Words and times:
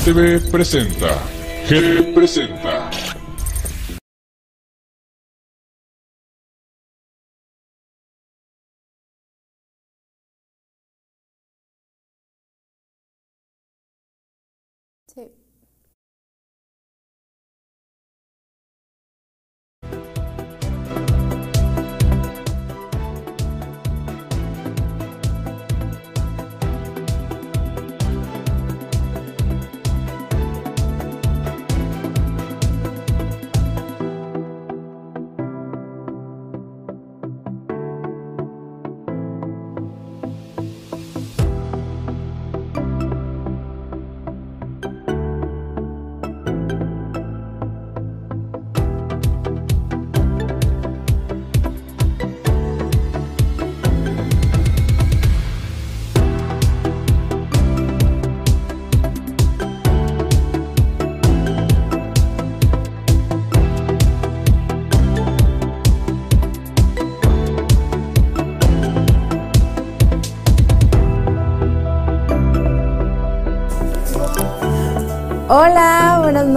GTV, 0.00 0.40
presenta. 0.50 1.12
GTV 1.68 2.14
presenta. 2.14 2.69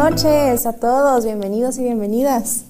Noches 0.10 0.66
a 0.66 0.74
todos, 0.74 1.24
bienvenidos 1.24 1.78
y 1.78 1.84
bienvenidas. 1.84 2.66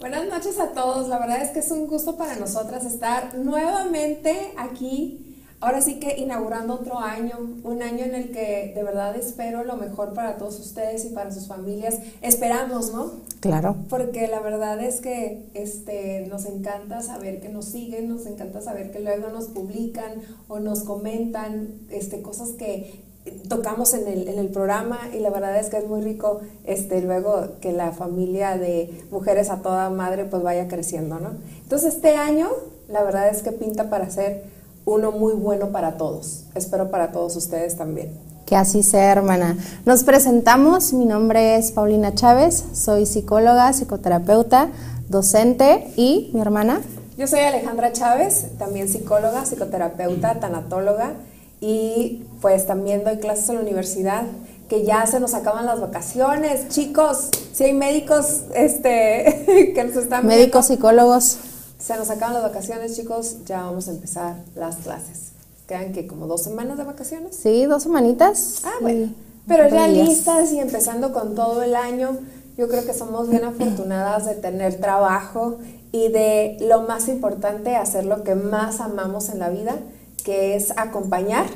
Buenas 0.00 0.26
noches 0.26 0.58
a 0.58 0.72
todos, 0.72 1.08
la 1.08 1.20
verdad 1.20 1.40
es 1.40 1.50
que 1.50 1.60
es 1.60 1.70
un 1.70 1.86
gusto 1.86 2.16
para 2.16 2.34
nosotras 2.34 2.84
estar 2.84 3.36
nuevamente 3.38 4.50
aquí, 4.56 5.38
ahora 5.60 5.80
sí 5.80 6.00
que 6.00 6.18
inaugurando 6.18 6.74
otro 6.74 6.98
año, 6.98 7.38
un 7.62 7.82
año 7.82 8.04
en 8.04 8.16
el 8.16 8.32
que 8.32 8.72
de 8.74 8.82
verdad 8.82 9.14
espero 9.14 9.62
lo 9.62 9.76
mejor 9.76 10.12
para 10.12 10.38
todos 10.38 10.58
ustedes 10.58 11.04
y 11.04 11.10
para 11.10 11.30
sus 11.30 11.46
familias, 11.46 12.00
esperamos, 12.20 12.92
¿no? 12.92 13.12
Claro. 13.38 13.76
Porque 13.88 14.26
la 14.26 14.40
verdad 14.40 14.82
es 14.82 15.00
que 15.00 15.50
este, 15.54 16.26
nos 16.26 16.46
encanta 16.46 17.00
saber 17.00 17.40
que 17.40 17.48
nos 17.48 17.66
siguen, 17.66 18.08
nos 18.08 18.26
encanta 18.26 18.60
saber 18.60 18.90
que 18.90 18.98
luego 18.98 19.28
nos 19.28 19.44
publican 19.44 20.14
o 20.48 20.58
nos 20.58 20.82
comentan 20.82 21.68
este, 21.90 22.22
cosas 22.22 22.50
que 22.58 23.11
tocamos 23.48 23.94
en 23.94 24.08
el, 24.08 24.28
en 24.28 24.38
el 24.38 24.48
programa 24.48 24.98
y 25.14 25.20
la 25.20 25.30
verdad 25.30 25.56
es 25.58 25.68
que 25.68 25.78
es 25.78 25.86
muy 25.86 26.00
rico 26.00 26.40
este, 26.64 27.00
luego 27.02 27.48
que 27.60 27.72
la 27.72 27.92
familia 27.92 28.58
de 28.58 29.04
mujeres 29.10 29.50
a 29.50 29.58
toda 29.58 29.90
madre 29.90 30.24
pues 30.24 30.42
vaya 30.42 30.66
creciendo, 30.68 31.20
¿no? 31.20 31.30
Entonces 31.62 31.94
este 31.94 32.16
año 32.16 32.48
la 32.88 33.02
verdad 33.02 33.28
es 33.28 33.42
que 33.42 33.52
pinta 33.52 33.90
para 33.90 34.10
ser 34.10 34.44
uno 34.84 35.12
muy 35.12 35.34
bueno 35.34 35.70
para 35.70 35.96
todos. 35.96 36.44
Espero 36.54 36.90
para 36.90 37.12
todos 37.12 37.36
ustedes 37.36 37.76
también. 37.76 38.10
Que 38.44 38.56
así 38.56 38.82
sea, 38.82 39.12
hermana. 39.12 39.56
Nos 39.86 40.02
presentamos, 40.02 40.92
mi 40.92 41.04
nombre 41.04 41.56
es 41.56 41.70
Paulina 41.70 42.14
Chávez, 42.14 42.64
soy 42.72 43.06
psicóloga, 43.06 43.72
psicoterapeuta, 43.72 44.68
docente 45.08 45.92
y 45.96 46.30
mi 46.34 46.40
hermana. 46.40 46.80
Yo 47.16 47.28
soy 47.28 47.40
Alejandra 47.40 47.92
Chávez, 47.92 48.46
también 48.58 48.88
psicóloga, 48.88 49.44
psicoterapeuta, 49.46 50.40
tanatóloga 50.40 51.14
y 51.62 52.26
pues 52.42 52.66
también 52.66 53.04
doy 53.04 53.16
clases 53.16 53.48
en 53.48 53.54
la 53.54 53.62
universidad 53.62 54.24
que 54.68 54.84
ya 54.84 55.06
se 55.06 55.20
nos 55.20 55.32
acaban 55.32 55.64
las 55.64 55.80
vacaciones, 55.80 56.68
chicos, 56.68 57.30
si 57.52 57.64
hay 57.64 57.72
médicos 57.72 58.42
este 58.54 59.72
que 59.74 59.84
nos 59.84 59.96
están 59.96 60.26
médicos 60.26 60.66
psicólogos 60.66 61.38
se 61.82 61.96
nos 61.96 62.10
acaban 62.10 62.34
las 62.34 62.44
vacaciones, 62.44 62.96
chicos, 62.96 63.38
ya 63.44 63.62
vamos 63.62 63.88
a 63.88 63.90
empezar 63.90 64.36
las 64.54 64.76
clases. 64.76 65.32
Quedan 65.66 65.92
que 65.92 66.06
como 66.06 66.28
dos 66.28 66.42
semanas 66.42 66.78
de 66.78 66.84
vacaciones. 66.84 67.34
Sí, 67.34 67.64
dos 67.66 67.82
semanitas. 67.82 68.62
Ah, 68.64 68.74
bueno. 68.80 69.12
Pero 69.48 69.68
ya 69.68 69.88
listas 69.88 70.52
y 70.52 70.60
empezando 70.60 71.12
con 71.12 71.34
todo 71.34 71.62
el 71.64 71.74
año, 71.74 72.18
yo 72.56 72.68
creo 72.68 72.84
que 72.86 72.94
somos 72.94 73.28
bien 73.28 73.42
afortunadas 73.42 74.26
de 74.26 74.34
tener 74.34 74.80
trabajo 74.80 75.58
y 75.90 76.08
de 76.08 76.56
lo 76.60 76.82
más 76.82 77.08
importante, 77.08 77.74
hacer 77.74 78.04
lo 78.04 78.22
que 78.22 78.36
más 78.36 78.80
amamos 78.80 79.28
en 79.28 79.40
la 79.40 79.50
vida, 79.50 79.74
que 80.22 80.56
es 80.56 80.72
acompañar, 80.76 81.46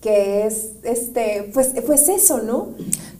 que 0.00 0.46
es, 0.46 0.72
este, 0.82 1.50
pues, 1.52 1.72
pues 1.84 2.08
eso, 2.08 2.42
¿no? 2.42 2.68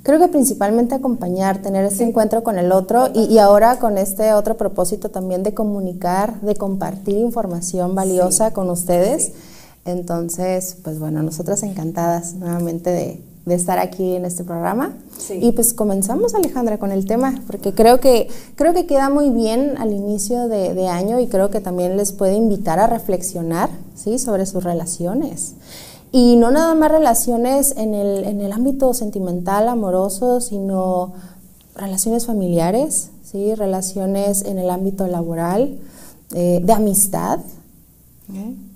Creo 0.03 0.21
que 0.21 0.29
principalmente 0.29 0.94
acompañar, 0.94 1.61
tener 1.62 1.85
ese 1.85 2.05
encuentro 2.05 2.44
con 2.44 2.59
el 2.59 2.71
otro 2.71 3.09
y, 3.12 3.25
y, 3.25 3.38
ahora 3.38 3.79
con 3.79 3.99
este 3.99 4.33
otro 4.35 4.56
propósito 4.56 5.11
también 5.11 5.43
de 5.43 5.53
comunicar, 5.53 6.41
de 6.43 6.55
compartir 6.55 7.17
información 7.17 7.94
valiosa 7.94 8.49
sí. 8.49 8.55
con 8.55 8.71
ustedes. 8.71 9.25
Sí. 9.25 9.33
Entonces, 9.87 10.77
pues 10.83 10.99
bueno, 10.99 11.23
nosotras 11.23 11.62
encantadas 11.62 12.35
nuevamente 12.35 12.91
de, 12.91 13.21
de 13.46 13.54
estar 13.54 13.78
aquí 13.78 14.16
en 14.16 14.25
este 14.25 14.44
programa. 14.44 14.96
Sí. 15.16 15.38
Y 15.40 15.52
pues 15.52 15.72
comenzamos, 15.72 16.34
Alejandra, 16.34 16.78
con 16.78 16.90
el 16.90 17.06
tema, 17.06 17.40
porque 17.46 17.72
creo 17.72 18.00
que, 18.00 18.28
creo 18.56 18.75
que 18.75 18.87
queda 18.87 19.08
muy 19.08 19.31
bien 19.31 19.76
al 19.78 19.93
inicio 19.93 20.48
de, 20.48 20.75
de, 20.75 20.88
año 20.88 21.20
y 21.20 21.28
creo 21.28 21.48
que 21.48 21.60
también 21.60 21.96
les 21.96 22.10
puede 22.10 22.34
invitar 22.34 22.81
a 22.81 22.88
reflexionar 22.88 23.70
¿sí? 23.94 24.19
sobre 24.19 24.46
sus 24.46 24.64
relaciones. 24.64 25.54
Y 26.10 26.37
no 26.37 26.50
nada 26.50 26.75
más 26.75 26.90
relaciones 26.90 27.76
en 27.76 27.94
el, 27.94 28.25
en 28.25 28.40
el 28.40 28.50
ámbito 28.52 28.93
sentimental, 28.94 29.69
amoroso, 29.69 30.40
sino 30.40 31.14
relaciones 31.76 32.26
familiares, 32.26 33.10
¿sí? 33.22 33.54
relaciones 33.54 34.44
en 34.44 34.58
el 34.58 34.70
ámbito 34.70 35.06
laboral, 35.06 35.78
eh, 36.34 36.60
de 36.62 36.72
amistad. 36.72 37.38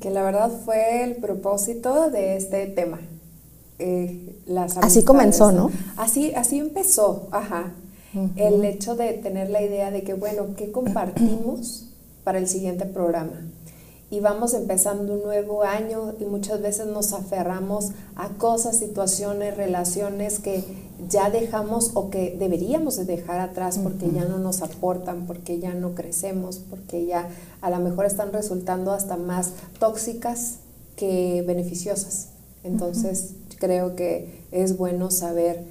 Que 0.00 0.10
la 0.10 0.22
verdad 0.22 0.48
fue 0.64 1.02
el 1.02 1.16
propósito 1.16 2.08
de 2.10 2.36
este 2.36 2.66
tema. 2.66 3.00
Eh, 3.80 4.36
las 4.46 4.76
así 4.76 5.02
comenzó, 5.02 5.52
¿no? 5.52 5.70
Así, 5.96 6.32
así 6.34 6.58
empezó, 6.58 7.28
ajá. 7.32 7.72
Uh 8.14 8.18
-huh. 8.18 8.30
El 8.36 8.64
hecho 8.64 8.94
de 8.94 9.14
tener 9.14 9.50
la 9.50 9.62
idea 9.62 9.90
de 9.90 10.02
que, 10.02 10.14
bueno, 10.14 10.54
¿qué 10.56 10.70
compartimos 10.70 11.86
para 12.24 12.38
el 12.38 12.46
siguiente 12.46 12.84
programa? 12.84 13.40
y 14.10 14.18
vamos 14.18 14.54
empezando 14.54 15.14
un 15.14 15.22
nuevo 15.22 15.62
año 15.62 16.14
y 16.18 16.24
muchas 16.24 16.60
veces 16.60 16.88
nos 16.88 17.12
aferramos 17.12 17.90
a 18.16 18.28
cosas, 18.30 18.76
situaciones, 18.76 19.56
relaciones 19.56 20.40
que 20.40 20.64
ya 21.08 21.30
dejamos 21.30 21.92
o 21.94 22.10
que 22.10 22.36
deberíamos 22.36 22.96
de 22.96 23.04
dejar 23.04 23.40
atrás 23.40 23.78
porque 23.78 24.06
uh 24.06 24.10
-huh. 24.10 24.14
ya 24.16 24.24
no 24.24 24.38
nos 24.38 24.62
aportan, 24.62 25.26
porque 25.26 25.60
ya 25.60 25.74
no 25.74 25.94
crecemos, 25.94 26.58
porque 26.58 27.06
ya 27.06 27.28
a 27.60 27.70
lo 27.70 27.78
mejor 27.78 28.04
están 28.04 28.32
resultando 28.32 28.92
hasta 28.92 29.16
más 29.16 29.52
tóxicas 29.78 30.56
que 30.96 31.44
beneficiosas. 31.46 32.30
Entonces 32.64 33.30
uh 33.30 33.34
-huh. 33.34 33.39
Creo 33.60 33.94
que 33.94 34.42
es 34.50 34.76
bueno 34.76 35.12
saber 35.12 35.62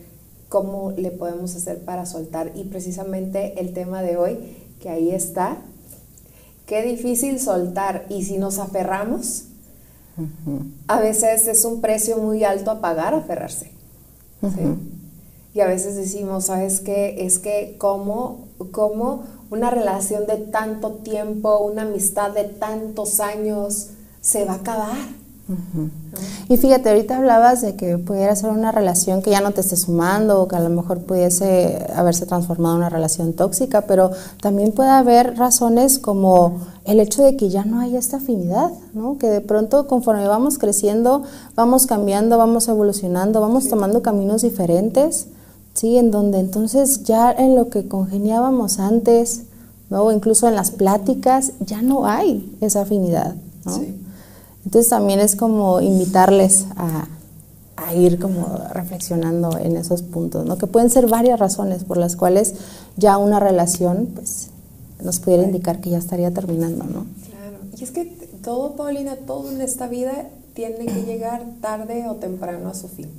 cómo 0.47 0.91
le 0.91 1.11
podemos 1.11 1.53
hacer 1.55 1.83
para 1.83 2.05
soltar 2.05 2.53
y 2.55 2.63
precisamente 2.63 3.59
el 3.59 3.73
tema 3.73 4.01
de 4.01 4.15
hoy 4.15 4.37
que 4.79 4.87
ahí 4.87 5.11
está 5.11 5.57
Qué 6.69 6.83
difícil 6.83 7.39
soltar 7.39 8.05
y 8.09 8.23
si 8.25 8.37
nos 8.37 8.59
aferramos, 8.59 9.45
uh 10.19 10.21
-huh. 10.21 10.71
a 10.87 10.99
veces 10.99 11.47
es 11.47 11.65
un 11.65 11.81
precio 11.81 12.19
muy 12.19 12.43
alto 12.43 12.69
a 12.69 12.79
pagar 12.79 13.15
aferrarse. 13.15 13.71
Uh 14.43 14.49
-huh. 14.49 14.53
¿sí? 14.53 14.61
Y 15.55 15.61
a 15.61 15.65
veces 15.65 15.95
decimos, 15.95 16.45
¿sabes 16.45 16.79
qué? 16.79 17.25
Es 17.25 17.39
que 17.39 17.75
cómo, 17.79 18.49
cómo 18.69 19.23
una 19.49 19.71
relación 19.71 20.27
de 20.27 20.37
tanto 20.37 20.91
tiempo, 20.97 21.57
una 21.57 21.81
amistad 21.81 22.33
de 22.33 22.43
tantos 22.43 23.19
años 23.19 23.87
se 24.21 24.45
va 24.45 24.53
a 24.53 24.57
acabar. 24.57 25.07
Uh. 25.49 25.89
Y 26.47 26.57
fíjate, 26.57 26.89
ahorita 26.89 27.17
hablabas 27.17 27.61
de 27.61 27.75
que 27.75 27.97
pudiera 27.97 28.35
ser 28.35 28.51
una 28.51 28.71
relación 28.71 29.21
que 29.21 29.31
ya 29.31 29.41
no 29.41 29.51
te 29.51 29.61
esté 29.61 29.75
sumando 29.75 30.41
o 30.41 30.47
que 30.47 30.55
a 30.55 30.59
lo 30.59 30.69
mejor 30.69 30.99
pudiese 30.99 31.87
haberse 31.95 32.25
transformado 32.25 32.75
en 32.75 32.81
una 32.81 32.89
relación 32.89 33.33
tóxica, 33.33 33.81
pero 33.81 34.11
también 34.41 34.71
puede 34.71 34.89
haber 34.89 35.37
razones 35.37 35.97
como 35.97 36.59
el 36.85 36.99
hecho 36.99 37.23
de 37.23 37.35
que 37.35 37.49
ya 37.49 37.65
no 37.65 37.79
hay 37.79 37.95
esta 37.95 38.17
afinidad, 38.17 38.71
¿no? 38.93 39.17
Que 39.17 39.27
de 39.27 39.41
pronto 39.41 39.87
conforme 39.87 40.27
vamos 40.27 40.57
creciendo, 40.57 41.23
vamos 41.55 41.87
cambiando, 41.87 42.37
vamos 42.37 42.67
evolucionando, 42.67 43.41
vamos 43.41 43.65
sí. 43.65 43.69
tomando 43.69 44.01
caminos 44.01 44.43
diferentes, 44.43 45.27
¿sí? 45.73 45.97
En 45.97 46.11
donde 46.11 46.39
entonces 46.39 47.03
ya 47.03 47.31
en 47.31 47.55
lo 47.55 47.69
que 47.69 47.87
congeniábamos 47.87 48.79
antes, 48.79 49.43
¿no? 49.89 50.03
O 50.03 50.11
incluso 50.11 50.47
en 50.47 50.55
las 50.55 50.71
pláticas, 50.71 51.53
ya 51.59 51.81
no 51.81 52.05
hay 52.05 52.55
esa 52.61 52.81
afinidad, 52.81 53.35
¿no? 53.65 53.75
Sí. 53.75 53.95
Entonces 54.65 54.89
también 54.89 55.19
es 55.19 55.35
como 55.35 55.81
invitarles 55.81 56.65
a, 56.75 57.07
a 57.75 57.93
ir 57.95 58.19
como 58.19 58.45
reflexionando 58.73 59.57
en 59.57 59.77
esos 59.77 60.01
puntos, 60.01 60.45
¿no? 60.45 60.57
Que 60.57 60.67
pueden 60.67 60.89
ser 60.89 61.07
varias 61.07 61.39
razones 61.39 61.83
por 61.83 61.97
las 61.97 62.15
cuales 62.15 62.55
ya 62.97 63.17
una 63.17 63.39
relación, 63.39 64.09
pues, 64.13 64.49
nos 65.03 65.19
pudiera 65.19 65.43
indicar 65.43 65.79
que 65.79 65.89
ya 65.89 65.97
estaría 65.97 66.31
terminando, 66.31 66.83
¿no? 66.83 67.05
Claro. 67.29 67.57
Y 67.77 67.83
es 67.83 67.91
que 67.91 68.05
todo, 68.43 68.75
Paulina, 68.75 69.15
todo 69.15 69.51
en 69.51 69.61
esta 69.61 69.87
vida 69.87 70.29
tiene 70.53 70.85
que 70.85 71.03
llegar 71.03 71.45
tarde 71.61 72.07
o 72.09 72.15
temprano 72.15 72.69
a 72.69 72.73
su 72.73 72.87
fin. 72.87 73.09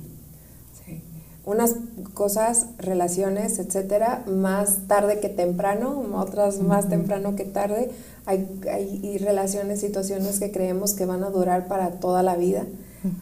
Unas 1.45 1.75
cosas, 2.13 2.67
relaciones, 2.77 3.57
etcétera, 3.57 4.23
más 4.27 4.87
tarde 4.87 5.19
que 5.19 5.29
temprano, 5.29 6.03
otras 6.15 6.59
más 6.59 6.87
temprano 6.87 7.35
que 7.35 7.45
tarde. 7.45 7.91
Hay, 8.25 8.47
hay 8.71 9.17
relaciones, 9.17 9.79
situaciones 9.79 10.39
que 10.39 10.51
creemos 10.51 10.93
que 10.93 11.05
van 11.05 11.23
a 11.23 11.29
durar 11.31 11.67
para 11.67 11.91
toda 11.91 12.21
la 12.21 12.35
vida 12.35 12.65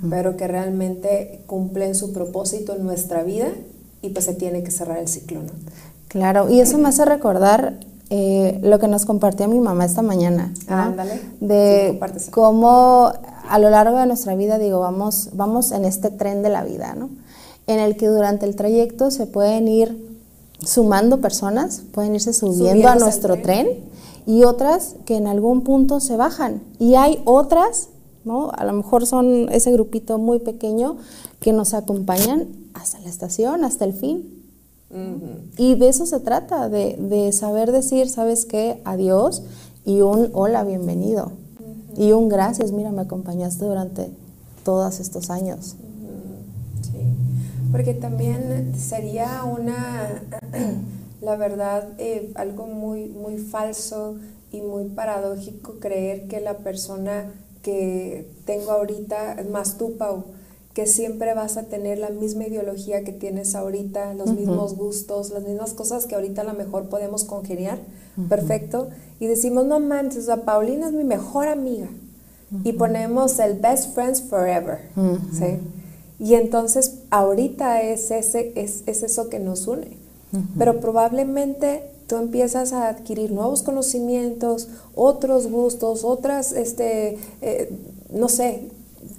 pero 0.09 0.35
que 0.35 0.47
realmente 0.47 1.41
cumplen 1.47 1.95
su 1.95 2.11
propósito 2.11 2.75
en 2.75 2.83
nuestra 2.83 3.23
vida 3.23 3.47
y 4.01 4.09
pues 4.09 4.25
se 4.25 4.33
tiene 4.33 4.63
que 4.63 4.71
cerrar 4.71 4.97
el 4.97 5.07
ciclo, 5.07 5.41
¿no? 5.41 5.51
Claro, 6.07 6.49
y 6.49 6.59
eso 6.59 6.77
me 6.77 6.89
hace 6.89 7.05
recordar 7.05 7.79
eh, 8.09 8.59
lo 8.63 8.79
que 8.79 8.87
nos 8.87 9.05
compartió 9.05 9.47
mi 9.47 9.59
mamá 9.59 9.85
esta 9.85 10.01
mañana. 10.01 10.53
Ándale. 10.67 11.21
De 11.39 11.99
cómo 12.31 13.11
a 13.47 13.59
lo 13.59 13.69
largo 13.69 13.97
de 13.97 14.05
nuestra 14.05 14.35
vida, 14.35 14.57
digo, 14.57 14.79
vamos, 14.79 15.29
vamos 15.33 15.71
en 15.71 15.85
este 15.85 16.09
tren 16.09 16.41
de 16.41 16.49
la 16.49 16.63
vida, 16.63 16.95
¿no? 16.95 17.09
En 17.69 17.79
el 17.79 17.95
que 17.95 18.07
durante 18.07 18.45
el 18.45 18.55
trayecto 18.55 19.11
se 19.11 19.27
pueden 19.27 19.67
ir 19.67 20.19
sumando 20.65 21.21
personas, 21.21 21.83
pueden 21.93 22.15
irse 22.15 22.33
subiendo 22.33 22.89
a 22.89 22.95
nuestro 22.95 23.35
tren. 23.35 23.43
tren 23.43 23.89
y 24.25 24.43
otras 24.43 24.95
que 25.05 25.15
en 25.15 25.27
algún 25.27 25.63
punto 25.63 25.99
se 25.99 26.17
bajan. 26.17 26.61
Y 26.79 26.95
hay 26.95 27.21
otras 27.25 27.89
a 28.53 28.65
lo 28.65 28.73
mejor 28.73 29.05
son 29.05 29.49
ese 29.51 29.71
grupito 29.71 30.17
muy 30.17 30.39
pequeño 30.39 30.97
que 31.39 31.53
nos 31.53 31.73
acompañan 31.73 32.47
hasta 32.73 32.99
la 32.99 33.09
estación, 33.09 33.63
hasta 33.63 33.85
el 33.85 33.93
fin. 33.93 34.35
Y 35.57 35.75
de 35.75 35.89
eso 35.89 36.05
se 36.05 36.19
trata, 36.19 36.67
de, 36.69 37.31
saber 37.31 37.71
decir, 37.71 38.09
¿sabes 38.09 38.45
qué? 38.45 38.81
Adiós 38.85 39.43
y 39.85 40.01
un 40.01 40.29
hola, 40.33 40.63
bienvenido. 40.63 41.31
Y 41.97 42.11
un 42.11 42.29
gracias, 42.29 42.71
mira, 42.71 42.91
me 42.91 43.01
acompañaste 43.01 43.65
durante 43.65 44.11
todos 44.63 44.99
estos 44.99 45.29
años. 45.29 45.75
Porque 47.71 47.93
también 47.93 48.73
sería 48.77 49.43
una, 49.43 50.23
la 51.21 51.35
verdad, 51.35 51.89
eh, 51.97 52.31
algo 52.35 52.65
muy, 52.67 53.07
muy 53.07 53.37
falso 53.37 54.15
y 54.51 54.61
muy 54.61 54.85
paradójico 54.85 55.79
creer 55.79 56.27
que 56.27 56.39
la 56.41 56.57
persona 56.57 57.31
que 57.61 58.27
tengo 58.45 58.71
ahorita, 58.71 59.37
más 59.51 59.77
tú, 59.77 59.97
Pau, 59.97 60.23
que 60.73 60.85
siempre 60.85 61.33
vas 61.33 61.57
a 61.57 61.63
tener 61.63 61.97
la 61.97 62.09
misma 62.09 62.45
ideología 62.45 63.03
que 63.03 63.11
tienes 63.11 63.55
ahorita, 63.55 64.13
los 64.13 64.33
mismos 64.33 64.75
gustos, 64.75 65.31
las 65.31 65.43
mismas 65.43 65.73
cosas 65.73 66.05
que 66.05 66.15
ahorita 66.15 66.41
a 66.41 66.45
lo 66.45 66.53
mejor 66.53 66.89
podemos 66.89 67.25
congeniar, 67.25 67.79
perfecto, 68.29 68.89
y 69.19 69.27
decimos, 69.27 69.65
no 69.65 69.79
manches, 69.79 70.29
o 70.29 70.41
Paulina 70.43 70.87
es 70.87 70.93
mi 70.93 71.03
mejor 71.03 71.47
amiga, 71.47 71.89
y 72.63 72.73
ponemos 72.73 73.39
el 73.39 73.59
best 73.59 73.93
friends 73.93 74.21
forever, 74.21 74.79
¿sí? 75.33 75.59
Y 76.19 76.35
entonces 76.35 76.95
ahorita 77.11 77.81
es, 77.81 78.11
ese, 78.11 78.51
es, 78.55 78.83
es 78.85 79.03
eso 79.03 79.29
que 79.29 79.39
nos 79.39 79.67
une, 79.67 79.97
pero 80.57 80.79
probablemente 80.79 81.83
tú 82.07 82.17
empiezas 82.17 82.73
a 82.73 82.89
adquirir 82.89 83.31
nuevos 83.31 83.63
conocimientos, 83.63 84.67
otros 84.95 85.47
gustos, 85.47 86.03
otras, 86.03 86.51
este, 86.51 87.17
eh, 87.41 87.71
no 88.11 88.27
sé, 88.29 88.63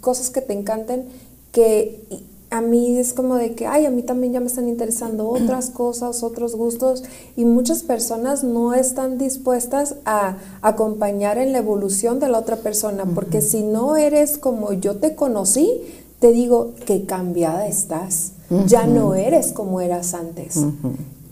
cosas 0.00 0.30
que 0.30 0.40
te 0.40 0.52
encanten, 0.52 1.06
que 1.52 2.04
a 2.50 2.60
mí 2.60 2.98
es 2.98 3.12
como 3.12 3.36
de 3.36 3.54
que, 3.54 3.66
ay, 3.66 3.86
a 3.86 3.90
mí 3.90 4.02
también 4.02 4.32
ya 4.32 4.40
me 4.40 4.46
están 4.46 4.68
interesando 4.68 5.28
otras 5.30 5.70
cosas, 5.70 6.22
otros 6.22 6.56
gustos, 6.56 7.04
y 7.36 7.44
muchas 7.44 7.82
personas 7.82 8.44
no 8.44 8.74
están 8.74 9.18
dispuestas 9.18 9.94
a 10.04 10.36
acompañar 10.60 11.38
en 11.38 11.52
la 11.52 11.58
evolución 11.58 12.18
de 12.18 12.28
la 12.28 12.38
otra 12.38 12.56
persona, 12.56 13.04
porque 13.14 13.40
si 13.40 13.62
no 13.62 13.96
eres 13.96 14.36
como 14.36 14.72
yo 14.72 14.96
te 14.96 15.14
conocí, 15.14 15.80
te 16.20 16.30
digo 16.32 16.72
que 16.86 17.06
cambiada 17.06 17.66
estás, 17.66 18.32
ya 18.66 18.86
no 18.86 19.14
eres 19.14 19.52
como 19.52 19.80
eras 19.80 20.14
antes. 20.14 20.60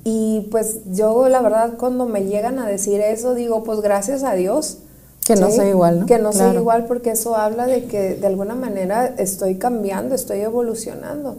Y 0.04 0.49
pues 0.50 0.80
yo 0.92 1.28
la 1.28 1.42
verdad 1.42 1.75
cuando 1.78 2.07
me 2.07 2.25
llegan 2.25 2.59
a 2.59 2.66
decir 2.66 3.00
eso 3.00 3.35
digo 3.35 3.62
pues 3.64 3.80
gracias 3.80 4.25
a 4.25 4.35
Dios. 4.35 4.78
Que 5.25 5.37
no 5.37 5.50
soy 5.50 5.68
igual, 5.68 6.00
¿no? 6.00 6.07
Que 6.07 6.18
no 6.18 6.33
soy 6.33 6.57
igual 6.57 6.87
porque 6.87 7.11
eso 7.11 7.37
habla 7.37 7.66
de 7.66 7.85
que 7.85 8.14
de 8.14 8.26
alguna 8.26 8.54
manera 8.54 9.14
estoy 9.18 9.57
cambiando, 9.57 10.14
estoy 10.14 10.40
evolucionando. 10.40 11.37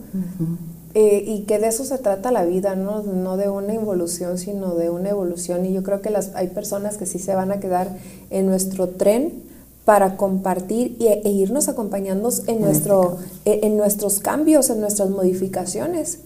Eh, 0.93 1.23
y 1.25 1.41
que 1.43 1.57
de 1.57 1.67
eso 1.67 1.85
se 1.85 1.97
trata 1.97 2.31
la 2.31 2.45
vida, 2.45 2.75
¿no? 2.75 3.01
no 3.03 3.37
de 3.37 3.47
una 3.49 3.73
evolución, 3.73 4.37
sino 4.37 4.75
de 4.75 4.89
una 4.91 5.09
evolución. 5.09 5.65
Y 5.65 5.73
yo 5.73 5.81
creo 5.81 6.01
que 6.01 6.09
las, 6.11 6.35
hay 6.35 6.47
personas 6.47 6.97
que 6.97 7.07
sí 7.07 7.17
se 7.17 7.33
van 7.33 7.51
a 7.51 7.59
quedar 7.59 7.97
en 8.29 8.45
nuestro 8.45 8.89
tren 8.89 9.48
para 9.89 10.17
compartir 10.17 10.97
e, 10.99 11.27
irnos 11.31 11.67
acompañando 11.67 12.29
en, 12.45 12.61
nuestro, 12.61 13.17
e, 13.43 13.61
en 13.63 13.75
nuestros 13.75 14.19
cambios, 14.19 14.69
en 14.69 14.81
nuestras 14.81 15.09
modificaciones 15.09 16.19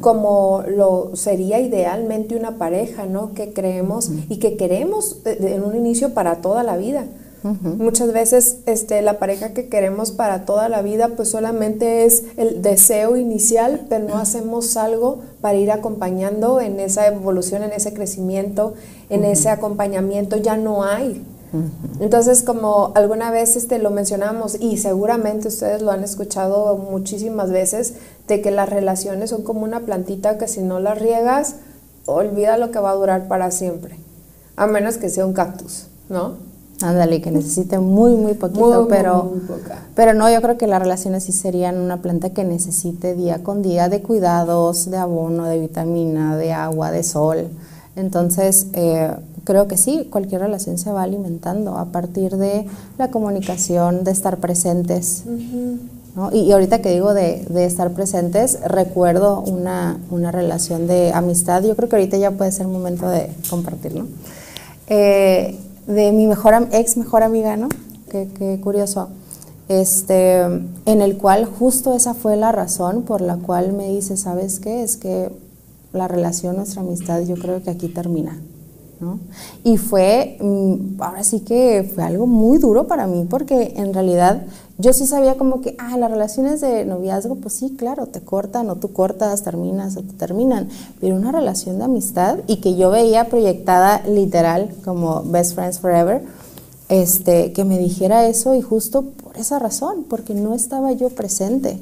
como 0.00 0.62
lo 0.66 1.12
sería 1.14 1.58
idealmente 1.58 2.36
una 2.36 2.58
pareja, 2.58 3.06
¿no? 3.06 3.32
Que 3.32 3.54
creemos 3.54 4.10
y 4.28 4.38
que 4.38 4.56
queremos 4.58 5.20
en 5.24 5.62
un 5.62 5.74
inicio 5.74 6.12
para 6.12 6.42
toda 6.42 6.62
la 6.62 6.76
vida. 6.76 7.06
Muchas 7.42 8.12
veces 8.12 8.58
este, 8.66 9.00
la 9.00 9.18
pareja 9.18 9.54
que 9.54 9.68
queremos 9.68 10.10
para 10.10 10.44
toda 10.44 10.68
la 10.68 10.82
vida 10.82 11.10
pues 11.16 11.30
solamente 11.30 12.04
es 12.04 12.24
el 12.36 12.60
deseo 12.60 13.16
inicial, 13.16 13.86
pero 13.88 14.06
no 14.06 14.18
hacemos 14.18 14.76
algo 14.76 15.20
para 15.40 15.56
ir 15.56 15.70
acompañando 15.70 16.60
en 16.60 16.78
esa 16.78 17.06
evolución, 17.06 17.62
en 17.62 17.72
ese 17.72 17.94
crecimiento, 17.94 18.74
en 19.08 19.24
ese 19.24 19.48
acompañamiento. 19.48 20.36
Ya 20.36 20.56
no 20.56 20.82
hay 20.84 21.24
entonces, 22.00 22.42
como 22.42 22.92
alguna 22.94 23.30
vez 23.30 23.56
este, 23.56 23.78
lo 23.78 23.90
mencionamos 23.90 24.60
y 24.60 24.76
seguramente 24.78 25.48
ustedes 25.48 25.82
lo 25.82 25.90
han 25.90 26.04
escuchado 26.04 26.76
muchísimas 26.76 27.50
veces, 27.50 27.94
de 28.26 28.42
que 28.42 28.50
las 28.50 28.68
relaciones 28.68 29.30
son 29.30 29.42
como 29.42 29.62
una 29.62 29.80
plantita 29.80 30.38
que 30.38 30.48
si 30.48 30.60
no 30.60 30.80
la 30.80 30.94
riegas, 30.94 31.56
olvida 32.04 32.58
lo 32.58 32.70
que 32.70 32.78
va 32.78 32.90
a 32.90 32.94
durar 32.94 33.28
para 33.28 33.50
siempre, 33.50 33.96
a 34.56 34.66
menos 34.66 34.98
que 34.98 35.08
sea 35.08 35.26
un 35.26 35.32
cactus, 35.32 35.86
¿no? 36.08 36.48
Ándale, 36.80 37.20
que 37.20 37.32
necesite 37.32 37.80
muy, 37.80 38.14
muy 38.14 38.34
poquito, 38.34 38.86
pero, 38.88 39.32
pero 39.96 40.14
no, 40.14 40.30
yo 40.30 40.40
creo 40.40 40.56
que 40.56 40.68
las 40.68 40.80
relaciones 40.80 41.24
sí 41.24 41.32
serían 41.32 41.80
una 41.80 42.00
planta 42.02 42.30
que 42.30 42.44
necesite 42.44 43.16
día 43.16 43.42
con 43.42 43.62
día 43.62 43.88
de 43.88 44.00
cuidados, 44.00 44.88
de 44.88 44.96
abono, 44.96 45.46
de 45.46 45.58
vitamina, 45.58 46.36
de 46.36 46.52
agua, 46.52 46.92
de 46.92 47.02
sol. 47.02 47.48
Entonces, 47.96 48.68
eh, 48.74 49.10
creo 49.48 49.66
que 49.66 49.78
sí, 49.78 50.06
cualquier 50.10 50.42
relación 50.42 50.76
se 50.76 50.92
va 50.92 51.02
alimentando 51.02 51.78
a 51.78 51.86
partir 51.86 52.36
de 52.36 52.66
la 52.98 53.10
comunicación, 53.10 54.04
de 54.04 54.10
estar 54.10 54.36
presentes. 54.36 55.24
y, 56.32 56.52
ahorita 56.52 56.82
que 56.82 56.90
digo 56.90 57.14
de, 57.14 57.46
estar 57.64 57.90
presentes, 57.92 58.58
recuerdo 58.62 59.40
una, 59.40 59.96
relación 60.30 60.86
de 60.86 61.12
amistad, 61.14 61.64
yo 61.64 61.74
creo 61.76 61.88
que 61.88 61.96
ahorita 61.96 62.18
ya 62.18 62.32
puede 62.32 62.52
ser 62.52 62.66
momento 62.66 63.08
de 63.08 63.30
compartirlo, 63.48 64.06
eh, 64.86 65.58
de 65.86 66.12
mi 66.12 66.26
mejor, 66.26 66.68
ex 66.70 66.98
mejor 66.98 67.22
amiga, 67.22 67.56
¿no? 67.56 67.70
Qué, 68.10 68.60
curioso. 68.62 69.08
Este, 69.70 70.40
en 70.40 71.00
el 71.00 71.16
cual 71.16 71.46
justo 71.46 71.94
esa 71.94 72.12
fue 72.12 72.36
la 72.36 72.52
razón 72.52 73.02
por 73.02 73.22
la 73.22 73.36
cual 73.36 73.72
me 73.72 73.88
dice, 73.88 74.18
¿sabes 74.18 74.60
qué? 74.60 74.82
Es 74.82 74.98
que 74.98 75.30
la 75.94 76.06
relación, 76.06 76.56
nuestra 76.56 76.82
amistad, 76.82 77.22
yo 77.22 77.36
creo 77.36 77.62
que 77.62 77.70
aquí 77.70 77.88
termina. 77.88 78.38
Y 79.64 79.76
fue, 79.76 80.36
mm, 80.40 81.00
ahora 81.00 81.24
sí 81.24 81.40
que 81.40 81.90
fue 81.94 82.04
algo 82.04 82.26
muy 82.26 82.58
duro 82.58 82.86
para 82.86 83.06
mí 83.06 83.26
porque 83.28 83.74
en 83.76 83.94
realidad 83.94 84.42
yo 84.80 84.92
sí 84.92 85.06
sabía 85.06 85.36
como 85.36 85.60
que, 85.60 85.74
ah, 85.78 85.96
las 85.98 86.10
relaciones 86.10 86.60
de 86.60 86.84
noviazgo, 86.84 87.34
pues 87.34 87.54
sí, 87.54 87.74
claro, 87.76 88.06
te 88.06 88.20
cortan 88.20 88.70
o 88.70 88.76
tú 88.76 88.92
cortas, 88.92 89.42
terminas 89.42 89.96
o 89.96 90.02
te 90.02 90.12
terminan, 90.12 90.68
pero 91.00 91.16
una 91.16 91.32
relación 91.32 91.78
de 91.78 91.84
amistad 91.84 92.38
y 92.46 92.56
que 92.56 92.76
yo 92.76 92.90
veía 92.90 93.28
proyectada 93.28 94.02
literal 94.06 94.70
como 94.84 95.24
Best 95.24 95.56
Friends 95.56 95.80
Forever, 95.80 96.22
este, 96.88 97.52
que 97.52 97.64
me 97.64 97.76
dijera 97.76 98.26
eso 98.28 98.54
y 98.54 98.62
justo 98.62 99.02
por 99.02 99.36
esa 99.36 99.58
razón, 99.58 100.04
porque 100.08 100.34
no 100.34 100.54
estaba 100.54 100.92
yo 100.92 101.10
presente. 101.10 101.80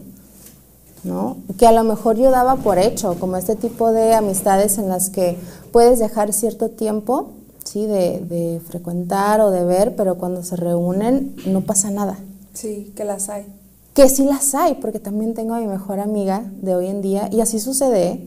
¿No? 1.06 1.38
Que 1.58 1.66
a 1.66 1.72
lo 1.72 1.84
mejor 1.84 2.16
yo 2.16 2.30
daba 2.30 2.56
por 2.56 2.78
hecho, 2.78 3.16
como 3.18 3.36
este 3.36 3.56
tipo 3.56 3.92
de 3.92 4.14
amistades 4.14 4.78
en 4.78 4.88
las 4.88 5.08
que 5.08 5.38
puedes 5.72 5.98
dejar 5.98 6.32
cierto 6.32 6.70
tiempo, 6.70 7.30
¿sí? 7.64 7.86
De, 7.86 8.60
frecuentar 8.66 9.40
o 9.40 9.50
de 9.50 9.64
ver, 9.64 9.96
pero 9.96 10.16
cuando 10.16 10.42
se 10.42 10.56
reúnen 10.56 11.36
no 11.46 11.62
pasa 11.62 11.90
nada. 11.90 12.18
Sí, 12.54 12.92
que 12.96 13.04
las 13.04 13.28
hay. 13.28 13.46
Que 13.94 14.08
sí 14.08 14.24
las 14.24 14.54
hay, 14.54 14.74
porque 14.74 15.00
también 15.00 15.34
tengo 15.34 15.54
a 15.54 15.60
mi 15.60 15.66
mejor 15.66 16.00
amiga 16.00 16.44
de 16.60 16.74
hoy 16.74 16.88
en 16.88 17.00
día 17.00 17.28
y 17.32 17.40
así 17.40 17.60
sucede. 17.60 18.26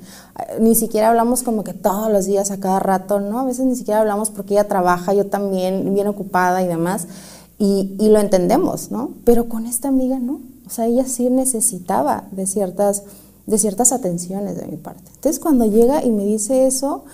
Ni 0.60 0.74
siquiera 0.74 1.10
hablamos 1.10 1.44
como 1.44 1.64
que 1.64 1.74
todos 1.74 2.12
los 2.12 2.26
días, 2.26 2.50
a 2.50 2.60
cada 2.60 2.80
rato, 2.80 3.20
¿no? 3.20 3.40
A 3.40 3.44
veces 3.44 3.66
ni 3.66 3.76
siquiera 3.76 4.00
hablamos 4.00 4.32
porque 4.32 4.56
ella 4.56 4.68
trabaja, 4.68 5.14
yo 5.14 5.28
también, 5.28 5.94
bien 5.94 6.08
ocupada 6.08 6.64
y 6.64 6.68
demás, 6.68 7.08
y, 7.60 7.96
y 8.00 8.10
lo 8.10 8.20
entendemos, 8.20 8.90
¿no? 8.90 9.12
Pero 9.26 9.48
con 9.48 9.66
esta 9.66 9.90
amiga 9.90 10.18
no. 10.18 10.40
O 10.70 10.72
sea, 10.72 10.86
ella 10.86 11.06
sí 11.06 11.32
necesitaba 11.32 12.28
de 12.32 12.46
ciertas, 12.46 13.02
de 13.48 13.58
ciertas 13.58 13.92
atenciones 13.92 14.56
de 14.56 14.68
mi 14.68 14.78
parte. 14.78 15.10
Entonces, 15.16 15.40
cuando 15.40 15.66
llega 15.66 16.06
y 16.06 16.12
me 16.12 16.24
dice 16.24 16.68
eso, 16.68 17.06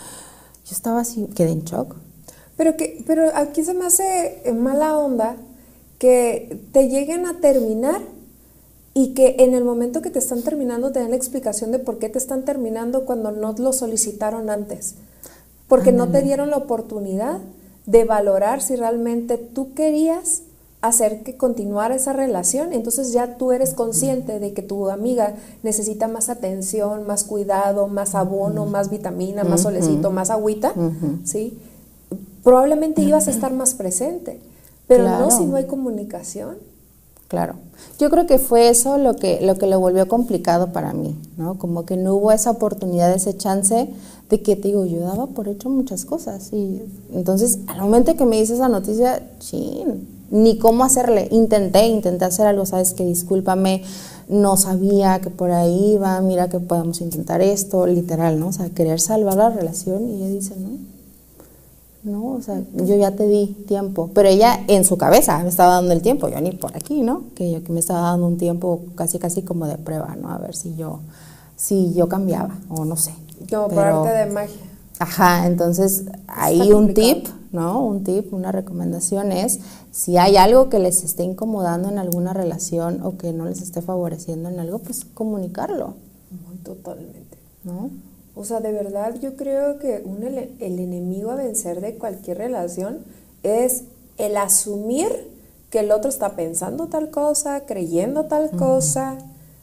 yo 0.66 0.72
estaba 0.72 1.00
así, 1.00 1.26
quedé 1.34 1.52
en 1.52 1.64
shock. 1.64 1.96
Pero, 2.58 2.76
que, 2.76 3.02
pero 3.08 3.32
aquí 3.34 3.64
se 3.64 3.74
me 3.74 3.86
hace 3.86 4.44
mala 4.54 4.98
onda 4.98 5.38
que 6.00 6.60
te 6.74 6.90
lleguen 6.90 7.26
a 7.26 7.40
terminar 7.40 8.02
y 8.94 9.14
que 9.14 9.38
en 9.40 9.54
el 9.54 9.64
momento 9.64 10.02
que 10.02 10.10
te 10.10 10.20
están 10.20 10.42
terminando 10.42 10.92
te 10.92 11.00
den 11.00 11.12
la 11.12 11.16
explicación 11.16 11.72
de 11.72 11.80
por 11.80 11.98
qué 11.98 12.10
te 12.10 12.18
están 12.18 12.44
terminando 12.44 13.06
cuando 13.06 13.32
no 13.32 13.54
lo 13.58 13.72
solicitaron 13.72 14.50
antes. 14.50 14.96
Porque 15.70 15.94
no 15.94 16.10
te 16.10 16.22
dieron 16.22 16.50
la 16.50 16.58
oportunidad 16.58 17.40
de 17.86 18.04
valorar 18.04 18.62
si 18.62 18.76
realmente 18.76 19.38
tú 19.38 19.74
querías 19.74 20.42
hacer 20.88 21.24
que 21.24 21.38
continuara 21.38 21.96
esa 21.96 22.14
relación. 22.14 22.74
Entonces 22.74 23.14
ya 23.14 23.38
tú 23.38 23.52
eres 23.52 23.74
consciente 23.74 24.40
de 24.40 24.54
que 24.54 24.62
tu 24.62 24.90
amiga 24.90 25.34
necesita 25.64 26.08
más 26.08 26.30
atención, 26.30 27.06
más 27.06 27.24
cuidado, 27.24 27.88
más 27.88 28.16
abono, 28.16 28.66
más 28.66 28.90
vitamina, 28.90 29.44
más 29.44 29.62
solecito, 29.62 30.12
más 30.12 30.30
agüita, 30.30 30.74
¿sí? 31.24 31.58
Probablemente 32.44 33.02
ibas 33.02 33.28
a 33.28 33.32
estar 33.32 33.54
más 33.54 33.74
presente, 33.74 34.40
pero 34.88 35.04
no 35.04 35.32
si 35.32 35.46
no 35.46 35.56
hay 35.56 35.66
comunicación. 35.66 36.58
Claro. 37.28 37.56
Yo 37.98 38.10
creo 38.10 38.28
que 38.28 38.38
fue 38.38 38.70
eso 38.70 38.98
lo 38.98 39.16
que, 39.16 39.42
lo 39.42 39.58
que 39.58 39.68
lo 39.68 39.80
volvió 39.80 40.08
complicado 40.08 40.72
para 40.72 40.94
mí, 40.94 41.16
¿no? 41.38 41.58
Como 41.58 41.86
que 41.86 41.98
no 41.98 42.16
hubo 42.16 42.32
esa 42.32 42.52
oportunidad, 42.52 43.12
ese 43.14 43.36
chance 43.36 43.90
de 44.30 44.42
que 44.42 44.56
te 44.56 44.68
digo, 44.70 44.86
yo 44.86 45.00
daba 45.00 45.28
por 45.28 45.48
hecho 45.48 45.70
muchas 45.70 46.06
cosas. 46.06 46.52
Y 46.54 46.82
entonces, 47.14 47.60
al 47.68 47.80
momento 47.80 48.16
que 48.16 48.26
me 48.26 48.40
dice 48.40 48.54
esa 48.54 48.70
noticia, 48.70 49.24
chin, 49.40 50.08
ni 50.32 50.58
cómo 50.58 50.84
hacerle. 50.84 51.28
Intenté, 51.32 51.88
intenté 51.88 52.26
hacer 52.26 52.48
algo, 52.48 52.66
sabes 52.66 52.94
que 52.94 53.06
discúlpame, 53.06 53.84
no 54.28 54.58
sabía 54.58 55.20
que 55.20 55.30
por 55.30 55.52
ahí 55.52 55.94
iba, 55.94 56.20
mira 56.22 56.50
que 56.50 56.60
podemos 56.60 57.02
intentar 57.02 57.42
esto, 57.42 57.86
literal, 57.88 58.40
¿no? 58.40 58.48
O 58.48 58.52
sea, 58.52 58.70
querer 58.70 59.00
salvar 59.00 59.36
la 59.36 59.50
relación 59.50 60.10
y 60.10 60.16
ella 60.16 60.28
dice, 60.28 60.56
no, 60.58 60.78
no, 62.06 62.34
o 62.34 62.42
sea, 62.42 62.62
yo 62.74 62.96
ya 62.96 63.12
te 63.12 63.28
di 63.28 63.48
tiempo, 63.68 64.12
pero 64.14 64.30
ella 64.30 64.60
en 64.68 64.84
su 64.84 64.96
cabeza 64.96 65.40
me 65.40 65.50
estaba 65.50 65.76
dando 65.76 65.92
el 65.92 66.04
tiempo, 66.04 66.30
yo 66.30 66.40
ni 66.40 66.52
por 66.52 66.76
aquí, 66.78 67.02
¿no? 67.02 67.24
Que 67.36 67.52
yo 67.52 67.64
que 67.64 67.72
me 67.72 67.80
estaba 67.80 68.02
dando 68.02 68.28
un 68.28 68.38
tiempo 68.38 68.82
casi 68.94 69.18
casi 69.18 69.42
como 69.42 69.66
de 69.66 69.78
prueba, 69.78 70.16
¿no? 70.16 70.30
A 70.30 70.38
ver 70.38 70.56
si 70.56 70.76
yo, 70.76 71.00
si 71.56 71.94
yo 71.94 72.08
cambiaba 72.08 72.60
o 72.70 72.86
no 72.86 72.96
sé. 72.96 73.12
Como 73.50 73.70
por 73.70 73.80
arte 73.80 74.10
de 74.10 74.26
magia. 74.28 74.56
Ajá, 75.00 75.48
entonces 75.48 76.04
ahí 76.28 76.72
un 76.72 76.94
tip, 76.94 77.28
¿no? 77.56 77.84
Un 77.84 78.04
tip, 78.04 78.34
una 78.34 78.52
recomendación 78.52 79.32
es 79.32 79.60
si 79.92 80.18
hay 80.18 80.38
algo 80.38 80.70
que 80.70 80.78
les 80.78 81.04
esté 81.04 81.24
incomodando 81.24 81.90
en 81.90 81.98
alguna 81.98 82.34
relación 82.34 83.02
o 83.02 83.18
que 83.18 83.34
no 83.34 83.46
les 83.46 83.62
esté 83.62 83.82
favoreciendo 83.82 84.50
en 84.50 84.60
algo, 84.60 84.80
pues 84.80 85.06
comunicarlo. 85.06 85.96
Muy 86.48 86.58
totalmente. 86.58 87.38
¿No? 87.64 87.90
O 88.36 88.44
sea, 88.44 88.60
de 88.60 88.74
verdad 88.74 89.16
yo 89.20 89.36
creo 89.36 89.80
que 89.80 90.04
un, 90.06 90.24
el, 90.24 90.80
enemigo 90.80 91.32
a 91.32 91.36
vencer 91.36 91.80
de 91.80 91.96
cualquier 91.96 92.38
relación 92.38 93.00
es 93.44 93.86
el 94.18 94.36
asumir 94.36 95.08
que 95.70 95.80
el 95.80 95.92
otro 95.92 96.10
está 96.10 96.36
pensando 96.36 96.88
tal 96.88 97.10
cosa, 97.10 97.66
creyendo 97.66 98.26
tal 98.26 98.52
cosa. 98.52 99.18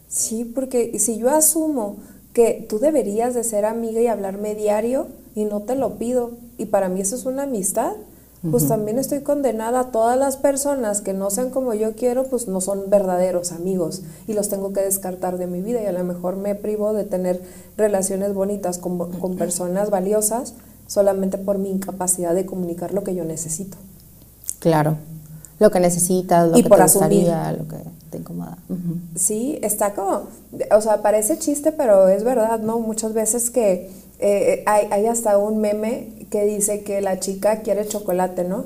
Sí, 0.08 0.44
porque 0.44 0.98
si 0.98 1.18
yo 1.18 1.30
asumo 1.30 1.96
que 2.32 2.66
tú 2.66 2.78
deberías 2.78 3.34
de 3.34 3.44
ser 3.44 3.66
amiga 3.66 4.00
y 4.00 4.06
hablarme 4.06 4.54
diario 4.54 5.06
y 5.34 5.44
no 5.44 5.60
te 5.60 5.74
lo 5.76 5.94
pido, 5.94 6.32
y 6.58 6.66
para 6.66 6.88
mí 6.88 7.00
eso 7.00 7.16
es 7.16 7.24
una 7.24 7.44
amistad, 7.44 7.92
pues 8.50 8.66
también 8.66 8.98
estoy 8.98 9.20
condenada 9.20 9.78
a 9.78 9.84
todas 9.92 10.18
las 10.18 10.36
personas 10.36 11.00
que 11.00 11.12
no 11.12 11.30
sean 11.30 11.50
como 11.50 11.74
yo 11.74 11.94
quiero, 11.94 12.24
pues 12.24 12.48
no 12.48 12.60
son 12.60 12.90
verdaderos 12.90 13.52
amigos 13.52 14.02
y 14.26 14.32
los 14.32 14.48
tengo 14.48 14.72
que 14.72 14.80
descartar 14.80 15.38
de 15.38 15.46
mi 15.46 15.60
vida. 15.60 15.80
Y 15.80 15.86
a 15.86 15.92
lo 15.92 16.02
mejor 16.02 16.36
me 16.36 16.56
privo 16.56 16.92
de 16.92 17.04
tener 17.04 17.40
relaciones 17.76 18.34
bonitas 18.34 18.78
con, 18.78 18.98
con 19.12 19.36
personas 19.36 19.90
valiosas 19.90 20.54
solamente 20.88 21.38
por 21.38 21.58
mi 21.58 21.70
incapacidad 21.70 22.34
de 22.34 22.44
comunicar 22.44 22.92
lo 22.92 23.04
que 23.04 23.14
yo 23.14 23.24
necesito. 23.24 23.76
Claro, 24.58 24.96
lo 25.60 25.70
que 25.70 25.80
necesitas, 25.80 26.50
lo 26.50 26.56
que 26.56 26.64
por 26.64 26.78
te 26.78 26.84
gustaría, 26.84 27.52
lo 27.52 27.68
que 27.68 27.76
te 28.10 28.18
incomoda. 28.18 28.58
Sí, 29.14 29.58
está 29.62 29.94
como, 29.94 30.22
o 30.74 30.80
sea, 30.80 31.00
parece 31.00 31.38
chiste, 31.38 31.70
pero 31.72 32.08
es 32.08 32.24
verdad, 32.24 32.60
¿no? 32.60 32.80
Muchas 32.80 33.12
veces 33.12 33.50
que 33.50 33.90
eh, 34.22 34.62
hay, 34.66 34.86
hay, 34.90 35.06
hasta 35.06 35.36
un 35.36 35.60
meme 35.60 36.26
que 36.30 36.44
dice 36.44 36.82
que 36.82 37.00
la 37.00 37.18
chica 37.18 37.60
quiere 37.62 37.86
chocolate, 37.86 38.44
¿no? 38.44 38.64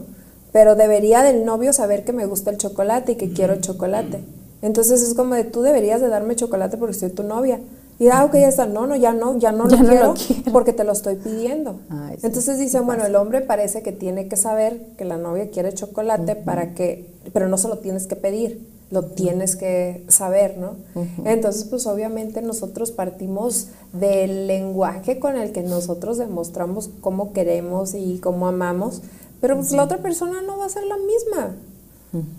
Pero 0.53 0.75
debería 0.75 1.23
del 1.23 1.45
novio 1.45 1.73
saber 1.73 2.05
que 2.05 2.13
me 2.13 2.27
gusta 2.27 2.51
el 2.51 2.59
chocolate 2.59 3.13
y 3.13 3.15
que 3.17 3.33
quiero 3.33 3.57
chocolate. 3.61 4.21
Entonces 4.63 5.03
es 5.03 5.15
como 5.15 5.35
de 5.35 5.45
tú 5.45 5.63
deberías 5.63 6.01
de 6.01 6.09
darme 6.09 6.37
chocolate 6.37 6.77
porque 6.77 6.95
soy 6.95 7.11
tu 7.11 7.23
novia. 7.23 7.61
Y 7.99 8.09
ah, 8.09 8.25
ok, 8.25 8.35
ya 8.35 8.49
está. 8.49 8.67
No, 8.67 8.87
no, 8.87 8.97
ya 8.97 9.13
no, 9.13 9.39
ya 9.39 9.53
no, 9.53 9.65
lo, 9.65 9.79
quiero 9.87 10.15
porque 10.53 10.73
te 10.73 10.85
lo 10.85 10.93
estoy 10.93 11.17
pidiendo. 11.17 11.81
Entonces 12.23 12.59
dicen, 12.59 12.85
bueno, 12.85 13.07
el 13.07 13.17
hombre 13.17 13.41
parece 13.41 13.83
que 13.83 13.93
tiene 13.93 14.29
que 14.29 14.37
saber 14.37 14.81
que 14.99 15.05
la 15.05 15.17
novia 15.17 15.51
quiere 15.51 15.73
chocolate 15.73 16.37
para 16.37 16.75
que, 16.75 17.07
pero 17.33 17.49
no 17.49 17.57
se 17.57 17.69
lo 17.69 17.79
tienes 17.79 18.07
que 18.07 18.17
pedir 18.17 18.76
lo 18.91 19.05
tienes 19.05 19.57
que 19.57 20.05
saber, 20.09 20.57
¿no? 20.59 20.77
Entonces, 21.25 21.65
pues 21.65 21.87
obviamente 21.87 22.41
nosotros 22.41 22.93
partimos 22.93 23.69
del 23.93 24.47
lenguaje 24.47 25.19
con 25.19 25.37
el 25.37 25.53
que 25.53 25.63
nosotros 25.63 26.19
demostramos 26.19 26.91
cómo 27.01 27.33
queremos 27.33 27.95
y 27.95 28.19
cómo 28.19 28.47
amamos, 28.47 29.03
pero 29.41 29.57
pues 29.57 29.73
la 29.73 29.85
otra 29.85 29.99
persona 29.99 30.41
no 30.43 30.59
va 30.59 30.67
a 30.67 30.69
ser 30.69 30.85
la 30.85 30.97
misma, 30.99 31.57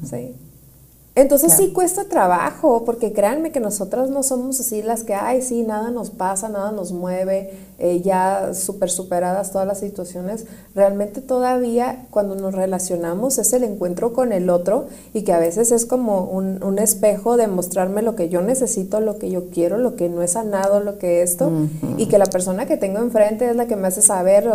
¿sí? 0.10 0.36
Entonces 1.18 1.54
sí 1.54 1.70
cuesta 1.74 2.04
trabajo, 2.04 2.86
porque 2.86 3.12
créanme 3.12 3.52
que 3.52 3.60
nosotras 3.60 4.12
no 4.12 4.22
somos 4.22 4.60
así 4.60 4.84
las 4.84 5.04
que, 5.04 5.16
ay, 5.16 5.42
sí, 5.42 5.64
nada 5.64 5.90
nos 5.90 6.12
pasa, 6.12 6.48
nada 6.48 6.72
nos 6.72 6.92
mueve, 6.92 7.56
eh, 7.80 8.02
ya 8.02 8.54
súper 8.54 8.92
superadas 8.92 9.52
todas 9.52 9.66
las 9.66 9.80
situaciones. 9.80 10.46
Realmente 10.76 11.22
todavía 11.22 12.06
cuando 12.12 12.36
nos 12.36 12.54
relacionamos 12.54 13.40
es 13.40 13.52
el 13.54 13.64
encuentro 13.64 14.14
con 14.14 14.32
el 14.32 14.52
otro 14.52 14.90
y 15.12 15.24
que 15.24 15.34
a 15.34 15.40
veces 15.40 15.72
es 15.72 15.88
como 15.88 16.26
un, 16.26 16.78
espejo 16.78 17.38
de 17.38 17.48
mostrarme 17.48 18.04
lo 18.04 18.16
que 18.16 18.30
yo 18.30 18.44
necesito, 18.44 19.00
lo 19.00 19.18
que 19.18 19.32
yo 19.32 19.50
quiero, 19.50 19.80
lo 19.80 19.96
que 19.96 20.10
no 20.10 20.22
he 20.22 20.28
sanado, 20.28 20.82
lo 20.82 21.00
que 21.00 21.24
esto, 21.24 21.52
y 21.98 22.06
que 22.06 22.20
la 22.20 22.28
persona 22.28 22.68
que 22.68 22.78
tengo 22.78 23.00
enfrente 23.00 23.50
es 23.50 23.56
la 23.56 23.66
que 23.66 23.76
me 23.76 23.88
hace 23.88 24.04
saber 24.04 24.48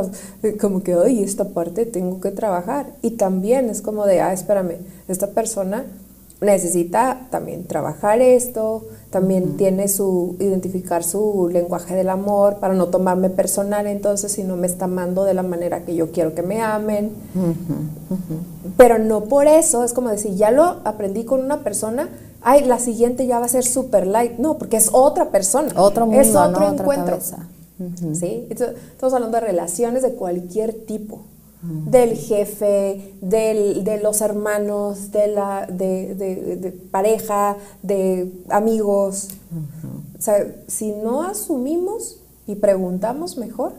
como 0.60 0.84
que, 0.84 0.94
ay, 0.94 1.24
esta 1.24 1.48
parte 1.48 1.86
tengo 1.86 2.20
que 2.20 2.30
trabajar. 2.30 2.86
Y 3.02 3.12
también 3.12 3.68
es 3.68 3.82
como 3.82 4.06
de, 4.06 4.20
ah, 4.20 4.32
espérame, 4.32 4.76
esta 5.08 5.26
persona 5.30 5.84
necesita 6.42 7.28
también 7.30 7.64
trabajar 7.64 8.20
esto, 8.20 8.84
también 9.10 9.56
tiene 9.56 9.88
su 9.88 10.36
identificar 10.40 11.04
su 11.04 11.48
lenguaje 11.52 11.94
del 11.94 12.08
amor 12.08 12.58
para 12.58 12.74
no 12.74 12.88
tomarme 12.88 13.30
personal 13.30 13.86
entonces 13.86 14.32
si 14.32 14.42
no 14.42 14.56
me 14.56 14.66
está 14.66 14.86
amando 14.86 15.24
de 15.24 15.34
la 15.34 15.42
manera 15.42 15.84
que 15.84 15.94
yo 15.94 16.10
quiero 16.10 16.34
que 16.34 16.42
me 16.42 16.60
amen. 16.60 17.12
Pero 18.76 18.98
no 18.98 19.24
por 19.24 19.46
eso, 19.46 19.84
es 19.84 19.92
como 19.92 20.08
decir, 20.08 20.34
ya 20.34 20.50
lo 20.50 20.64
aprendí 20.84 21.24
con 21.24 21.44
una 21.44 21.62
persona, 21.62 22.08
ay, 22.42 22.64
la 22.64 22.78
siguiente 22.78 23.26
ya 23.26 23.38
va 23.38 23.46
a 23.46 23.48
ser 23.48 23.64
super 23.64 24.06
light. 24.06 24.38
No, 24.38 24.58
porque 24.58 24.76
es 24.76 24.90
otra 24.92 25.30
persona. 25.30 25.72
Otro 25.76 26.06
mundo, 26.06 26.20
es 26.20 26.34
otro 26.34 26.60
¿no? 26.60 26.72
encuentro. 26.72 27.18
¿Sí? 28.12 28.46
estamos 28.50 29.12
hablando 29.12 29.38
de 29.38 29.46
relaciones 29.46 30.02
de 30.02 30.12
cualquier 30.12 30.72
tipo 30.72 31.22
del 31.62 32.16
jefe, 32.16 33.14
de 33.20 34.00
los 34.02 34.20
hermanos, 34.20 35.12
de 35.12 35.28
la 35.28 35.66
de, 35.66 36.74
pareja, 36.90 37.56
de 37.82 38.32
amigos. 38.48 39.28
O 40.18 40.20
sea, 40.20 40.54
si 40.66 40.92
no 40.92 41.22
asumimos 41.22 42.20
y 42.46 42.56
preguntamos 42.56 43.36
mejor, 43.36 43.74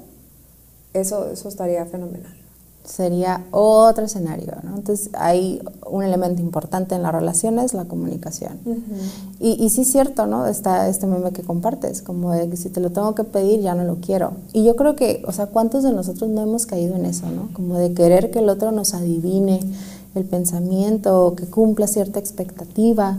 eso, 0.93 1.29
eso 1.29 1.49
estaría 1.49 1.85
fenomenal 1.85 2.42
sería 2.83 3.45
otro 3.51 4.05
escenario. 4.05 4.53
¿no? 4.63 4.75
Entonces 4.75 5.09
hay 5.13 5.61
un 5.89 6.03
elemento 6.03 6.41
importante 6.41 6.95
en 6.95 7.03
las 7.03 7.13
relaciones, 7.13 7.73
la 7.73 7.85
comunicación. 7.85 8.59
y, 9.39 9.63
y, 9.63 9.69
sí 9.69 9.81
es 9.81 9.91
cierto, 9.91 10.25
¿no? 10.27 10.47
Está 10.47 10.87
este 10.89 11.07
meme 11.07 11.31
que 11.31 11.43
compartes, 11.43 12.01
como 12.01 12.31
de 12.31 12.49
que 12.49 12.57
si 12.57 12.69
te 12.69 12.81
lo 12.81 12.91
tengo 12.91 13.15
que 13.15 13.23
pedir 13.23 13.61
ya 13.61 13.75
no 13.75 13.83
lo 13.83 13.95
quiero. 13.95 14.33
Y 14.51 14.63
yo 14.63 14.75
creo 14.75 14.95
que, 14.95 15.23
o 15.27 15.31
sea, 15.31 15.47
¿cuántos 15.47 15.83
de 15.83 15.93
nosotros 15.93 16.29
no 16.29 16.41
hemos 16.41 16.65
caído 16.65 16.95
en 16.95 17.05
eso, 17.05 17.27
¿no? 17.29 17.49
Como 17.53 17.77
de 17.77 17.93
querer 17.93 18.31
que 18.31 18.39
el 18.39 18.49
otro 18.49 18.71
nos 18.71 18.93
adivine 18.93 19.59
el 20.15 20.25
pensamiento, 20.25 21.33
que 21.35 21.45
cumpla 21.45 21.87
cierta 21.87 22.19
expectativa, 22.19 23.17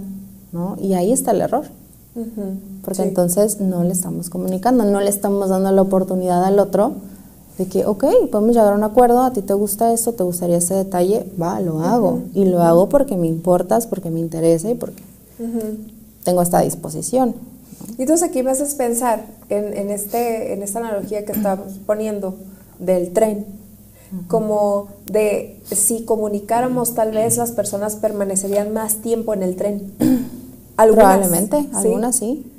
¿no? 0.52 0.76
Y 0.80 0.94
ahí 0.94 1.12
está 1.12 1.32
el 1.32 1.40
error. 1.40 1.66
Porque 2.84 3.02
entonces 3.02 3.60
no 3.60 3.82
le 3.82 3.92
estamos 3.92 4.30
comunicando, 4.30 4.84
no 4.84 5.00
le 5.00 5.10
estamos 5.10 5.48
dando 5.48 5.72
la 5.72 5.82
oportunidad 5.82 6.44
al 6.44 6.60
otro 6.60 6.92
de 7.58 7.66
que, 7.66 7.86
ok, 7.86 8.04
podemos 8.30 8.54
llegar 8.54 8.72
a 8.72 8.76
un 8.76 8.84
acuerdo, 8.84 9.22
a 9.22 9.32
ti 9.32 9.42
te 9.42 9.54
gusta 9.54 9.92
esto, 9.92 10.12
te 10.12 10.24
gustaría 10.24 10.56
ese 10.56 10.74
detalle, 10.74 11.26
va, 11.40 11.60
lo 11.60 11.80
hago. 11.80 12.22
Y 12.34 12.46
lo 12.46 12.62
hago 12.62 12.88
porque 12.88 13.16
me 13.16 13.28
importas, 13.28 13.86
porque 13.86 14.10
me 14.10 14.20
interesa 14.20 14.70
y 14.70 14.74
porque 14.74 15.02
tengo 16.24 16.42
esta 16.42 16.60
disposición. 16.60 17.34
Y 17.98 18.02
entonces 18.02 18.28
aquí 18.28 18.42
me 18.42 18.50
haces 18.50 18.74
pensar 18.74 19.26
en, 19.48 19.90
este, 19.90 20.52
en 20.52 20.62
esta 20.62 20.80
analogía 20.80 21.24
que 21.24 21.32
estamos 21.32 21.74
poniendo 21.86 22.34
del 22.78 23.12
tren, 23.12 23.46
como 24.28 24.88
de 25.06 25.60
si 25.64 26.04
comunicáramos 26.04 26.94
tal 26.94 27.12
vez 27.12 27.36
las 27.36 27.52
personas 27.52 27.96
permanecerían 27.96 28.72
más 28.72 28.96
tiempo 28.96 29.34
en 29.34 29.42
el 29.42 29.56
tren. 29.56 29.92
Probablemente, 30.76 31.68
algunas 31.72 32.16
sí. 32.16 32.50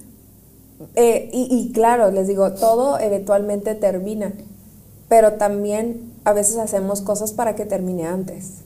Eh, 0.96 1.30
y, 1.34 1.72
claro, 1.74 2.12
les 2.12 2.28
digo, 2.28 2.54
todo 2.54 3.00
eventualmente 3.00 3.76
termina, 3.76 4.34
pero 5.08 5.34
también 5.34 6.14
a 6.24 6.34
veces 6.34 6.58
hacemos 6.58 7.02
cosas 7.02 7.32
para 7.32 7.56
que 7.56 7.66
termine 7.66 8.06
antes. 8.06 8.62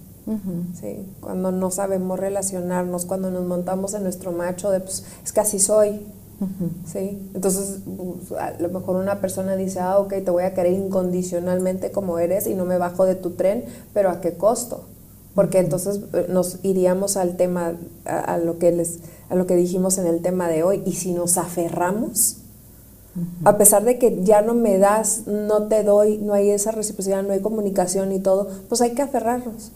sí, 0.80 1.08
cuando 1.22 1.52
no 1.52 1.72
sabemos 1.72 2.20
relacionarnos, 2.20 3.06
cuando 3.06 3.32
nos 3.32 3.46
montamos 3.46 3.94
en 3.94 4.04
nuestro 4.04 4.32
macho 4.32 4.70
de, 4.70 4.80
pues, 4.80 5.04
es 5.24 5.34
que 5.34 5.40
así 5.40 5.60
soy. 5.60 6.06
¿sí? 6.86 7.32
Entonces, 7.34 7.80
pues, 7.86 8.40
a 8.40 8.52
lo 8.60 8.70
mejor 8.70 8.96
una 8.96 9.20
persona 9.20 9.56
dice, 9.56 9.80
ah, 9.80 9.98
ok, 10.00 10.10
te 10.24 10.32
voy 10.32 10.44
a 10.44 10.54
querer 10.54 10.74
incondicionalmente 10.74 11.92
como 11.92 12.20
eres 12.20 12.48
y 12.48 12.54
no 12.54 12.66
me 12.66 12.78
bajo 12.78 13.06
de 13.06 13.16
tu 13.16 13.32
tren, 13.32 13.66
pero 13.94 14.10
¿a 14.10 14.22
qué 14.22 14.34
costo? 14.34 14.86
Porque 15.36 15.60
entonces 15.60 16.02
eh, 16.14 16.28
nos 16.30 16.60
iríamos 16.64 17.18
al 17.18 17.36
tema, 17.36 17.74
a 18.06 18.38
lo 18.38 18.58
que 18.58 18.72
les 18.72 19.00
a 19.30 19.36
lo 19.36 19.46
que 19.46 19.56
dijimos 19.56 19.98
en 19.98 20.08
el 20.08 20.22
tema 20.22 20.48
de 20.48 20.64
hoy, 20.64 20.82
y 20.86 20.94
si 20.94 21.14
nos 21.14 21.38
aferramos, 21.38 22.38
a 23.44 23.58
pesar 23.58 23.84
de 23.84 23.98
que 23.98 24.24
ya 24.24 24.42
no 24.42 24.54
me 24.54 24.78
das, 24.78 25.24
no 25.28 25.64
te 25.64 25.84
doy, 25.84 26.18
no 26.18 26.34
hay 26.34 26.50
esa 26.52 26.72
reciprocidad, 26.72 27.24
no 27.24 27.34
hay 27.34 27.42
comunicación 27.42 28.12
y 28.12 28.20
todo, 28.20 28.48
pues 28.68 28.82
hay 28.82 28.92
que 28.92 29.02
aferrarnos. 29.02 29.72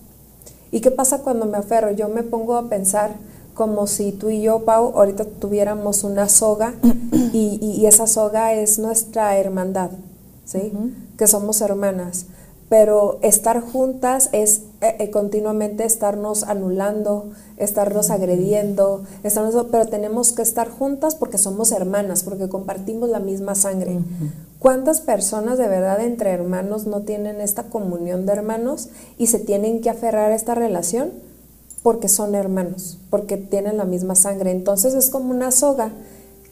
¿Y 0.71 0.81
qué 0.81 0.91
pasa 0.91 1.19
cuando 1.19 1.45
me 1.45 1.57
aferro? 1.57 1.91
Yo 1.91 2.09
me 2.09 2.23
pongo 2.23 2.55
a 2.55 2.69
pensar 2.69 3.15
como 3.53 3.85
si 3.87 4.11
tú 4.11 4.29
y 4.29 4.41
yo, 4.41 4.65
Pau, 4.65 4.93
ahorita 4.95 5.25
tuviéramos 5.25 6.03
una 6.03 6.27
soga 6.29 6.73
y, 7.33 7.85
esa 7.85 8.07
soga 8.07 8.53
es 8.53 8.79
nuestra 8.79 9.37
hermandad, 9.37 9.91
¿sí? 10.45 10.71
Que 11.17 11.27
somos 11.27 11.61
hermanas 11.61 12.25
pero 12.69 13.19
estar 13.21 13.61
juntas 13.61 14.29
es 14.31 14.63
eh, 14.81 14.95
eh, 14.99 15.11
continuamente 15.11 15.85
estarnos 15.85 16.43
anulando, 16.43 17.31
estarnos 17.57 18.09
agrediendo, 18.09 19.03
estarnos, 19.23 19.67
pero 19.71 19.85
tenemos 19.85 20.31
que 20.31 20.41
estar 20.41 20.69
juntas 20.69 21.15
porque 21.15 21.37
somos 21.37 21.71
hermanas, 21.71 22.23
porque 22.23 22.49
compartimos 22.49 23.09
la 23.09 23.19
misma 23.19 23.55
sangre. 23.55 23.99
¿Cuántas 24.59 25.01
personas 25.01 25.57
de 25.57 25.67
verdad 25.67 26.01
entre 26.01 26.31
hermanos 26.31 26.87
no 26.87 27.01
tienen 27.01 27.41
esta 27.41 27.63
comunión 27.63 28.25
de 28.25 28.33
hermanos 28.33 28.89
y 29.17 29.27
se 29.27 29.39
tienen 29.39 29.81
que 29.81 29.89
aferrar 29.89 30.31
a 30.31 30.35
esta 30.35 30.55
relación? 30.55 31.11
Porque 31.81 32.07
son 32.07 32.33
hermanos, 32.33 32.97
porque 33.09 33.35
tienen 33.35 33.77
la 33.77 33.85
misma 33.85 34.15
sangre. 34.15 34.51
Entonces 34.51 34.93
es 34.93 35.09
como 35.09 35.31
una 35.31 35.51
soga 35.51 35.91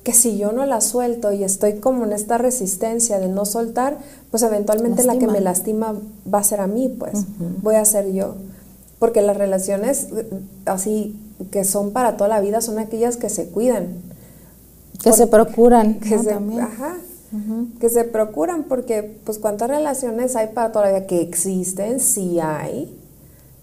que 0.03 0.13
si 0.13 0.37
yo 0.37 0.51
no 0.51 0.65
la 0.65 0.81
suelto 0.81 1.31
y 1.31 1.43
estoy 1.43 1.75
como 1.75 2.05
en 2.05 2.13
esta 2.13 2.37
resistencia 2.37 3.19
de 3.19 3.27
no 3.27 3.45
soltar, 3.45 3.97
pues 4.31 4.41
eventualmente 4.43 5.03
la 5.03 5.19
que 5.19 5.27
me 5.27 5.41
lastima 5.41 5.95
va 6.31 6.39
a 6.39 6.43
ser 6.43 6.59
a 6.59 6.67
mí, 6.67 6.89
pues 6.89 7.25
voy 7.61 7.75
a 7.75 7.85
ser 7.85 8.11
yo. 8.11 8.35
Porque 8.97 9.21
las 9.21 9.37
relaciones 9.37 10.07
así 10.65 11.15
que 11.51 11.63
son 11.63 11.91
para 11.91 12.17
toda 12.17 12.29
la 12.29 12.39
vida 12.39 12.61
son 12.61 12.79
aquellas 12.79 13.17
que 13.17 13.29
se 13.29 13.49
cuidan. 13.49 13.89
Que 15.03 15.13
se 15.13 15.27
procuran. 15.27 15.95
Que 15.99 16.19
se, 16.19 16.33
ajá, 16.33 16.97
que 17.79 17.89
se 17.89 18.03
procuran 18.03 18.63
porque 18.63 19.19
pues 19.23 19.39
cuántas 19.39 19.69
relaciones 19.69 20.35
hay 20.35 20.47
para 20.47 20.71
toda 20.71 20.85
la 20.85 20.91
vida 20.91 21.07
que 21.07 21.21
existen, 21.21 21.99
sí 21.99 22.39
hay, 22.39 22.93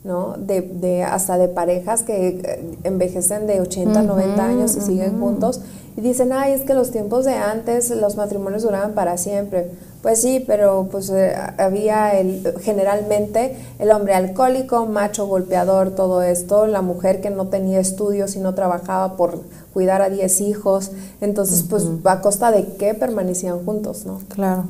¿no? 0.05 0.35
De, 0.39 0.61
de, 0.61 1.03
hasta 1.03 1.39
de 1.39 1.49
parejas 1.49 2.03
que 2.03 2.29
eh, 2.29 2.79
envejecen 2.85 3.47
de 3.47 3.61
80, 3.61 4.03
90 4.03 4.45
años 4.45 4.77
y 4.77 4.81
siguen 4.81 5.21
juntos 5.21 5.61
y 5.99 6.01
dicen, 6.01 6.33
ay, 6.33 6.53
es 6.53 6.61
que 6.61 6.75
los 6.75 6.93
tiempos 6.93 7.25
de 7.25 7.35
antes 7.35 7.91
los 7.91 8.15
matrimonios 8.15 8.63
duraban 8.63 8.93
para 8.93 9.19
siempre. 9.19 9.69
Pues 10.01 10.21
sí, 10.21 10.45
pero 10.47 10.87
pues 10.93 11.11
eh, 11.11 11.35
había 11.59 12.17
el, 12.21 12.55
generalmente 12.61 13.57
el 13.81 13.91
hombre 13.91 14.15
alcohólico, 14.15 14.87
macho 14.87 15.27
golpeador, 15.27 15.91
todo 15.91 16.23
esto, 16.23 16.69
la 16.69 16.83
mujer 16.83 17.21
que 17.21 17.31
no 17.31 17.49
tenía 17.49 17.81
estudios 17.81 18.37
y 18.37 18.39
no 18.39 18.55
trabajaba 18.55 19.17
por 19.17 19.41
cuidar 19.75 20.01
a 20.01 20.09
10 20.09 20.41
hijos, 20.43 20.93
entonces 21.21 21.65
pues 21.69 21.85
a 22.05 22.21
costa 22.21 22.53
de 22.53 22.65
qué 22.79 22.95
permanecían 22.95 23.65
juntos, 23.65 24.07
¿no? 24.07 24.21
Claro. 24.29 24.67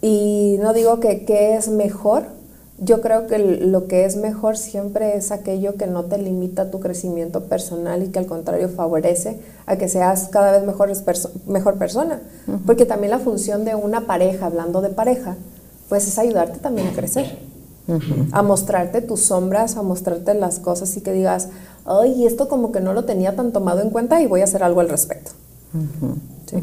Y 0.00 0.56
no 0.62 0.72
digo 0.72 1.00
que 1.00 1.26
qué 1.26 1.54
es 1.56 1.68
mejor, 1.68 2.24
yo 2.84 3.00
creo 3.00 3.26
que 3.26 3.38
lo 3.38 3.86
que 3.86 4.04
es 4.04 4.16
mejor 4.16 4.56
siempre 4.56 5.16
es 5.16 5.30
aquello 5.30 5.76
que 5.76 5.86
no 5.86 6.04
te 6.04 6.18
limita 6.18 6.70
tu 6.70 6.80
crecimiento 6.80 7.44
personal 7.44 8.02
y 8.02 8.08
que 8.08 8.18
al 8.18 8.26
contrario 8.26 8.68
favorece 8.68 9.38
a 9.66 9.76
que 9.76 9.88
seas 9.88 10.28
cada 10.28 10.52
vez 10.52 10.64
mejor, 10.64 10.90
mejor 11.46 11.76
persona. 11.76 12.20
Porque 12.66 12.84
también 12.84 13.10
la 13.10 13.18
función 13.18 13.64
de 13.64 13.74
una 13.74 14.06
pareja, 14.06 14.46
hablando 14.46 14.80
de 14.80 14.88
pareja, 14.88 15.36
pues 15.88 16.08
es 16.08 16.18
ayudarte 16.18 16.58
también 16.58 16.88
a 16.88 16.92
crecer. 16.92 17.38
A 18.32 18.42
mostrarte 18.42 19.00
tus 19.00 19.20
sombras, 19.20 19.76
a 19.76 19.82
mostrarte 19.82 20.34
las 20.34 20.58
cosas 20.58 20.96
y 20.96 21.00
que 21.02 21.12
digas, 21.12 21.48
ay, 21.84 22.26
esto 22.26 22.48
como 22.48 22.72
que 22.72 22.80
no 22.80 22.94
lo 22.94 23.04
tenía 23.04 23.36
tan 23.36 23.52
tomado 23.52 23.80
en 23.80 23.90
cuenta 23.90 24.20
y 24.20 24.26
voy 24.26 24.40
a 24.40 24.44
hacer 24.44 24.62
algo 24.62 24.80
al 24.80 24.88
respecto. 24.88 25.32
Sí. 26.46 26.56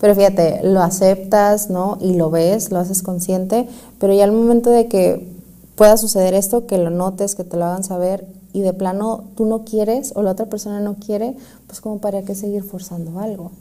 Pero 0.00 0.14
fíjate, 0.14 0.60
lo 0.62 0.80
aceptas, 0.80 1.70
¿no? 1.70 1.98
Y 2.00 2.14
lo 2.14 2.30
ves, 2.30 2.70
lo 2.70 2.78
haces 2.78 3.02
consciente, 3.02 3.68
pero 3.98 4.12
ya 4.12 4.24
al 4.24 4.32
momento 4.32 4.70
de 4.70 4.88
que 4.88 5.28
pueda 5.76 5.96
suceder 5.96 6.34
esto, 6.34 6.66
que 6.66 6.78
lo 6.78 6.90
notes, 6.90 7.34
que 7.34 7.44
te 7.44 7.56
lo 7.56 7.64
hagan 7.64 7.84
saber 7.84 8.26
y 8.52 8.62
de 8.62 8.72
plano 8.72 9.24
tú 9.36 9.44
no 9.44 9.64
quieres 9.64 10.12
o 10.16 10.22
la 10.22 10.32
otra 10.32 10.46
persona 10.46 10.80
no 10.80 10.96
quiere, 10.96 11.36
pues 11.66 11.80
como 11.80 11.98
para 11.98 12.22
qué 12.22 12.34
seguir 12.34 12.64
forzando 12.64 13.20
algo. 13.20 13.52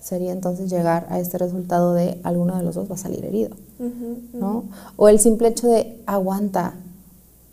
Sería 0.00 0.32
entonces 0.32 0.70
llegar 0.70 1.06
a 1.10 1.20
este 1.20 1.36
resultado 1.38 1.92
de 1.92 2.18
alguno 2.22 2.56
de 2.56 2.62
los 2.62 2.74
dos 2.74 2.90
va 2.90 2.94
a 2.94 2.98
salir 2.98 3.24
herido, 3.24 3.54
¿no? 4.32 4.64
O 4.96 5.08
el 5.08 5.20
simple 5.20 5.48
hecho 5.48 5.68
de 5.68 6.00
aguanta, 6.06 6.74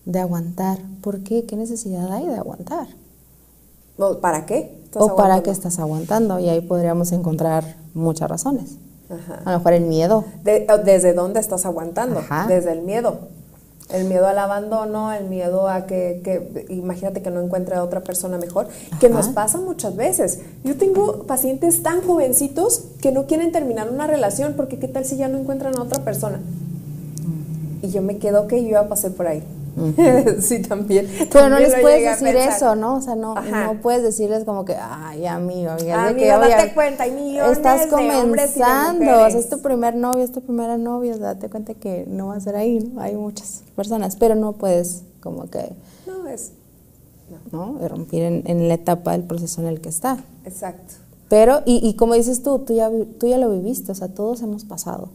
de 0.06 0.19
aguantar. 0.19 0.80
¿Por 1.02 1.19
qué? 1.23 1.45
¿Qué 1.45 1.58
necesidad 1.58 2.10
hay 2.12 2.26
de 2.26 2.36
aguantar? 2.36 2.88
¿Para 4.21 4.45
qué? 4.45 4.82
¿O 4.95 5.15
para 5.15 5.43
qué 5.43 5.52
estás 5.52 5.78
aguantando? 5.78 6.39
Y 6.39 6.47
ahí 6.47 6.62
podríamos 6.62 7.12
encontrar 7.12 7.76
muchas 7.93 8.30
razones. 8.30 8.78
A 9.10 9.52
lo 9.52 9.58
mejor 9.60 9.74
el 9.74 9.86
miedo. 9.86 10.26
¿Desde 10.43 11.13
dónde 11.13 11.39
estás 11.39 11.65
aguantando? 11.65 12.22
Desde 12.48 12.72
el 12.72 12.82
miedo. 12.82 13.20
El 13.89 14.04
miedo 14.04 14.28
al 14.28 14.38
abandono, 14.38 15.13
el 15.13 15.30
miedo 15.30 15.70
a 15.70 15.86
que, 15.86 16.65
imagínate 16.67 17.22
que 17.22 17.32
no 17.32 17.41
encuentre 17.41 17.76
a 17.76 17.84
otra 17.84 18.02
persona 18.02 18.38
mejor, 18.38 18.67
que 19.00 19.10
nos 19.10 19.30
pasa 19.30 19.60
muchas 19.60 19.96
veces. 19.96 20.39
Yo 20.65 20.76
tengo 20.76 21.24
pacientes 21.24 21.84
tan 21.84 22.02
jovencitos 22.02 22.84
que 23.02 23.13
no 23.13 23.28
quieren 23.28 23.54
terminar 23.54 23.89
una 23.89 24.06
relación 24.06 24.56
porque 24.58 24.78
qué 24.78 24.89
tal 24.89 25.06
si 25.06 25.15
ya 25.15 25.30
no 25.30 25.38
encuentran 25.38 25.78
a 25.78 25.84
otra 25.84 26.04
persona. 26.04 26.39
Mm. 26.39 27.86
Y 27.86 27.89
yo 27.91 28.02
me 28.02 28.17
quedo 28.17 28.48
que 28.48 28.62
yo 28.62 28.72
ya 28.72 28.89
pasé 28.89 29.10
por 29.10 29.28
ahí. 29.28 29.41
sí, 30.42 30.62
también. 30.62 31.08
Pero 31.32 31.50
no 31.50 31.60
les 31.60 31.76
puedes 31.76 32.20
decir 32.20 32.36
eso, 32.36 32.76
¿no? 32.76 32.96
O 32.96 33.02
sea, 33.02 33.16
no, 33.16 33.36
no 33.36 33.82
puedes 33.82 34.02
decirles 34.02 34.44
como 34.44 34.66
que, 34.66 34.76
ay, 34.76 35.26
amigo, 35.26 35.72
amigo, 35.72 36.16
que, 36.16 36.28
date 36.28 36.74
cuenta, 36.74 37.04
hay 37.04 37.12
millones 37.12 37.58
estás 37.58 37.88
comenzando, 37.88 39.26
o 39.26 39.30
sea, 39.30 39.40
es 39.40 39.50
tu 39.50 39.62
primer 39.62 39.96
novio, 39.96 40.24
es 40.24 40.32
tu 40.32 40.42
primera 40.42 40.78
novia, 40.78 41.18
date 41.18 41.50
cuenta 41.50 41.74
que 41.76 42.06
no 42.08 42.28
va 42.28 42.36
a 42.36 42.40
ser 42.40 42.56
ahí, 42.56 42.80
¿no? 42.80 43.02
Hay 43.02 43.16
muchas 43.16 43.63
personas, 43.76 44.16
pero 44.16 44.36
no 44.36 44.54
puedes 44.54 45.04
como 45.22 45.50
que... 45.50 45.74
No, 46.08 46.28
es... 46.28 46.52
No, 47.52 47.74
¿no? 47.74 47.88
romper 47.90 48.24
en, 48.24 48.44
en, 48.46 48.70
la 48.70 48.76
etapa 48.76 49.12
del 49.12 49.24
proceso 49.24 49.60
en 49.60 49.68
el 49.68 49.82
que 49.82 49.90
está. 49.90 50.18
Exacto. 50.46 50.94
Pero, 51.28 51.62
y, 51.66 51.86
y 51.86 51.96
como 51.96 52.13
dices 52.13 52.42
tú, 52.42 52.60
tú 52.60 52.74
ya, 52.74 52.90
tú 53.20 53.28
ya 53.28 53.38
lo 53.38 53.52
viviste, 53.52 53.92
o 53.92 53.96
sea, 53.96 54.08
todos 54.08 54.42
hemos 54.42 54.63
pasado 54.63 55.10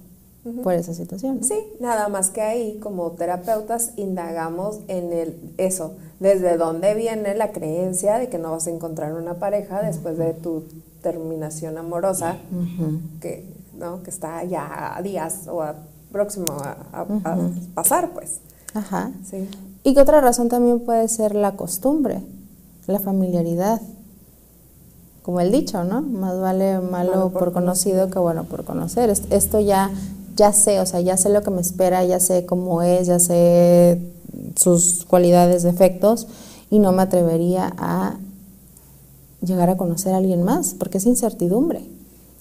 por 0.63 0.75
esa 0.75 0.93
situación. 0.93 1.45
Sí, 1.45 1.55
nada 1.79 2.09
más 2.09 2.31
que 2.31 2.43
ahí 2.43 2.79
como 2.81 3.13
terapeutas 3.13 3.93
indagamos 3.97 4.81
en 4.89 5.13
el 5.13 5.55
eso, 5.57 5.95
desde 6.19 6.57
dónde 6.57 6.95
viene 6.95 7.35
la 7.37 7.53
creencia 7.53 8.19
de 8.19 8.29
que 8.29 8.39
no 8.39 8.51
vas 8.51 8.67
a 8.67 8.71
encontrar 8.71 9.15
una 9.15 9.35
pareja 9.35 9.83
después 9.83 10.19
de 10.19 10.35
tu 10.35 10.65
terminación 11.01 11.79
amorosa, 11.79 12.39
que, 13.21 13.45
¿no? 13.79 14.03
que 14.03 14.11
está 14.11 14.43
ya 14.45 14.97
a 14.97 15.03
días 15.03 15.47
o 15.49 15.63
próximo 16.11 16.53
a, 16.53 17.07
pasar, 17.75 18.11
pues. 18.11 18.41
Ajá. 18.75 19.13
Sí. 19.29 19.49
Y 19.85 19.95
que 19.95 20.01
otra 20.01 20.21
razón 20.21 20.49
también 20.49 20.81
puede 20.81 21.07
ser 21.09 21.35
la 21.35 21.57
costumbre, 21.57 22.23
la 22.87 22.99
familiaridad. 22.99 23.81
Como 25.23 25.41
el 25.41 25.53
dicho, 25.53 25.85
¿no? 25.85 26.03
Más 26.03 26.41
vale 26.41 26.81
malo, 26.81 27.31
por, 27.31 27.53
conocido 27.53 28.11
que 28.11 28.19
bueno 28.19 28.45
por 28.45 28.65
conocer. 28.65 29.09
Esto 29.09 29.61
ya 29.61 29.91
ya 30.37 30.53
sé, 30.53 30.81
o 30.81 30.87
sea, 30.87 31.01
ya 31.01 31.17
sé 31.17 31.29
lo 31.29 31.43
que 31.43 31.51
me 31.51 31.61
espera, 31.61 32.05
ya 32.05 32.21
sé 32.21 32.47
cómo 32.47 32.83
es, 32.83 33.07
ya 33.07 33.19
sé 33.19 34.01
sus 34.57 35.05
cualidades, 35.07 35.63
defectos, 35.63 36.27
y 36.71 36.79
no 36.79 36.93
me 36.93 37.03
atrevería 37.03 37.75
a 37.77 38.17
llegar 39.41 39.71
a 39.71 39.77
conocer 39.77 40.15
a 40.15 40.19
alguien 40.19 40.43
más, 40.43 40.75
porque 40.79 40.99
es 40.99 41.07
incertidumbre. 41.07 41.83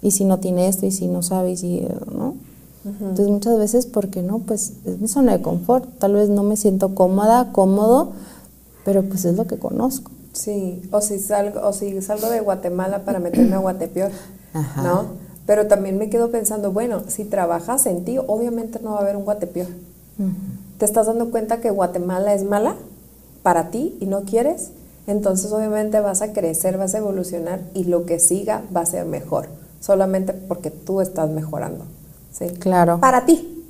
Y 0.01 0.11
si 0.11 0.25
no 0.25 0.39
tiene 0.39 0.67
esto, 0.67 0.85
y 0.85 0.91
si 0.91 1.07
no 1.07 1.21
sabe, 1.21 1.51
y 1.51 1.57
si, 1.57 1.87
¿no? 2.13 2.35
Entonces 2.83 3.27
muchas 3.27 3.59
veces, 3.59 3.85
¿por 3.85 4.09
qué 4.09 4.23
no? 4.23 4.39
Pues 4.39 4.73
es 4.85 4.99
mi 4.99 5.07
zona 5.07 5.37
de 5.37 5.43
confort, 5.43 5.85
tal 5.99 6.13
vez 6.13 6.29
no 6.29 6.41
me 6.41 6.57
siento 6.57 6.95
cómoda, 6.95 7.51
cómodo, 7.51 8.13
pero 8.83 9.03
pues 9.03 9.25
es 9.25 9.35
lo 9.35 9.45
que 9.45 9.59
conozco. 9.59 10.11
Sí, 10.33 10.81
o 10.91 11.01
si 11.01 11.19
salgo, 11.19 11.61
o 11.67 11.73
si 11.73 12.01
salgo 12.01 12.29
de 12.29 12.39
Guatemala 12.39 13.05
para 13.05 13.19
meterme 13.19 13.55
a 13.55 13.59
Guatepeor, 13.59 14.11
¿no? 14.77 15.05
Pero 15.45 15.67
también 15.67 15.97
me 15.97 16.09
quedo 16.09 16.31
pensando, 16.31 16.71
bueno, 16.71 17.03
si 17.07 17.25
trabajas 17.25 17.85
en 17.85 18.05
ti, 18.05 18.17
obviamente 18.17 18.79
no 18.81 18.91
va 18.91 18.99
a 18.99 19.01
haber 19.01 19.15
un 19.15 19.25
guatepeor. 19.25 19.67
¿Te 20.77 20.85
estás 20.85 21.07
dando 21.07 21.31
cuenta 21.31 21.61
que 21.61 21.71
Guatemala 21.71 22.33
es 22.33 22.43
mala 22.43 22.75
para 23.41 23.71
ti 23.71 23.97
y 23.99 24.05
no 24.05 24.21
quieres? 24.21 24.71
entonces 25.07 25.51
obviamente 25.51 25.99
vas 25.99 26.21
a 26.21 26.33
crecer, 26.33 26.77
vas 26.77 26.95
a 26.95 26.99
evolucionar 26.99 27.61
y 27.73 27.85
lo 27.85 28.05
que 28.05 28.19
siga 28.19 28.63
va 28.75 28.81
a 28.81 28.85
ser 28.85 29.05
mejor, 29.05 29.47
solamente 29.79 30.33
porque 30.33 30.71
tú 30.71 31.01
estás 31.01 31.29
mejorando. 31.29 31.85
¿sí? 32.31 32.47
Claro. 32.59 32.99
Para 32.99 33.25
ti, 33.25 33.65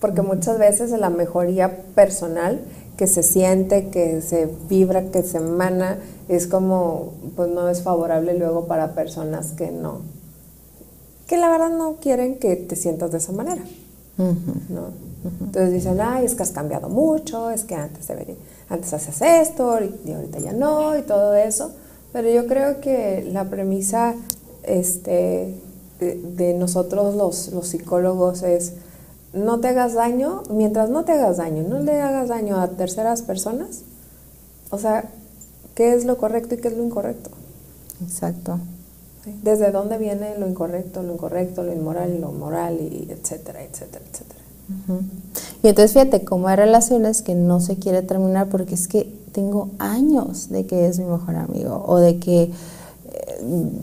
porque 0.00 0.22
muchas 0.22 0.58
veces 0.58 0.90
la 0.90 1.10
mejoría 1.10 1.84
personal 1.94 2.60
que 2.96 3.06
se 3.06 3.22
siente, 3.22 3.88
que 3.88 4.20
se 4.20 4.48
vibra, 4.68 5.04
que 5.04 5.22
se 5.22 5.38
emana, 5.38 5.98
es 6.28 6.46
como, 6.46 7.12
pues 7.36 7.48
no 7.50 7.68
es 7.68 7.82
favorable 7.82 8.36
luego 8.36 8.66
para 8.66 8.94
personas 8.94 9.52
que 9.52 9.70
no, 9.70 10.00
que 11.32 11.38
la 11.38 11.48
verdad 11.48 11.70
no 11.70 11.96
quieren 11.96 12.38
que 12.38 12.56
te 12.56 12.76
sientas 12.76 13.10
de 13.10 13.16
esa 13.16 13.32
manera. 13.32 13.62
¿no? 14.18 14.88
Entonces 15.40 15.72
dicen, 15.72 15.98
ay, 15.98 16.26
es 16.26 16.34
que 16.34 16.42
has 16.42 16.50
cambiado 16.50 16.90
mucho, 16.90 17.48
es 17.48 17.64
que 17.64 17.74
antes, 17.74 18.06
debería, 18.06 18.34
antes 18.68 18.92
hacías 18.92 19.22
esto 19.48 19.78
y 20.04 20.12
ahorita 20.12 20.40
ya 20.40 20.52
no, 20.52 20.94
y 20.98 21.00
todo 21.00 21.34
eso. 21.34 21.72
Pero 22.12 22.28
yo 22.28 22.46
creo 22.46 22.82
que 22.82 23.26
la 23.32 23.48
premisa 23.48 24.14
este, 24.64 25.54
de, 26.00 26.52
nosotros 26.52 27.14
los, 27.14 27.48
los 27.48 27.66
psicólogos 27.66 28.42
es, 28.42 28.74
no 29.32 29.58
te 29.58 29.68
hagas 29.68 29.94
daño, 29.94 30.42
mientras 30.50 30.90
no 30.90 31.06
te 31.06 31.12
hagas 31.12 31.38
daño, 31.38 31.62
no 31.62 31.78
le 31.78 31.98
hagas 32.02 32.28
daño 32.28 32.60
a 32.60 32.68
terceras 32.68 33.22
personas, 33.22 33.84
o 34.68 34.76
sea, 34.76 35.08
¿qué 35.74 35.94
es 35.94 36.04
lo 36.04 36.18
correcto 36.18 36.56
y 36.56 36.58
qué 36.58 36.68
es 36.68 36.76
lo 36.76 36.84
incorrecto? 36.84 37.30
Exacto. 38.04 38.58
¿Desde 39.42 39.70
dónde 39.70 39.98
viene 39.98 40.36
lo 40.38 40.48
incorrecto, 40.48 41.02
lo 41.02 41.12
incorrecto, 41.12 41.62
lo 41.62 41.72
inmoral, 41.72 42.20
lo 42.20 42.32
moral, 42.32 42.80
y 42.80 43.08
etcétera, 43.10 43.62
etcétera, 43.62 44.04
etcétera? 44.10 44.40
Y 45.62 45.68
entonces 45.68 45.92
fíjate 45.92 46.24
cómo 46.24 46.48
hay 46.48 46.56
relaciones 46.56 47.22
que 47.22 47.34
no 47.34 47.60
se 47.60 47.76
quiere 47.76 48.02
terminar 48.02 48.48
porque 48.48 48.74
es 48.74 48.88
que 48.88 49.12
tengo 49.32 49.70
años 49.78 50.48
de 50.50 50.66
que 50.66 50.86
es 50.86 50.98
mi 50.98 51.06
mejor 51.06 51.36
amigo 51.36 51.84
o 51.86 51.98
de 51.98 52.18
que, 52.18 52.42
eh, 52.42 52.50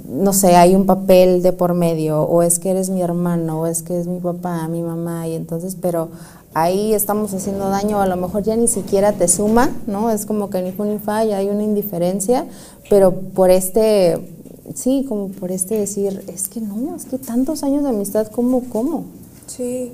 no 0.10 0.34
sé, 0.34 0.56
hay 0.56 0.76
un 0.76 0.86
papel 0.86 1.42
de 1.42 1.54
por 1.54 1.74
medio 1.74 2.24
o 2.24 2.44
es 2.44 2.60
que 2.60 2.72
eres 2.72 2.90
mi 2.90 3.02
hermano 3.02 3.62
o 3.62 3.66
es 3.66 3.82
que 3.82 4.00
es 4.00 4.08
mi 4.08 4.20
papá, 4.20 4.68
mi 4.68 4.82
mamá 4.82 5.28
y 5.28 5.36
entonces, 5.36 5.76
pero 5.80 6.10
ahí 6.54 6.94
estamos 6.94 7.34
haciendo 7.34 7.70
daño, 7.70 8.02
a 8.02 8.08
lo 8.08 8.18
mejor 8.18 8.44
ya 8.44 8.56
ni 8.56 8.68
siquiera 8.68 9.14
te 9.14 9.28
suma, 9.28 9.70
¿no? 9.88 10.10
Es 10.12 10.26
como 10.26 10.50
que 10.50 10.62
ni 10.62 10.72
fu 10.72 10.84
ni 10.84 11.00
fa, 11.00 11.24
ya 11.24 11.38
hay 11.38 11.48
una 11.50 11.64
indiferencia, 11.64 12.46
pero 12.90 13.14
por 13.14 13.52
este, 13.52 14.20
sí, 14.76 15.06
como 15.08 15.30
por 15.30 15.52
este 15.52 15.76
decir, 15.80 16.24
es 16.28 16.48
que 16.48 16.62
no, 16.62 16.96
es 16.96 17.06
que 17.06 17.18
tantos 17.18 17.64
años 17.64 17.84
de 17.84 17.90
amistad, 17.90 18.28
¿cómo, 18.28 18.64
cómo? 18.70 19.06
Sí, 19.48 19.94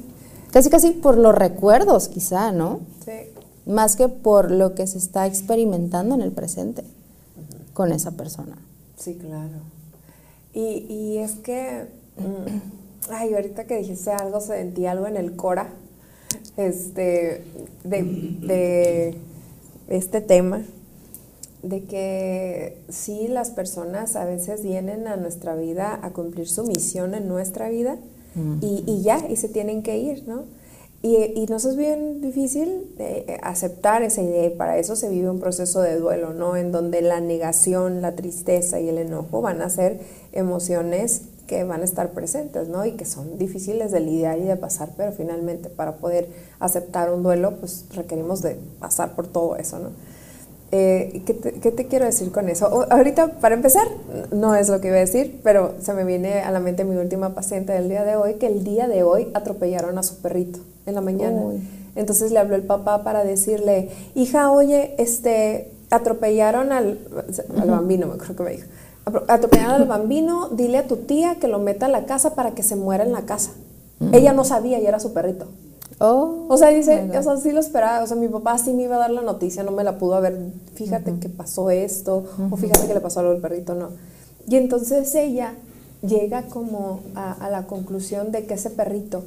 Casi, 0.55 0.69
casi 0.69 0.91
por 0.91 1.17
los 1.17 1.35
recuerdos, 1.35 2.07
quizá, 2.07 2.53
¿no? 2.53 2.79
Sí. 3.03 3.11
Más 3.65 3.97
que 3.97 4.07
por 4.07 4.51
lo 4.51 4.73
que 4.73 4.87
se 4.87 4.97
está 4.97 5.27
experimentando 5.27 6.15
en 6.15 6.21
el 6.21 6.31
presente 6.31 6.85
con 7.73 7.91
esa 7.91 8.11
persona. 8.11 8.57
Sí, 8.95 9.15
claro. 9.15 9.57
Y, 10.53 10.85
y 10.89 11.17
es 11.17 11.33
que, 11.33 11.87
mm, 12.15 13.11
ay, 13.11 13.33
ahorita 13.33 13.65
que 13.65 13.79
dijiste 13.79 14.11
algo, 14.11 14.39
sentí 14.39 14.85
algo 14.85 15.07
en 15.07 15.17
el 15.17 15.35
Cora, 15.35 15.73
este, 16.55 17.43
de, 17.83 18.03
de 18.43 19.17
este 19.89 20.21
tema, 20.21 20.61
de 21.69 21.83
que 21.83 22.77
sí, 22.89 23.27
las 23.27 23.49
personas 23.49 24.15
a 24.15 24.25
veces 24.25 24.61
vienen 24.63 25.07
a 25.07 25.17
nuestra 25.17 25.55
vida 25.55 25.99
a 26.01 26.11
cumplir 26.11 26.47
su 26.47 26.63
misión 26.63 27.15
en 27.15 27.27
nuestra 27.27 27.69
vida, 27.69 27.97
y, 28.61 29.01
ya, 29.01 29.25
y 29.29 29.37
se 29.37 29.47
tienen 29.47 29.81
que 29.81 29.97
ir, 29.97 30.27
¿no? 30.27 30.43
Y, 31.01 31.15
y 31.35 31.45
nos 31.45 31.63
es 31.63 31.77
bien 31.77 32.19
difícil 32.19 32.93
eh, 32.99 33.37
aceptar 33.43 34.03
esa 34.03 34.21
idea 34.21 34.45
y 34.45 34.49
para 34.49 34.77
eso 34.77 34.97
se 34.97 35.07
vive 35.07 35.29
un 35.29 35.39
proceso 35.39 35.81
de 35.81 35.97
duelo, 35.97 36.33
¿no? 36.33 36.57
En 36.57 36.73
donde 36.73 37.01
la 37.01 37.21
negación, 37.21 38.01
la 38.01 38.15
tristeza 38.15 38.81
y 38.81 38.89
el 38.89 38.97
enojo 38.97 39.41
van 39.41 39.61
a 39.61 39.69
ser 39.69 40.01
emociones 40.33 41.21
que 41.47 41.63
van 41.63 41.81
a 41.81 41.85
estar 41.85 42.11
presentes, 42.11 42.67
¿no? 42.67 42.85
Y 42.85 42.93
que 42.93 43.05
son 43.05 43.37
difíciles 43.37 43.91
de 43.91 44.01
lidiar 44.01 44.39
y 44.39 44.43
de 44.43 44.57
pasar, 44.57 44.89
pero 44.97 45.11
finalmente 45.13 45.69
para 45.69 45.97
poder 45.97 46.27
aceptar 46.59 47.13
un 47.13 47.23
duelo, 47.23 47.55
pues 47.57 47.85
requerimos 47.93 48.41
de 48.41 48.57
pasar 48.79 49.15
por 49.15 49.27
todo 49.27 49.55
eso, 49.55 49.79
¿no? 49.79 49.91
Eh, 50.77 51.21
¿qué, 51.25 51.71
te, 51.71 51.87
quiero 51.87 52.03
decir 52.03 52.33
con 52.33 52.49
eso? 52.49 52.85
ahorita, 52.89 53.39
para 53.39 53.55
empezar, 53.55 53.87
no 54.33 54.55
es 54.55 54.67
lo 54.67 54.81
que 54.81 54.89
iba 54.89 54.97
a 54.97 54.99
decir, 54.99 55.39
pero 55.41 55.73
se 55.79 55.93
me 55.93 56.03
viene 56.03 56.41
a 56.41 56.51
la 56.51 56.59
mente 56.59 56.83
mi 56.83 56.97
última 56.97 57.33
paciente 57.33 57.71
del 57.71 57.87
día 57.87 58.03
de 58.03 58.17
hoy, 58.17 58.33
que 58.33 58.47
el 58.47 58.65
día 58.65 58.89
de 58.89 59.03
hoy 59.03 59.29
atropellaron 59.33 59.97
a 59.97 60.03
su 60.03 60.17
perrito 60.17 60.59
en 60.85 60.95
la 60.95 61.01
mañana. 61.01 61.43
Entonces 61.95 62.33
le 62.33 62.39
habló 62.39 62.55
el 62.55 62.63
papá 62.63 63.05
para 63.05 63.23
decirle, 63.23 63.89
hija, 64.15 64.51
oye, 64.51 64.95
este, 64.97 65.71
atropellaron 65.91 66.73
al, 66.73 66.99
al 67.57 67.69
bambino, 67.69 68.07
me 68.07 68.17
creo 68.17 68.35
que 68.35 68.43
me 68.43 68.51
dijo. 68.51 68.67
Atropellaron 69.29 69.81
al 69.81 69.87
bambino, 69.87 70.49
dile 70.49 70.79
a 70.79 70.87
tu 70.87 70.97
tía 70.97 71.35
que 71.39 71.47
lo 71.47 71.59
meta 71.59 71.85
a 71.85 71.89
la 71.89 72.05
casa 72.05 72.35
para 72.35 72.51
que 72.51 72.63
se 72.63 72.75
muera 72.75 73.05
en 73.05 73.13
la 73.13 73.21
casa. 73.21 73.51
Ella 74.11 74.33
no 74.33 74.43
sabía 74.43 74.77
y 74.79 74.85
era 74.85 74.99
su 74.99 75.13
perrito. 75.13 75.47
Oh, 75.99 76.45
o 76.49 76.57
sea, 76.57 76.69
dice, 76.69 77.09
o 77.17 77.23
sea, 77.23 77.37
sí 77.37 77.51
lo 77.51 77.61
esperaba, 77.61 78.03
o 78.03 78.07
sea, 78.07 78.17
mi 78.17 78.27
papá 78.27 78.57
sí 78.57 78.73
me 78.73 78.83
iba 78.83 78.97
a 78.97 78.99
dar 78.99 79.11
la 79.11 79.21
noticia, 79.21 79.63
no 79.63 79.71
me 79.71 79.83
la 79.83 79.97
pudo 79.97 80.15
haber, 80.15 80.37
fíjate 80.73 81.13
que 81.19 81.29
pasó 81.29 81.69
esto, 81.69 82.25
o 82.51 82.57
fíjate 82.57 82.85
que 82.85 82.93
le 82.93 82.99
pasó 82.99 83.21
algo 83.21 83.31
al 83.31 83.39
perrito, 83.39 83.75
no. 83.75 83.89
Y 84.47 84.57
entonces 84.57 85.15
ella 85.15 85.53
llega 86.05 86.43
como 86.43 86.99
a, 87.15 87.49
la 87.49 87.65
conclusión 87.65 88.33
de 88.33 88.45
que 88.45 88.55
ese 88.55 88.71
perrito 88.71 89.23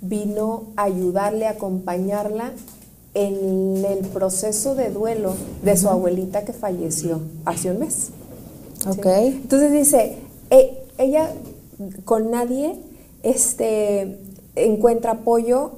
vino 0.00 0.64
a 0.76 0.84
ayudarle, 0.84 1.46
a 1.46 1.50
acompañarla 1.50 2.52
en 3.12 3.84
el 3.84 4.06
proceso 4.06 4.74
de 4.74 4.90
duelo 4.90 5.34
de 5.62 5.76
su 5.76 5.88
abuelita 5.88 6.44
que 6.44 6.52
falleció 6.54 7.20
hace 7.44 7.70
un 7.70 7.80
mes. 7.80 8.10
Ok. 8.88 9.06
Entonces 9.06 9.72
dice, 9.72 10.16
e, 10.50 10.82
ella 10.96 11.30
con 12.04 12.30
nadie 12.30 12.74
este, 13.22 14.18
encuentra 14.54 15.12
apoyo 15.12 15.72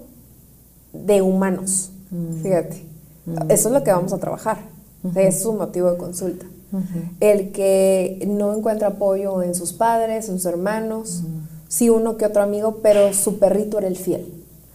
de 1.04 1.22
humanos. 1.22 1.90
Mm. 2.10 2.42
Fíjate, 2.42 2.84
mm. 3.26 3.50
eso 3.50 3.68
es 3.68 3.74
lo 3.74 3.82
que 3.84 3.92
vamos 3.92 4.12
a 4.12 4.18
trabajar. 4.18 4.58
Es 5.14 5.42
su 5.42 5.52
motivo 5.52 5.90
de 5.90 5.96
consulta. 5.96 6.44
El 7.20 7.52
que 7.52 8.22
no 8.28 8.54
encuentra 8.54 8.88
apoyo 8.88 9.42
en 9.42 9.54
sus 9.54 9.72
padres, 9.72 10.28
en 10.28 10.36
sus 10.36 10.46
hermanos, 10.46 11.22
sí 11.68 11.88
uno 11.88 12.16
que 12.16 12.26
otro 12.26 12.42
amigo, 12.42 12.80
pero 12.82 13.14
su 13.14 13.38
perrito 13.38 13.78
era 13.78 13.86
el 13.86 13.96
fiel. 13.96 14.26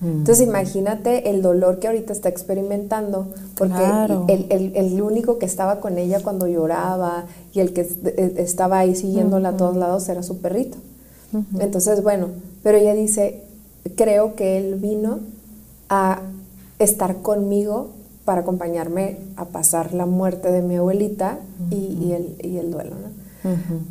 Entonces 0.01 0.45
imagínate 0.45 1.29
el 1.29 1.41
dolor 1.41 1.79
que 1.79 1.87
ahorita 1.87 2.11
está 2.11 2.27
experimentando, 2.27 3.27
porque 3.55 3.81
el, 4.27 5.01
único 5.01 5.39
que 5.39 5.45
estaba 5.45 5.79
con 5.79 5.97
ella 5.97 6.21
cuando 6.21 6.45
lloraba 6.45 7.25
y 7.53 7.61
el 7.61 7.71
que 7.71 7.81
e, 7.81 8.33
estaba 8.37 8.79
ahí 8.79 8.95
siguiéndola 8.95 9.49
a 9.49 9.57
todos 9.57 9.77
lados 9.77 10.09
era 10.09 10.21
su 10.21 10.39
perrito. 10.39 10.77
Entonces, 11.59 12.03
bueno, 12.03 12.27
pero 12.63 12.77
ella 12.77 12.93
dice, 12.93 13.43
creo 13.95 14.35
que 14.35 14.57
él 14.57 14.75
vino 14.75 15.19
a 15.93 16.21
estar 16.79 17.21
conmigo 17.21 17.89
para 18.25 18.41
acompañarme 18.41 19.17
a 19.35 19.45
pasar 19.45 19.93
la 19.93 20.05
muerte 20.05 20.51
de 20.51 20.61
mi 20.61 20.77
abuelita 20.77 21.39
y, 21.69 22.13
el, 22.13 22.71
duelo. 22.71 22.95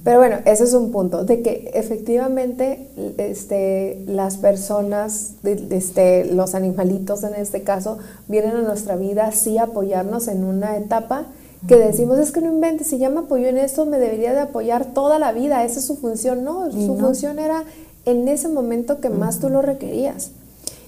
Pero 0.03 0.19
bueno, 0.19 0.37
ese 0.47 0.65
es 0.65 0.73
un 0.73 0.91
punto, 0.91 1.25
de 1.25 1.43
que 1.43 1.71
efectivamente 1.75 2.89
este, 3.19 4.03
las 4.07 4.39
personas, 4.39 5.35
este, 5.45 6.25
los 6.25 6.55
animalitos 6.55 7.23
en 7.23 7.35
este 7.35 7.63
caso, 7.63 7.99
vienen 8.29 8.57
a 8.57 8.63
nuestra 8.63 8.97
vida 8.97 9.31
sí 9.33 9.59
a 9.59 9.65
apoyarnos 9.65 10.29
en 10.29 10.45
una 10.45 10.77
etapa 10.79 11.27
que 11.69 11.77
decimos, 11.77 12.19
es 12.19 12.33
que 12.33 12.41
no 12.41 12.49
inventes, 12.49 12.89
si 12.89 12.99
ya 12.99 13.11
me 13.11 13.21
apoyó 13.21 13.47
en 13.47 13.59
esto, 13.59 13.87
me 13.87 13.99
debería 13.99 14.33
de 14.33 14.41
apoyar 14.41 14.87
toda 14.87 15.19
la 15.19 15.33
vida, 15.33 15.65
esa 15.65 15.79
es 15.79 15.87
su 15.87 15.97
función. 15.97 16.43
No, 16.43 16.73
su 16.73 16.97
función 16.99 17.39
era 17.39 17.65
en 18.05 18.27
ese 18.27 18.49
momento 18.49 19.01
que 19.01 19.11
más 19.11 19.39
tú 19.39 19.49
lo 19.49 19.63
requerías. 19.63 20.33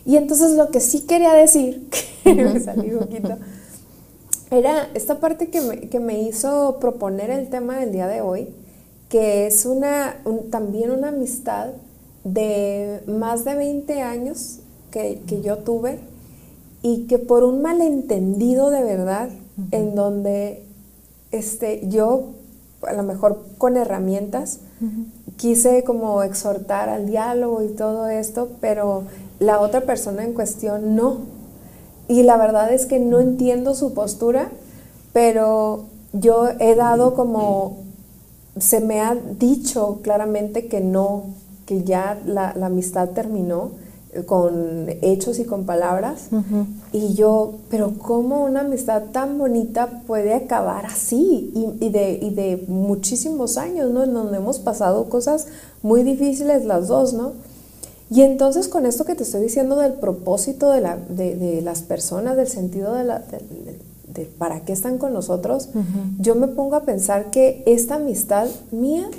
Y 0.07 0.17
entonces 0.17 0.53
lo 0.53 0.71
que 0.71 0.81
sí 0.81 1.03
quería 1.03 1.33
decir, 1.33 1.89
que 2.25 2.35
me 2.35 2.61
salió 2.61 2.99
un 2.99 3.07
poquito, 3.07 3.37
era 4.51 4.89
esta 4.95 5.21
parte 5.21 5.49
que 5.49 5.61
me, 5.61 5.81
que 5.89 6.01
me, 6.01 6.23
hizo 6.23 6.79
proponer 6.81 7.31
el 7.31 7.49
tema 7.49 7.79
del 7.79 7.93
día 7.93 8.07
de 8.07 8.21
hoy, 8.21 8.49
que 9.09 9.47
es 9.47 9.65
una, 9.67 10.17
también 10.51 10.91
una 10.91 11.09
amistad 11.09 11.71
de 12.25 13.03
más 13.07 13.45
de 13.45 13.55
20 13.55 14.03
años 14.03 14.61
que, 14.91 15.21
que, 15.27 15.43
yo 15.43 15.59
tuve 15.59 15.99
y 16.83 17.07
que 17.07 17.19
por 17.19 17.43
un 17.45 17.63
malentendido 17.63 18.71
de 18.71 18.83
verdad, 18.83 19.31
en 19.71 19.95
donde 19.95 20.65
este, 21.31 21.89
yo 21.89 22.35
a 22.83 22.93
lo 22.93 23.03
mejor 23.03 23.43
con 23.59 23.77
herramientas 23.77 24.61
quise 25.37 25.83
como 25.85 26.23
exhortar 26.23 26.89
al 26.89 27.07
diálogo 27.07 27.63
y 27.63 27.69
todo 27.69 28.09
esto, 28.09 28.51
pero 28.61 29.05
la 29.45 29.61
otra 29.61 29.83
persona 29.83 30.25
en 30.25 30.33
cuestión 30.33 30.97
no. 30.97 31.19
Y 32.09 32.23
la 32.23 32.37
verdad 32.37 32.73
es 32.73 32.87
que 32.87 32.99
no 32.99 33.21
entiendo 33.21 33.75
su 33.75 33.95
postura, 33.95 34.51
pero 35.13 35.85
yo 36.13 36.49
he 36.61 36.75
dado 36.75 37.15
como, 37.15 37.79
se 38.59 38.81
me 38.81 39.01
ha 39.01 39.15
dicho 39.15 40.01
claramente 40.03 40.67
que 40.67 40.81
no, 40.81 41.25
que 41.67 41.85
ya 41.85 42.21
la, 42.27 42.51
amistad 42.51 43.11
terminó. 43.11 43.83
con 44.27 44.87
hechos 45.03 45.41
y 45.41 45.45
con 45.45 45.65
palabras. 45.67 46.29
Y 46.93 47.15
yo, 47.15 47.55
pero 47.69 47.95
¿cómo 47.99 48.45
una 48.45 48.61
amistad 48.61 49.03
tan 49.11 49.39
bonita 49.39 50.03
puede 50.07 50.35
acabar 50.35 50.87
así? 50.87 51.51
Y, 51.81 51.89
de, 51.89 52.13
y, 52.23 52.31
de, 52.31 52.65
muchísimos 52.69 53.59
años, 53.59 53.91
¿no? 53.91 54.05
En 54.05 54.15
donde 54.15 54.37
hemos 54.37 54.61
pasado 54.61 55.09
cosas 55.09 55.49
muy 55.83 56.05
difíciles 56.05 56.65
las 56.65 56.87
dos, 56.87 57.13
¿no? 57.13 57.33
Y 58.15 58.23
entonces 58.23 58.69
con 58.69 58.87
esto 58.87 59.05
que 59.05 59.17
te 59.17 59.25
estoy 59.25 59.43
diciendo 59.43 59.75
del 59.75 59.95
propósito 59.95 60.71
de, 60.71 60.81
la, 60.81 60.97
de, 60.97 61.61
las 61.63 61.83
personas, 61.83 62.37
del 62.37 62.47
sentido 62.47 62.95
de, 62.95 63.03
la, 63.03 63.19
de, 64.15 64.27
para 64.39 64.61
qué 64.61 64.73
están 64.73 64.99
con 64.99 65.13
nosotros, 65.13 65.71
yo 66.21 66.37
me 66.37 66.47
pongo 66.47 66.77
a 66.77 66.85
pensar 66.85 67.33
que 67.33 67.65
esta 67.67 67.97
amistad 67.97 68.47
mía 68.71 69.11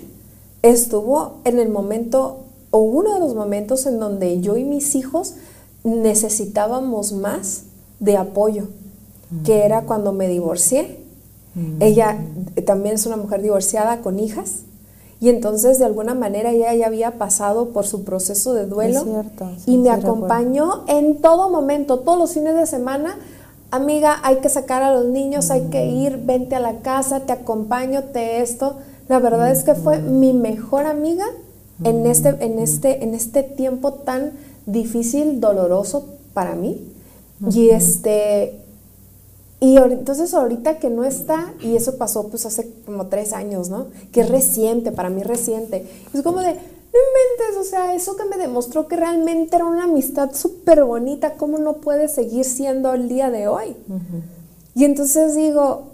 estuvo 0.61 1.39
en 1.43 1.59
el 1.59 1.67
momento 1.67 2.45
o 2.71 2.77
uno 2.77 3.15
de 3.15 3.19
los 3.19 3.35
momentos 3.35 3.85
en 3.85 3.99
donde 3.99 4.39
yo 4.39 4.55
y 4.55 4.63
mis 4.63 4.95
hijos 4.95 5.33
necesitábamos 5.83 7.11
más 7.11 7.63
de 7.99 8.15
apoyo, 8.15 8.69
que 9.43 9.65
era 9.65 9.81
cuando 9.81 10.13
me 10.13 10.29
divorcié. 10.29 11.01
Ella 11.81 12.17
también 12.65 12.95
es 12.95 13.05
una 13.05 13.17
mujer 13.17 13.41
divorciada 13.41 13.99
con 13.99 14.19
hijas 14.19 14.61
y 15.21 15.29
entonces 15.29 15.79
de 15.79 15.85
alguna 15.85 16.13
manera 16.13 16.51
ella 16.51 16.73
ya 16.73 16.87
había 16.87 17.17
pasado 17.17 17.69
por 17.69 17.85
su 17.85 18.03
proceso 18.03 18.53
de 18.53 18.65
duelo 18.65 19.05
y 19.65 19.77
me 19.77 19.89
acompañó 19.89 20.83
en 20.87 21.21
todo 21.21 21.49
momento, 21.49 21.99
todos 21.99 22.17
los 22.17 22.33
fines 22.33 22.55
de 22.55 22.65
semana. 22.65 23.17
Amiga, 23.71 24.19
hay 24.23 24.37
que 24.37 24.49
sacar 24.49 24.83
a 24.83 24.93
los 24.93 25.05
niños, 25.05 25.51
hay 25.51 25.69
que 25.69 25.87
ir, 25.87 26.17
vente 26.17 26.55
a 26.55 26.59
la 26.59 26.79
casa, 26.79 27.21
te 27.21 27.33
acompaño, 27.33 28.03
te 28.05 28.41
esto. 28.41 28.77
La 29.07 29.19
verdad 29.19 29.51
es 29.51 29.63
que 29.63 29.75
fue 29.75 29.99
mi 29.99 30.33
mejor 30.33 30.85
amiga 30.85 31.25
en 31.83 32.05
este, 32.05 32.29
en 32.29 32.59
este, 32.59 33.03
en 33.03 33.13
este 33.13 33.43
tiempo 33.43 33.93
tan 33.93 34.33
difícil, 34.65 35.39
doloroso 35.39 36.05
para 36.33 36.55
mí. 36.55 36.91
Y 37.51 37.69
este, 37.69 38.64
y 39.65 39.77
entonces 39.77 40.33
ahorita 40.33 40.79
que 40.79 40.89
no 40.89 41.03
está, 41.03 41.53
y 41.61 41.75
eso 41.75 41.97
pasó 41.97 42.27
pues 42.27 42.45
hace 42.45 42.71
como 42.85 43.07
tres 43.07 43.33
años, 43.33 43.69
¿no? 43.69 43.87
Que 44.11 44.21
es 44.21 44.29
reciente, 44.29 44.91
para 44.91 45.09
mí 45.09 45.23
reciente. 45.23 45.87
Es 46.13 46.21
como 46.21 46.39
de, 46.39 46.53
no 46.53 46.53
inventes, 46.53 47.57
o 47.59 47.63
sea, 47.63 47.95
eso 47.95 48.15
que 48.15 48.25
me 48.25 48.37
demostró 48.37 48.87
que 48.87 48.95
realmente 48.95 49.55
era 49.55 49.65
una 49.65 49.85
amistad 49.85 50.33
súper 50.33 50.83
bonita, 50.83 51.33
¿cómo 51.33 51.57
no 51.57 51.77
puede 51.77 52.07
seguir 52.07 52.45
siendo 52.45 52.93
el 52.93 53.09
día 53.09 53.31
de 53.31 53.47
hoy? 53.47 53.75
Y 54.75 54.83
entonces 54.83 55.35
digo, 55.35 55.91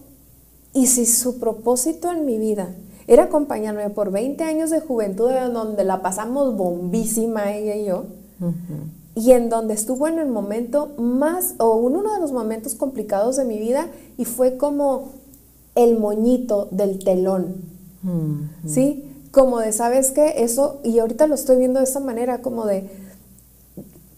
¿y 0.74 0.88
si 0.88 1.06
su 1.06 1.40
propósito 1.40 2.12
en 2.12 2.26
mi 2.26 2.38
vida 2.38 2.70
era 3.08 3.24
acompañarme 3.24 3.90
por 3.90 4.12
20 4.12 4.44
años 4.44 4.70
de 4.70 4.80
juventud 4.80 5.32
en 5.32 5.54
donde 5.54 5.84
la 5.84 6.02
pasamos 6.02 6.56
bombísima 6.56 7.52
ella 7.54 7.76
y 7.76 7.86
yo. 7.86 8.06
Y 9.16 9.32
en 9.32 9.50
donde 9.50 9.74
estuvo 9.74 10.08
en 10.08 10.20
el 10.20 10.28
momento 10.28 10.92
más, 10.98 11.56
o 11.58 11.88
en 11.90 11.96
uno 11.98 12.14
de 12.14 12.22
los 12.22 12.32
momentos 12.32 12.76
complicados 12.76 13.36
de 13.36 13.46
mi 13.46 13.60
vida, 13.60 13.88
y 14.18 14.26
fue 14.26 14.58
como 14.58 15.10
el 15.76 15.98
moñito 16.00 16.68
del 16.72 17.04
telón. 17.04 17.56
¿Sí? 18.66 19.06
Como 19.32 19.60
de, 19.60 19.72
¿sabes 19.74 20.12
qué? 20.12 20.44
Eso, 20.44 20.80
y 20.84 21.00
ahorita 21.00 21.28
lo 21.28 21.36
estoy 21.36 21.58
viendo 21.58 21.80
de 21.80 21.86
esta 21.86 22.00
manera, 22.00 22.42
como 22.42 22.66
de, 22.66 22.90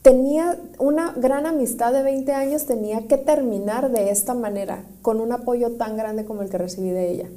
tenía 0.04 0.60
una 0.80 1.14
gran 1.14 1.46
amistad 1.46 1.94
de 1.94 2.04
20 2.04 2.34
años, 2.34 2.66
tenía 2.66 3.08
que 3.08 3.18
terminar 3.18 3.90
de 3.90 4.12
esta 4.12 4.34
manera, 4.34 4.84
con 5.02 5.22
un 5.22 5.32
apoyo 5.32 5.72
tan 5.72 5.96
grande 5.96 6.26
como 6.26 6.42
el 6.42 6.50
que 6.50 6.58
recibí 6.58 6.90
de 6.90 7.10
ella. 7.10 7.30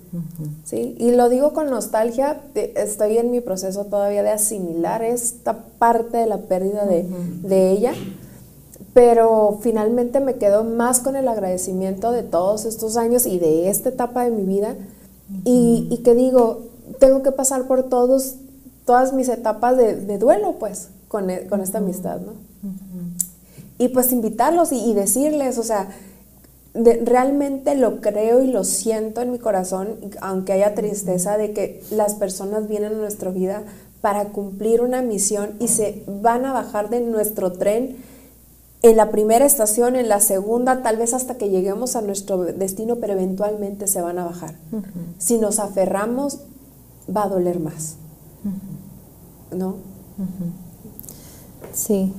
¿sí? 0.64 0.96
Y 0.98 1.12
lo 1.12 1.28
digo 1.28 1.52
con 1.52 1.70
nostalgia, 1.70 2.40
estoy 2.54 3.18
en 3.18 3.30
mi 3.30 3.40
proceso 3.40 3.84
todavía 3.84 4.24
de 4.24 4.30
asimilar 4.30 5.04
esta 5.04 5.64
parte 5.78 6.16
de 6.16 6.26
la 6.26 6.38
pérdida 6.38 6.84
de, 6.86 7.06
de 7.42 7.70
ella, 7.70 7.94
pero 8.92 9.58
finalmente 9.60 10.18
me 10.18 10.34
quedo 10.34 10.64
más 10.64 10.98
con 10.98 11.14
el 11.14 11.28
agradecimiento 11.28 12.10
de 12.10 12.24
todos 12.24 12.64
estos 12.64 12.96
años 12.96 13.26
y 13.26 13.38
de 13.38 13.70
esta 13.70 13.90
etapa 13.90 14.24
de 14.24 14.32
mi 14.32 14.42
vida, 14.42 14.74
y, 15.44 15.86
y, 15.90 15.98
que 15.98 16.14
digo, 16.14 16.62
tengo 16.98 17.22
que 17.22 17.32
pasar 17.32 17.66
por 17.66 17.84
todos, 17.84 18.36
todas 18.84 19.12
mis 19.12 19.28
etapas 19.28 19.76
de, 19.76 19.96
de 19.96 20.18
duelo, 20.18 20.54
pues, 20.58 20.88
con, 21.08 21.30
e, 21.30 21.46
con 21.46 21.60
esta 21.60 21.78
amistad, 21.78 22.20
¿no? 22.20 22.45
Y 23.78 23.88
pues 23.88 24.12
invitarlos 24.12 24.72
y, 24.72 24.94
decirles, 24.94 25.58
o 25.58 25.62
sea, 25.62 25.88
realmente 26.74 27.74
lo 27.74 28.00
creo 28.00 28.42
y 28.42 28.48
lo 28.48 28.64
siento 28.64 29.20
en 29.20 29.32
mi 29.32 29.38
corazón, 29.38 29.96
aunque 30.20 30.52
haya 30.52 30.74
tristeza 30.74 31.36
de 31.36 31.52
que 31.52 31.82
las 31.90 32.14
personas 32.14 32.68
vienen 32.68 32.94
a 32.94 32.98
nuestra 32.98 33.30
vida 33.30 33.64
para 34.00 34.26
cumplir 34.26 34.82
una 34.82 35.02
misión 35.02 35.56
y 35.58 35.68
se 35.68 36.04
van 36.06 36.44
a 36.44 36.52
bajar 36.52 36.90
de 36.90 37.00
nuestro 37.00 37.52
tren 37.52 37.96
en 38.82 38.96
la 38.96 39.10
primera 39.10 39.44
estación, 39.44 39.96
en 39.96 40.08
la 40.08 40.20
segunda, 40.20 40.82
tal 40.82 40.96
vez 40.96 41.12
hasta 41.12 41.36
que 41.36 41.48
lleguemos 41.48 41.96
a 41.96 42.02
nuestro 42.02 42.44
destino, 42.44 42.96
pero 42.96 43.14
eventualmente 43.14 43.86
se 43.86 44.00
van 44.00 44.18
a 44.18 44.24
bajar. 44.24 44.54
Si 45.18 45.38
nos 45.38 45.58
aferramos, 45.58 46.40
va 47.14 47.24
a 47.24 47.28
doler 47.28 47.58
más. 47.58 47.96
¿No? 49.50 49.76
Sí, 51.72 52.12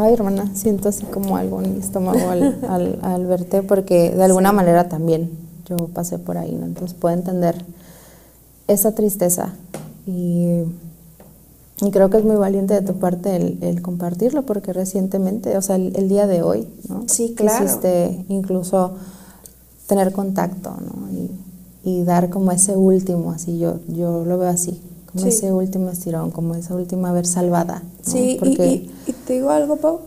Ay, 0.00 0.14
hermana, 0.14 0.50
siento 0.54 0.88
así 0.88 1.04
como 1.04 1.36
algo 1.36 1.60
en 1.60 1.74
mi 1.74 1.80
estómago 1.80 2.30
al, 2.30 3.26
verte, 3.26 3.62
porque 3.62 4.10
de 4.10 4.24
alguna 4.24 4.52
manera 4.52 4.88
también 4.88 5.30
yo 5.66 5.76
pasé 5.88 6.18
por 6.18 6.38
ahí, 6.38 6.52
¿no? 6.52 6.66
Entonces 6.66 6.96
puedo 6.98 7.14
entender 7.14 7.64
esa 8.68 8.94
tristeza 8.94 9.52
y, 10.06 10.62
creo 11.90 12.10
que 12.10 12.18
es 12.18 12.24
muy 12.24 12.36
valiente 12.36 12.74
de 12.74 12.82
tu 12.82 12.94
parte 12.94 13.36
el, 13.36 13.82
compartirlo, 13.82 14.42
porque 14.42 14.72
recientemente, 14.72 15.56
o 15.56 15.62
sea, 15.62 15.76
el, 15.76 16.08
día 16.08 16.26
de 16.26 16.42
hoy, 16.42 16.68
¿no? 16.88 17.04
Sí, 17.06 17.34
claro. 17.36 17.64
Quisiste 17.64 18.24
incluso 18.28 18.92
tener 19.88 20.12
contacto, 20.12 20.70
¿no? 20.70 21.10
Y, 21.12 21.30
y 21.84 22.04
dar 22.04 22.30
como 22.30 22.52
ese 22.52 22.76
último, 22.76 23.32
así 23.32 23.58
yo, 23.58 23.80
yo 23.88 24.24
lo 24.24 24.38
veo 24.38 24.48
así, 24.48 24.80
como 25.12 25.26
ese 25.26 25.52
último 25.52 25.90
estirón, 25.90 26.30
como 26.30 26.54
esa 26.54 26.74
última 26.74 27.12
vez 27.12 27.28
salvada. 27.28 27.82
Sí, 28.02 28.38
y, 28.42 29.12
te 29.26 29.34
digo 29.34 29.50
algo, 29.50 29.76
Pau. 29.76 30.00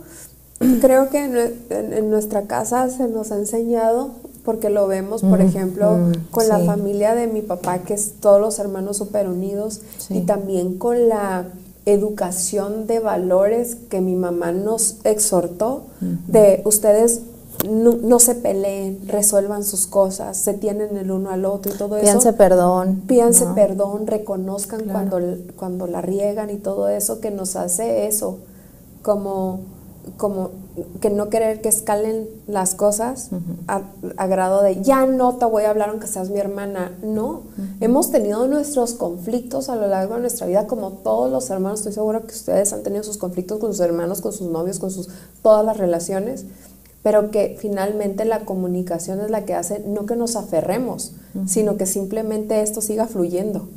Creo 0.81 1.09
que 1.09 1.23
en, 1.69 2.09
nuestra 2.09 2.43
casa 2.43 2.89
se 2.89 3.07
nos 3.07 3.31
ha 3.31 3.37
enseñado, 3.37 4.11
porque 4.43 4.69
lo 4.69 4.87
vemos, 4.87 5.21
por 5.21 5.41
ejemplo, 5.41 5.97
con 6.31 6.47
la 6.47 6.59
familia 6.59 7.15
de 7.15 7.27
mi 7.27 7.41
papá, 7.41 7.79
que 7.79 7.93
es 7.93 8.13
todos 8.19 8.39
los 8.39 8.59
hermanos 8.59 8.97
super 8.97 9.27
unidos, 9.27 9.81
y 10.09 10.21
también 10.21 10.77
con 10.77 11.09
la 11.09 11.45
educación 11.85 12.87
de 12.87 12.99
valores 12.99 13.75
que 13.89 14.01
mi 14.01 14.15
mamá 14.15 14.51
nos 14.51 14.97
exhortó, 15.03 15.83
de 16.27 16.61
ustedes 16.65 17.21
no, 17.67 18.19
se 18.19 18.35
peleen, 18.35 19.07
resuelvan 19.07 19.63
sus 19.63 19.87
cosas, 19.87 20.37
se 20.37 20.53
tienen 20.53 20.97
el 20.97 21.11
uno 21.11 21.29
al 21.29 21.45
otro 21.45 21.73
y 21.73 21.77
todo 21.77 21.97
eso. 21.97 22.05
Pídanse 22.05 22.33
perdón. 22.33 23.03
Pídanse 23.07 23.45
perdón, 23.55 24.07
reconozcan 24.07 24.85
cuando, 24.85 25.19
cuando 25.55 25.87
la 25.87 26.01
riegan 26.01 26.49
y 26.49 26.57
todo 26.57 26.89
eso 26.89 27.19
que 27.19 27.31
nos 27.31 27.55
hace 27.55 28.07
eso, 28.07 28.39
como, 29.01 29.61
como 30.17 30.49
que 30.99 31.09
no 31.09 31.29
querer 31.29 31.61
que 31.61 31.69
escalen 31.69 32.27
las 32.47 32.75
cosas 32.75 33.29
a, 33.67 34.27
grado 34.27 34.61
de 34.61 34.81
ya 34.81 35.05
no 35.05 35.35
te 35.35 35.45
voy 35.45 35.63
a 35.63 35.69
hablar 35.69 35.89
aunque 35.89 36.07
seas 36.07 36.29
mi 36.29 36.39
hermana. 36.39 36.91
No, 37.01 37.43
hemos 37.79 38.11
tenido 38.11 38.47
nuestros 38.47 38.93
conflictos 38.93 39.69
a 39.69 39.75
lo 39.75 39.87
largo 39.87 40.15
de 40.15 40.21
nuestra 40.21 40.47
vida, 40.47 40.67
como 40.67 40.91
todos 40.91 41.31
los 41.31 41.49
hermanos. 41.49 41.79
Estoy 41.79 41.93
segura 41.93 42.21
que 42.21 42.33
ustedes 42.33 42.73
han 42.73 42.83
tenido 42.83 43.03
sus 43.03 43.17
conflictos 43.17 43.59
con 43.59 43.71
sus 43.71 43.79
hermanos, 43.79 44.21
con 44.21 44.33
sus 44.33 44.49
novios, 44.49 44.79
con 44.79 44.91
sus 44.91 45.09
todas 45.41 45.65
las 45.65 45.77
relaciones 45.77 46.45
pero 47.05 47.29
que 47.29 47.55
finalmente 47.59 48.25
la 48.25 48.45
comunicación 48.45 49.19
es 49.19 49.29
la 49.29 49.45
que 49.45 49.53
hace 49.53 49.79
no 49.85 50.07
que 50.07 50.15
nos 50.15 50.35
aferremos, 50.35 51.11
sino 51.45 51.77
que 51.77 51.85
simplemente 51.85 52.63
esto 52.63 52.81
siga 52.81 53.05
fluyendo. 53.05 53.67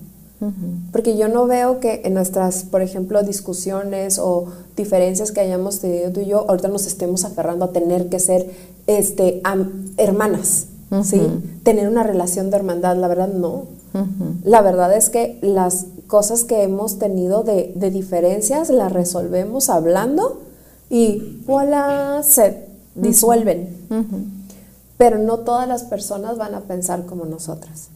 Porque 0.93 1.19
yo 1.19 1.29
no 1.29 1.47
veo 1.47 1.79
que 1.79 2.01
en 2.07 2.14
nuestras, 2.14 2.62
por 2.62 2.81
ejemplo, 2.81 3.23
discusiones 3.23 4.19
o 4.19 4.47
diferencias 4.79 5.31
que 5.31 5.41
hayamos 5.41 5.81
tenido 5.81 6.11
tú 6.11 6.21
y 6.21 6.25
yo, 6.25 6.47
ahorita 6.49 6.69
nos 6.69 6.87
estemos 6.87 7.27
aferrando 7.27 7.67
a 7.67 7.73
tener 7.73 8.09
que 8.09 8.19
ser 8.19 8.51
este, 8.87 9.43
hermanas, 9.99 10.69
¿sí? 11.03 11.21
Tener 11.64 11.87
una 11.87 12.05
relación 12.05 12.49
de 12.49 12.57
hermandad, 12.57 12.97
la 12.97 13.09
verdad 13.09 13.29
no. 13.29 13.67
La 14.43 14.62
verdad 14.62 14.97
es 14.97 15.11
que 15.11 15.38
las 15.43 15.85
cosas 16.07 16.45
que 16.45 16.62
hemos 16.62 16.99
tenido 16.99 17.43
de, 17.43 17.75
de 17.77 17.91
diferencias 17.91 18.71
las 18.71 18.91
resolvemos 18.91 19.69
hablando 19.69 20.41
y 20.88 21.43
voilà, 21.45 22.23
se 22.23 22.67
disuelven. 22.98 23.76
Pero 24.96 25.18
no 25.18 25.38
todas 25.38 25.68
las 25.68 25.84
personas 25.84 26.38
van 26.38 26.54
a 26.54 26.62
pensar 26.62 27.06
como 27.06 27.24
nosotras. 27.24 27.88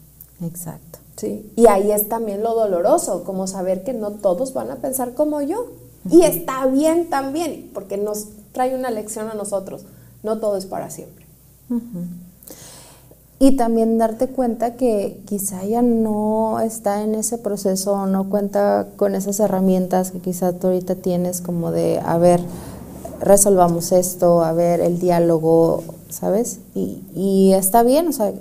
Exacto. 0.42 0.98
Sí. 1.16 1.52
Y 1.56 1.66
ahí 1.66 1.92
es 1.92 2.08
también 2.08 2.42
lo 2.42 2.54
doloroso, 2.54 3.24
como 3.24 3.46
saber 3.46 3.84
que 3.84 3.92
no 3.92 4.12
todos 4.12 4.54
van 4.54 4.70
a 4.70 4.76
pensar 4.76 5.14
como 5.14 5.42
yo. 5.42 5.66
Y 6.10 6.22
está 6.22 6.66
bien 6.66 7.10
también, 7.10 7.70
porque 7.74 7.96
nos 7.96 8.26
trae 8.52 8.74
una 8.74 8.90
lección 8.90 9.28
a 9.28 9.34
nosotros. 9.34 9.84
No 10.22 10.38
todo 10.38 10.56
es 10.56 10.66
para 10.66 10.90
siempre. 10.90 11.24
Y 13.38 13.56
también 13.56 13.98
darte 13.98 14.28
cuenta 14.28 14.76
que 14.76 15.20
quizá 15.26 15.62
ella 15.62 15.82
no 15.82 16.60
está 16.60 17.02
en 17.02 17.14
ese 17.14 17.38
proceso, 17.38 18.06
no 18.06 18.30
cuenta 18.30 18.88
con 18.96 19.14
esas 19.14 19.40
herramientas 19.40 20.12
que 20.12 20.20
quizá 20.20 20.52
tú 20.52 20.68
ahorita 20.68 20.96
tienes 20.96 21.40
como 21.40 21.72
de, 21.72 22.00
a 22.04 22.18
ver, 22.18 22.40
resolvamos 23.22 23.92
esto, 23.92 24.42
a 24.42 24.52
ver, 24.52 24.80
el 24.80 24.98
diálogo, 24.98 25.82
¿sabes? 26.10 26.58
Y, 26.74 27.02
y 27.14 27.52
está 27.52 27.82
bien, 27.82 28.08
o 28.08 28.12
sea, 28.12 28.32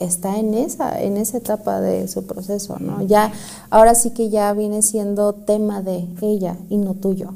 está 0.00 0.38
en 0.38 0.54
esa, 0.54 1.00
en 1.00 1.18
esa 1.18 1.38
etapa 1.38 1.80
de 1.80 2.08
su 2.08 2.26
proceso, 2.26 2.78
¿no? 2.80 3.02
Ya, 3.02 3.32
ahora 3.68 3.94
sí 3.94 4.10
que 4.10 4.30
ya 4.30 4.52
viene 4.54 4.82
siendo 4.82 5.34
tema 5.34 5.82
de 5.82 6.08
ella 6.22 6.56
y 6.70 6.78
no 6.78 6.94
tuyo, 6.94 7.34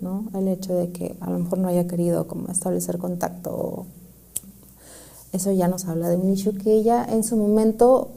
¿no? 0.00 0.24
El 0.34 0.48
hecho 0.48 0.72
de 0.72 0.90
que 0.92 1.16
a 1.20 1.28
lo 1.28 1.40
mejor 1.40 1.58
no 1.58 1.68
haya 1.68 1.86
querido 1.88 2.28
como 2.28 2.48
establecer 2.48 2.98
contacto, 2.98 3.86
eso 5.32 5.50
ya 5.50 5.66
nos 5.66 5.86
habla 5.86 6.08
de 6.08 6.16
un 6.16 6.32
issue 6.32 6.56
que 6.56 6.72
ella 6.72 7.04
en 7.08 7.24
su 7.24 7.36
momento 7.36 8.08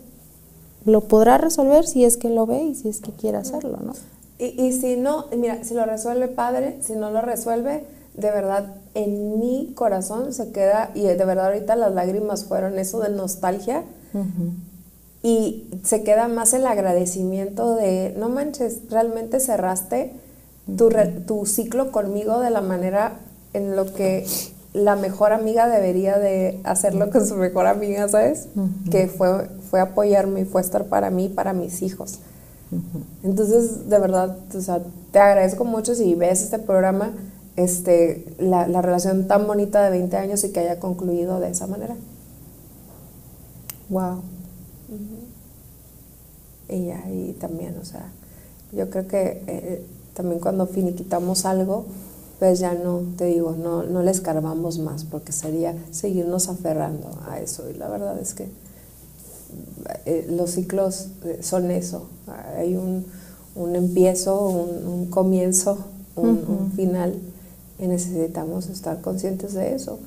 lo 0.86 1.02
podrá 1.02 1.38
resolver 1.40 1.88
si 1.88 2.06
es 2.06 2.18
que 2.18 2.30
lo 2.30 2.46
ve 2.46 2.64
y 2.64 2.76
si 2.76 2.90
es 2.90 3.00
que 3.00 3.12
quiere 3.12 3.38
hacerlo, 3.38 3.80
¿no? 3.84 3.94
Y, 4.38 4.62
y 4.62 4.74
si 4.74 4.98
no, 4.98 5.26
mira, 5.36 5.64
si 5.64 5.74
lo 5.74 5.86
resuelve 5.86 6.28
padre, 6.28 6.78
si 6.82 6.94
no 6.94 7.10
lo 7.10 7.22
resuelve, 7.22 7.86
de 8.16 8.32
verdad 8.32 8.76
en 8.94 9.40
mi 9.40 9.74
corazón 9.76 10.34
se 10.34 10.52
queda, 10.52 10.92
y 10.94 11.04
de 11.04 11.26
verdad 11.26 11.48
ahorita 11.48 11.76
las 11.76 11.94
lágrimas 11.94 12.46
fueron 12.46 12.78
eso 12.80 13.00
de 13.00 13.10
nostalgia, 13.10 13.84
y 15.24 15.70
se 15.84 16.04
queda 16.04 16.28
más 16.28 16.54
el 16.54 16.68
agradecimiento 16.68 17.76
de, 17.76 18.14
no 18.18 18.30
manches, 18.30 18.82
realmente 18.90 19.40
cerraste 19.40 20.14
tu, 20.78 20.90
tu 21.26 21.46
ciclo 21.46 21.92
conmigo 21.92 22.40
de 22.40 22.50
la 22.50 22.62
manera 22.62 23.20
en 23.54 23.76
lo 23.76 23.94
que 23.94 24.26
la 24.74 24.96
mejor 24.96 25.34
amiga 25.34 25.68
debería 25.68 26.18
de 26.18 26.60
hacerlo 26.64 27.10
con 27.12 27.26
su 27.26 27.36
mejor 27.36 27.68
amiga, 27.68 28.08
¿sabes? 28.10 28.48
Que 28.92 29.08
fue, 29.08 29.48
fue 29.70 29.80
apoyarme 29.80 30.42
y 30.42 30.46
fue 30.46 30.62
estar 30.62 30.86
para 30.86 31.10
mí, 31.10 31.30
para 31.30 31.54
mis 31.54 31.82
hijos. 31.82 32.20
Entonces, 33.24 33.88
de 33.90 34.00
verdad, 34.00 34.36
o 34.56 34.62
sea, 34.62 34.82
te 35.12 35.20
agradezco 35.20 35.64
mucho 35.64 35.94
si 35.94 36.16
ves 36.16 36.42
este 36.42 36.58
programa, 36.58 37.12
este, 37.56 38.26
la, 38.40 38.68
la, 38.68 38.82
relación 38.82 39.28
tan 39.28 39.46
bonita 39.46 39.84
de 39.84 39.92
20 39.92 40.18
años 40.18 40.44
y 40.44 40.52
que 40.52 40.62
haya 40.62 40.80
concluido 40.80 41.40
de 41.40 41.50
esa 41.50 41.68
manera. 41.68 41.96
Wow. 43.90 44.22
Y 46.70 46.86
ya, 46.88 47.04
y 47.12 47.34
también, 47.34 47.78
o 47.80 47.86
sea, 47.86 48.12
yo 48.72 48.90
creo 48.90 49.08
que 49.08 49.44
eh, 49.46 49.86
también 50.16 50.40
cuando 50.40 50.66
finiquitamos 50.66 51.46
algo, 51.46 51.86
pues 52.40 52.60
ya 52.60 52.74
no, 52.74 53.02
te 53.18 53.26
digo, 53.26 53.52
no, 53.52 53.84
no 53.84 54.02
le 54.02 54.10
escarbamos 54.10 54.80
más, 54.80 55.04
porque 55.04 55.32
sería 55.32 55.76
seguirnos 55.92 56.50
aferrando 56.50 57.10
a 57.28 57.40
eso. 57.40 57.70
Y 57.70 57.74
la 57.76 57.88
verdad 57.88 58.20
es 58.20 58.34
que 58.34 58.48
eh, 60.06 60.28
los 60.32 60.52
ciclos 60.52 61.10
eh, 61.26 61.40
son 61.42 61.70
eso. 61.70 62.08
Hay 62.58 62.76
un, 62.76 63.06
un 63.56 63.76
empiezo, 63.76 64.48
un, 64.48 64.88
un 64.88 65.06
comienzo, 65.08 65.78
un, 66.16 66.44
un 66.48 66.72
final 66.76 67.20
y 67.84 67.88
necesitamos 67.88 68.70
estar 68.70 69.02
conscientes 69.02 69.54
de 69.54 69.76
eso. 69.76 70.00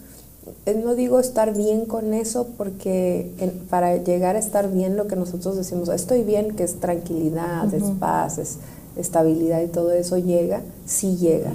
Eh, 0.65 0.81
no 0.83 0.95
digo 0.95 1.21
estar 1.21 1.55
bien 1.55 1.85
con 1.85 2.15
eso 2.15 2.47
porque 2.57 3.33
para 3.69 3.97
llegar 3.97 4.37
a 4.37 4.39
estar 4.39 4.73
bien 4.73 4.97
lo 4.97 5.09
que 5.09 5.17
nosotros 5.17 5.57
decimos, 5.57 5.89
estoy 5.89 6.23
bien, 6.23 6.55
que 6.55 6.65
es 6.65 6.81
tranquilidad, 6.81 7.73
es 7.75 7.85
paz, 7.99 8.39
es 8.39 8.59
estabilidad 8.97 9.61
y 9.62 9.67
todo 9.67 9.93
eso 9.93 10.17
llega, 10.17 10.62
sí 10.87 11.17
llega. 11.17 11.53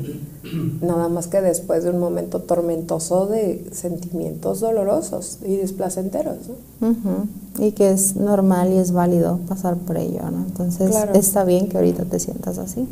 Nada 0.81 1.07
más 1.09 1.27
que 1.27 1.41
después 1.41 1.83
de 1.83 1.89
un 1.89 1.99
momento 1.99 2.41
tormentoso 2.41 3.25
de 3.25 3.65
sentimientos 3.71 4.59
dolorosos 4.59 5.39
y 5.43 5.55
desplacenteros. 5.55 6.37
Y 7.57 7.71
que 7.71 7.91
es 7.91 8.15
normal 8.15 8.73
y 8.73 8.77
es 8.77 8.91
válido 8.91 9.39
pasar 9.47 9.75
por 9.77 9.97
ello, 9.97 10.29
¿no? 10.29 10.45
Entonces 10.45 10.95
está 11.15 11.43
bien 11.45 11.67
que 11.67 11.77
ahorita 11.77 12.05
te 12.05 12.19
sientas 12.19 12.59
así, 12.59 12.87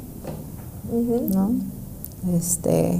¿no? 1.31 1.51
Este, 2.35 2.99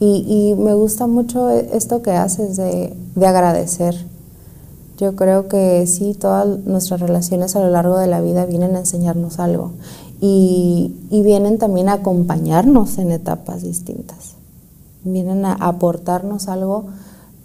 y, 0.00 0.54
me 0.56 0.74
gusta 0.74 1.06
mucho 1.06 1.50
esto 1.50 2.02
que 2.02 2.12
haces 2.12 2.56
de, 2.56 2.94
agradecer. 3.16 3.96
Yo 4.96 5.16
creo 5.16 5.48
que 5.48 5.86
sí, 5.86 6.14
todas 6.14 6.46
nuestras 6.64 7.00
relaciones 7.00 7.56
a 7.56 7.60
lo 7.60 7.70
largo 7.70 7.98
de 7.98 8.06
la 8.06 8.20
vida 8.20 8.46
vienen 8.46 8.76
a 8.76 8.80
enseñarnos 8.80 9.38
algo 9.38 9.72
y, 10.20 10.94
vienen 11.10 11.58
también 11.58 11.88
a 11.88 11.94
acompañarnos 11.94 12.98
en 12.98 13.10
etapas 13.10 13.62
distintas. 13.62 14.34
Vienen 15.04 15.44
a 15.44 15.54
aportarnos 15.54 16.48
algo 16.48 16.86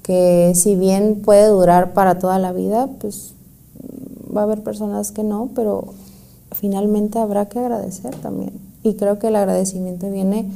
que 0.03 0.53
si 0.55 0.75
bien 0.75 1.21
puede 1.23 1.47
durar 1.47 1.93
para 1.93 2.19
toda 2.19 2.37
la 2.39 2.51
vida, 2.51 2.89
pues 2.99 3.33
va 4.35 4.41
a 4.41 4.43
haber 4.43 4.61
personas 4.61 5.11
que 5.11 5.23
no, 5.23 5.49
pero 5.55 5.93
finalmente 6.51 7.19
habrá 7.19 7.47
que 7.47 7.59
agradecer 7.59 8.15
también. 8.15 8.51
Y 8.83 8.95
creo 8.95 9.17
que 9.17 9.27
el 9.27 9.35
agradecimiento 9.35 10.11
viene 10.11 10.51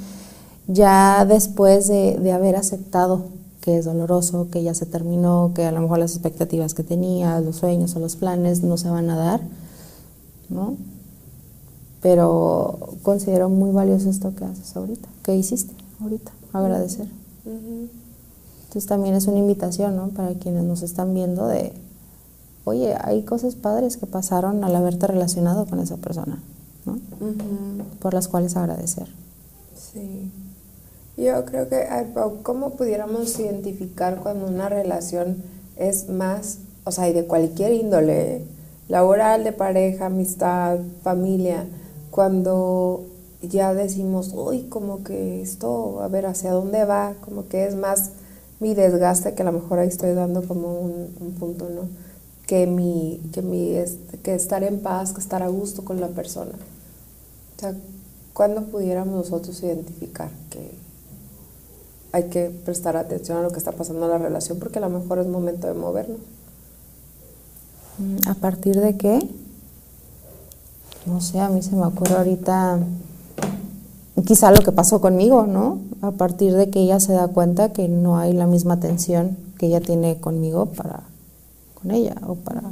ya 0.68 1.26
después 1.26 1.88
de, 1.88 2.32
haber 2.32 2.56
aceptado 2.56 3.26
que 3.62 3.78
es 3.78 3.86
doloroso, 3.86 4.50
que 4.50 4.64
ya 4.64 4.74
se 4.74 4.86
terminó, 4.86 5.52
que 5.54 5.66
a 5.66 5.72
lo 5.72 5.82
mejor 5.82 6.00
las 6.00 6.12
expectativas 6.12 6.74
que 6.74 6.84
tenía, 6.84 7.40
los 7.42 7.58
sueños 7.58 7.96
o 7.96 8.00
los 8.00 8.16
planes 8.16 8.64
no 8.64 8.78
se 8.78 8.90
van 8.90 9.10
a 9.10 9.18
dar, 9.18 9.42
¿no? 10.50 10.76
Pero 12.02 12.80
considero 13.04 13.50
muy 13.50 13.72
valioso 13.72 14.10
esto 14.10 14.34
que 14.36 14.46
haces 14.46 14.76
ahorita, 14.76 15.10
que 15.24 15.36
hiciste 15.36 15.74
ahorita, 16.02 16.32
agradecer. 16.54 17.08
Entonces 17.46 18.86
también 18.86 19.16
es 19.16 19.28
una 19.28 19.40
invitación, 19.40 19.96
¿no? 19.96 20.10
Para 20.10 20.34
quienes 20.36 20.64
nos 20.64 20.82
están 20.82 21.14
viendo 21.14 21.48
de, 21.48 21.74
oye, 22.64 22.96
hay 23.02 23.24
cosas 23.24 23.56
padres 23.56 23.98
que 23.98 24.06
pasaron 24.06 24.64
al 24.64 24.76
haberte 24.76 25.08
relacionado 25.08 25.66
con 25.66 25.80
esa 25.80 25.98
persona, 25.98 26.42
¿no? 26.86 27.00
Por 28.00 28.14
las 28.14 28.28
cuales 28.28 28.56
agradecer. 28.56 29.08
Sí. 29.76 30.32
Yo 31.18 31.46
creo 31.46 31.68
que, 31.68 31.88
¿cómo 32.44 32.72
pudiéramos 32.72 33.40
identificar 33.40 34.20
cuando 34.22 34.46
una 34.46 34.70
relación 34.70 35.44
es 35.76 36.10
más, 36.10 36.60
o 36.84 36.92
sea, 36.92 37.10
y 37.10 37.14
de 37.14 37.26
cualquier 37.26 37.74
índole, 37.74 38.44
laboral, 38.88 39.44
de 39.44 39.52
pareja, 39.52 40.06
amistad, 40.06 40.78
familia, 41.02 41.66
cuando 42.12 43.04
ya 43.42 43.74
decimos, 43.74 44.32
uy, 44.36 44.64
como 44.70 45.04
que 45.04 45.42
esto, 45.42 46.02
a 46.02 46.08
ver, 46.08 46.28
¿hacia 46.28 46.52
dónde 46.52 46.86
va? 46.86 47.16
Como 47.22 47.48
que 47.48 47.66
es 47.66 47.76
más 47.76 48.12
mi 48.60 48.76
desgaste, 48.76 49.34
que 49.34 49.42
a 49.42 49.46
lo 49.46 49.54
mejor 49.54 49.80
ahí 49.80 49.88
estoy 49.88 50.14
dando 50.14 50.48
como 50.48 50.80
un, 50.80 51.36
punto, 51.40 51.68
¿no? 51.70 51.90
Que 52.46 52.68
mi, 52.68 53.22
que 53.34 53.42
mi, 53.42 53.76
que 54.24 54.36
estar 54.36 54.64
en 54.64 54.82
paz, 54.82 55.14
que 55.14 55.20
estar 55.20 55.42
a 55.42 55.48
gusto 55.48 55.84
con 55.84 56.00
la 56.00 56.08
persona. 56.10 56.54
O 57.58 57.60
sea, 57.60 57.74
¿cuándo 58.34 58.64
pudiéramos 58.66 59.16
nosotros 59.16 59.62
identificar 59.64 60.30
que 60.50 60.72
hay 62.12 62.26
que 62.26 62.50
prestar 62.50 62.98
atención 62.98 63.38
a 63.38 63.42
lo 63.42 63.52
que 63.52 63.58
está 63.58 63.72
pasando 63.72 64.06
en 64.06 64.12
la 64.12 64.18
relación 64.18 64.60
porque 64.60 64.80
a 64.80 64.82
lo 64.82 64.90
mejor 64.90 65.20
es 65.20 65.28
momento 65.28 65.68
de 65.68 65.74
movernos. 65.74 66.20
Mm, 67.98 68.30
¿A 68.30 68.34
partir 68.36 68.80
de 68.80 68.98
qué? 68.98 69.28
No 71.06 71.22
sé, 71.22 71.40
a 71.40 71.50
mí 71.50 71.62
se 71.62 71.76
me 71.76 71.86
ocurre 71.86 72.16
ahorita 72.16 72.80
quizá 74.26 74.52
lo 74.52 74.62
que 74.62 74.72
pasó 74.72 75.00
conmigo, 75.00 75.46
¿no? 75.46 75.80
A 76.02 76.12
partir 76.12 76.54
de 76.54 76.70
que 76.70 76.80
ella 76.82 77.00
se 77.00 77.14
da 77.14 77.28
cuenta 77.28 77.72
que 77.72 77.88
no 77.88 78.18
hay 78.18 78.34
la 78.34 78.48
misma 78.48 78.76
atención 78.76 79.38
que 79.58 79.68
ella 79.68 79.82
tiene 79.82 80.20
conmigo 80.20 80.68
para 80.68 81.04
con 81.76 81.92
ella 81.92 82.16
o 82.28 82.36
para 82.36 82.64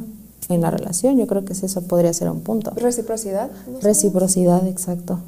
en 0.49 0.61
la 0.61 0.69
relación. 0.69 1.17
Yo 1.17 1.27
creo 1.27 1.43
que 1.43 1.53
eso 1.53 1.81
podría 1.81 2.13
ser 2.13 2.29
un 2.29 2.41
punto. 2.41 2.71
Reciprocidad. 2.75 3.49
Reciprocidad, 3.81 4.65
exacto. 4.67 5.19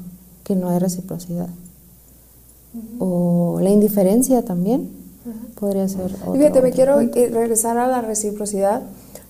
Que 0.44 0.54
no 0.54 0.68
hay 0.68 0.78
reciprocidad 0.78 1.48
o 2.98 3.58
la 3.62 3.70
indiferencia 3.70 4.42
también 4.44 4.90
podría 5.58 5.88
ser. 5.88 6.12
Otro, 6.24 6.34
Fíjate, 6.34 6.62
me 6.62 6.70
quiero 6.72 6.98
regresar 6.98 7.78
a 7.78 7.88
la 7.88 8.00
reciprocidad 8.02 8.82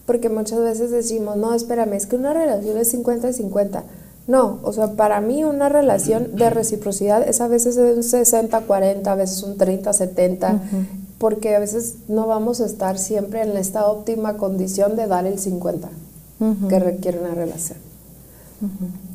porque 0.09 0.31
muchas 0.31 0.61
veces 0.61 0.91
decimos, 0.91 1.37
no, 1.37 1.53
espérame, 1.53 1.93
es 1.93 2.07
que 2.07 2.17
una 2.17 2.33
relación 2.33 2.79
es 2.79 2.89
50 2.89 3.29
y 3.29 3.33
50. 3.35 3.85
No, 4.27 4.59
o 4.63 4.73
sea, 4.73 4.93
para 4.93 5.21
mí 5.21 5.45
una 5.45 5.69
relación 5.69 6.35
de 6.35 6.49
reciprocidad 6.51 7.27
es 7.29 7.43
a 7.43 7.49
veces 7.49 7.77
un 7.77 8.03
60-40, 8.03 9.07
a 9.07 9.15
veces 9.15 9.43
un 9.43 9.59
30-70, 9.59 10.61
porque 11.19 11.55
a 11.55 11.59
veces 11.59 11.97
no 12.09 12.27
vamos 12.27 12.63
a 12.63 12.65
estar 12.67 12.99
siempre 12.99 13.43
en 13.43 13.55
esta 13.59 13.87
óptima 13.87 14.39
condición 14.39 14.97
de 14.97 15.07
dar 15.09 15.27
el 15.27 15.39
50 15.39 15.89
que 16.69 16.79
requiere 16.79 17.19
una 17.21 17.35
relación. 17.35 17.79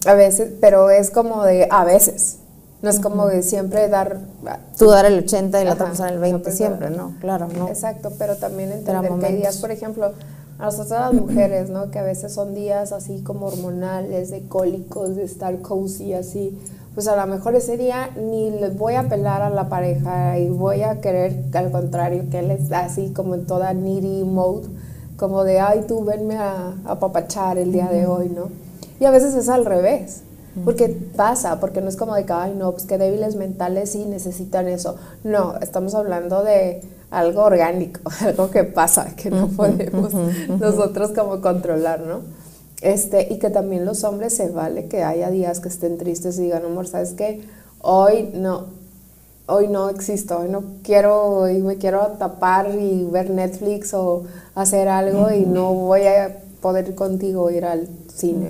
A 0.05 0.13
veces, 0.13 0.51
pero 0.61 0.91
es 0.91 1.09
como 1.09 1.43
de 1.43 1.67
a 1.71 1.85
veces. 1.85 2.37
No 2.83 2.89
es 2.89 2.99
como 2.99 3.27
de 3.27 3.43
siempre 3.43 3.87
dar... 3.87 4.19
Tú 4.77 4.89
dar 4.89 5.05
el 5.05 5.19
80 5.19 5.61
y 5.61 5.65
la 5.65 5.73
otra 5.73 5.85
persona 5.85 6.09
el 6.09 6.19
20 6.19 6.51
siempre, 6.51 6.89
¿no? 6.89 7.15
Claro, 7.21 7.47
¿no? 7.47 7.69
Exacto, 7.69 8.11
pero 8.19 8.35
también 8.35 8.73
entender 8.73 9.09
que 9.19 9.25
hay 9.25 9.37
días, 9.37 9.57
por 9.59 9.71
ejemplo, 9.71 10.11
a 10.59 10.65
nosotros 10.65 10.99
las 10.99 11.13
mujeres, 11.13 11.69
¿no? 11.69 11.91
Que 11.91 11.99
a 11.99 12.03
veces 12.03 12.33
son 12.33 12.53
días 12.53 12.91
así 12.91 13.21
como 13.21 13.45
hormonales, 13.45 14.31
de 14.31 14.41
cólicos, 14.49 15.15
de 15.15 15.23
estar 15.23 15.57
cozy, 15.61 16.13
así. 16.13 16.59
Pues 16.93 17.07
a 17.07 17.15
lo 17.15 17.25
mejor 17.25 17.55
ese 17.55 17.77
día 17.77 18.09
ni 18.17 18.51
les 18.51 18.77
voy 18.77 18.95
a 18.95 19.07
pelar 19.07 19.41
a 19.43 19.49
la 19.49 19.69
pareja 19.69 20.37
y 20.37 20.49
voy 20.49 20.81
a 20.81 20.99
querer, 20.99 21.41
al 21.53 21.71
contrario, 21.71 22.25
que 22.29 22.39
él 22.39 22.51
es 22.51 22.69
así 22.73 23.13
como 23.15 23.35
en 23.35 23.45
toda 23.45 23.73
needy 23.73 24.25
mode, 24.25 24.67
como 25.15 25.45
de, 25.45 25.61
ay, 25.61 25.85
tú 25.87 26.03
venme 26.03 26.35
a 26.35 26.73
apapachar 26.83 27.57
el 27.57 27.71
día 27.71 27.87
de 27.87 28.07
hoy, 28.07 28.27
¿no? 28.27 28.49
Y 28.99 29.05
a 29.05 29.09
veces 29.09 29.35
es 29.35 29.47
al 29.47 29.63
revés 29.63 30.23
Porque 30.63 30.87
pasa, 31.15 31.59
porque 31.59 31.81
no 31.81 31.89
es 31.89 31.95
como 31.95 32.13
de 32.15 32.25
que, 32.25 32.33
ay, 32.33 32.53
no, 32.55 32.71
pues 32.71 32.85
qué 32.85 32.97
débiles 32.97 33.35
mentales 33.35 33.95
y 33.95 34.05
necesitan 34.05 34.67
eso. 34.67 34.95
No, 35.23 35.55
estamos 35.57 35.95
hablando 35.95 36.43
de 36.43 36.81
algo 37.09 37.43
orgánico, 37.43 38.01
algo 38.21 38.49
que 38.51 38.63
pasa, 38.63 39.15
que 39.15 39.31
no 39.31 39.47
podemos 39.47 40.13
nosotros 40.59 41.11
como 41.11 41.41
controlar, 41.41 42.01
¿no? 42.01 42.21
Este, 42.81 43.33
y 43.33 43.39
que 43.39 43.49
también 43.49 43.85
los 43.85 44.03
hombres 44.03 44.35
se 44.35 44.49
vale 44.49 44.87
que 44.87 45.03
haya 45.03 45.31
días 45.31 45.59
que 45.59 45.69
estén 45.69 45.97
tristes 45.97 46.37
y 46.37 46.43
digan, 46.43 46.65
amor, 46.65 46.87
¿sabes 46.87 47.13
qué? 47.13 47.47
Hoy 47.79 48.31
no, 48.33 48.65
hoy 49.47 49.69
no 49.69 49.89
existo, 49.89 50.39
hoy 50.39 50.49
no 50.49 50.63
quiero, 50.83 51.49
y 51.49 51.59
me 51.61 51.77
quiero 51.77 52.07
tapar 52.19 52.69
y 52.77 53.05
ver 53.05 53.29
Netflix 53.29 53.93
o 53.93 54.23
hacer 54.53 54.87
algo 54.87 55.31
y 55.31 55.45
no 55.45 55.73
voy 55.73 56.01
a 56.01 56.39
poder 56.61 56.89
ir 56.89 56.95
contigo 56.95 57.49
ir 57.49 57.65
al 57.65 57.87
cine 58.13 58.49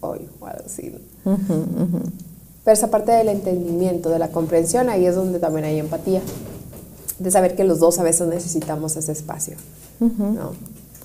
hoy 0.00 0.28
o 0.40 0.46
algo 0.46 0.64
así. 0.66 0.94
Pero 1.24 2.74
esa 2.74 2.90
parte 2.90 3.12
del 3.12 3.28
entendimiento, 3.28 4.08
de 4.08 4.18
la 4.18 4.28
comprensión, 4.28 4.88
ahí 4.88 5.06
es 5.06 5.14
donde 5.14 5.38
también 5.38 5.66
hay 5.66 5.78
empatía, 5.78 6.20
de 7.18 7.30
saber 7.30 7.56
que 7.56 7.64
los 7.64 7.78
dos 7.78 7.98
a 7.98 8.02
veces 8.02 8.26
necesitamos 8.28 8.96
ese 8.96 9.12
espacio. 9.12 9.56
¿no? 10.00 10.52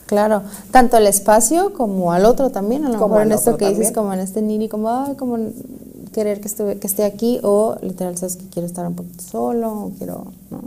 Claro, 0.06 0.42
tanto 0.72 0.98
el 0.98 1.06
espacio 1.06 1.74
como 1.74 2.12
al 2.12 2.26
otro 2.26 2.50
también, 2.50 2.84
a 2.86 2.90
lo 2.90 2.94
mejor 2.94 3.22
en 3.22 3.32
esto 3.32 3.58
que 3.58 3.70
dices, 3.70 3.92
como 3.92 4.14
en 4.14 4.20
este 4.20 4.42
nini, 4.42 4.68
como, 4.68 4.90
ay, 4.90 5.16
como 5.16 5.38
querer 6.14 6.42
que 6.42 6.48
esté, 6.48 6.80
que 6.80 6.88
esté 6.88 7.04
aquí, 7.04 7.40
o 7.44 7.76
literal, 7.82 8.18
sabes 8.18 8.36
que 8.36 8.48
quiero 8.48 8.66
estar 8.66 8.88
un 8.88 8.96
poquito 8.96 9.24
solo, 9.24 9.72
o 9.72 9.92
quiero, 9.98 10.26
¿no? 10.50 10.62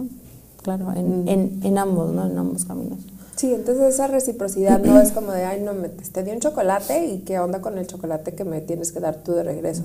Claro, 0.63 0.93
en, 0.93 1.27
en, 1.27 1.61
en 1.65 1.79
ambos, 1.79 2.13
¿no? 2.13 2.27
En 2.27 2.39
ambos 2.39 2.65
caminos. 2.65 3.01
Sí, 3.43 3.53
entonces 3.53 3.95
esa 3.95 4.07
reciprocidad 4.07 4.79
no 4.79 5.01
es 5.01 5.11
como 5.11 5.33
de, 5.33 5.45
ay, 5.45 5.61
no, 5.63 5.75
me, 5.75 5.89
te 5.89 6.23
di 6.23 6.31
un 6.31 6.39
chocolate 6.39 7.07
y 7.07 7.19
qué 7.23 7.41
onda 7.41 7.61
con 7.61 7.77
el 7.77 7.89
chocolate 7.89 8.37
que 8.37 8.45
me 8.45 8.61
tienes 8.61 8.93
que 8.93 9.01
dar 9.01 9.17
tú 9.17 9.33
de 9.33 9.43
regreso. 9.43 9.83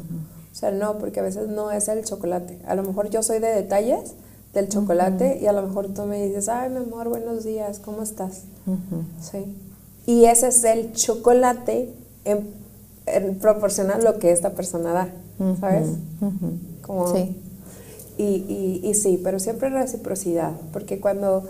O 0.52 0.56
sea, 0.56 0.70
no, 0.70 1.00
porque 1.00 1.22
a 1.22 1.24
veces 1.24 1.48
no 1.48 1.72
es 1.72 1.88
el 1.88 2.06
chocolate. 2.06 2.60
A 2.68 2.76
lo 2.76 2.84
mejor 2.84 3.10
yo 3.10 3.24
soy 3.24 3.40
de 3.40 3.48
detalles 3.48 4.14
del 4.54 4.70
chocolate 4.70 5.40
y 5.42 5.48
a 5.48 5.54
lo 5.54 5.64
mejor 5.64 5.92
tú 5.92 6.04
me 6.04 6.24
dices, 6.24 6.50
ay, 6.50 6.70
mi 6.70 6.78
amor, 6.78 7.10
buenos 7.10 7.46
días, 7.46 7.80
¿cómo 7.80 8.04
estás? 8.04 8.44
Sí. 9.20 9.58
Y 10.06 10.26
ese 10.26 10.50
es 10.50 10.64
el 10.64 10.94
chocolate 10.94 11.92
en, 12.26 12.52
en 13.08 13.40
proporción 13.40 13.88
lo 14.04 14.20
que 14.20 14.34
esta 14.34 14.52
persona 14.52 14.94
da, 14.94 15.10
¿sabes? 15.60 15.88
Como, 16.84 17.12
sí. 17.12 17.36
Y, 18.20 18.24
y, 18.24 18.82
y 18.84 18.94
sí, 18.94 19.20
pero 19.24 19.40
siempre 19.40 19.70
reciprocidad, 19.72 20.52
porque 20.72 21.00
cuando 21.00 21.44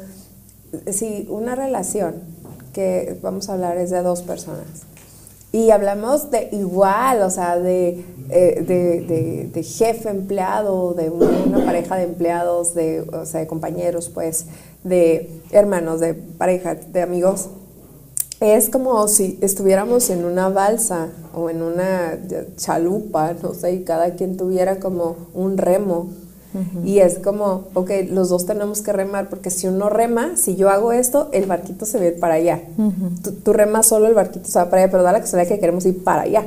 si 0.91 1.27
una 1.29 1.55
relación 1.55 2.15
que 2.73 3.17
vamos 3.21 3.49
a 3.49 3.53
hablar 3.53 3.77
es 3.77 3.89
de 3.89 4.01
dos 4.01 4.21
personas 4.21 4.87
y 5.51 5.71
hablamos 5.71 6.29
de 6.29 6.49
igual, 6.51 7.21
o 7.21 7.29
sea, 7.29 7.57
de, 7.57 8.03
eh, 8.29 9.49
de, 9.51 9.63
jefe 9.63 10.09
empleado, 10.09 10.93
de 10.93 11.09
una 11.09 11.65
pareja 11.65 11.95
de 11.95 12.03
empleados, 12.03 12.73
de, 12.73 13.01
o 13.01 13.25
sea, 13.25 13.39
de 13.39 13.47
compañeros, 13.47 14.09
pues, 14.09 14.45
de 14.83 15.41
hermanos, 15.51 15.99
de 16.01 16.13
pareja, 16.13 16.75
de 16.75 17.01
amigos, 17.01 17.47
es 18.39 18.69
como 18.69 19.07
si 19.07 19.39
estuviéramos 19.41 20.09
en 20.09 20.25
una 20.25 20.49
balsa 20.49 21.07
o 21.33 21.49
en 21.49 21.61
una 21.63 22.19
chalupa, 22.57 23.33
no 23.41 23.53
sé, 23.53 23.71
y 23.73 23.83
cada 23.83 24.11
quien 24.11 24.37
tuviera 24.37 24.79
como 24.79 25.15
un 25.33 25.57
remo 25.57 26.09
y 26.83 26.99
es 26.99 27.19
como, 27.19 27.65
ok, 27.73 27.91
los 28.09 28.29
dos 28.29 28.45
tenemos 28.45 28.81
que 28.81 28.93
remar, 28.93 29.29
porque 29.29 29.49
si 29.49 29.67
uno 29.67 29.89
rema, 29.89 30.37
si 30.37 30.55
yo 30.55 30.69
hago 30.69 30.91
esto, 30.91 31.29
el 31.31 31.45
barquito 31.45 31.85
se 31.85 31.99
ve 31.99 32.11
para 32.11 32.35
allá. 32.35 32.61
tú, 33.43 33.53
remas 33.53 33.87
solo, 33.87 34.07
el 34.07 34.13
barquito 34.13 34.49
se 34.49 34.59
va 34.59 34.69
para 34.69 34.83
allá, 34.83 34.91
pero 34.91 35.03
da 35.03 35.11
la 35.11 35.21
casualidad 35.21 35.49
que 35.49 35.59
queremos 35.59 35.85
ir 35.85 36.03
para 36.03 36.23
allá. 36.23 36.45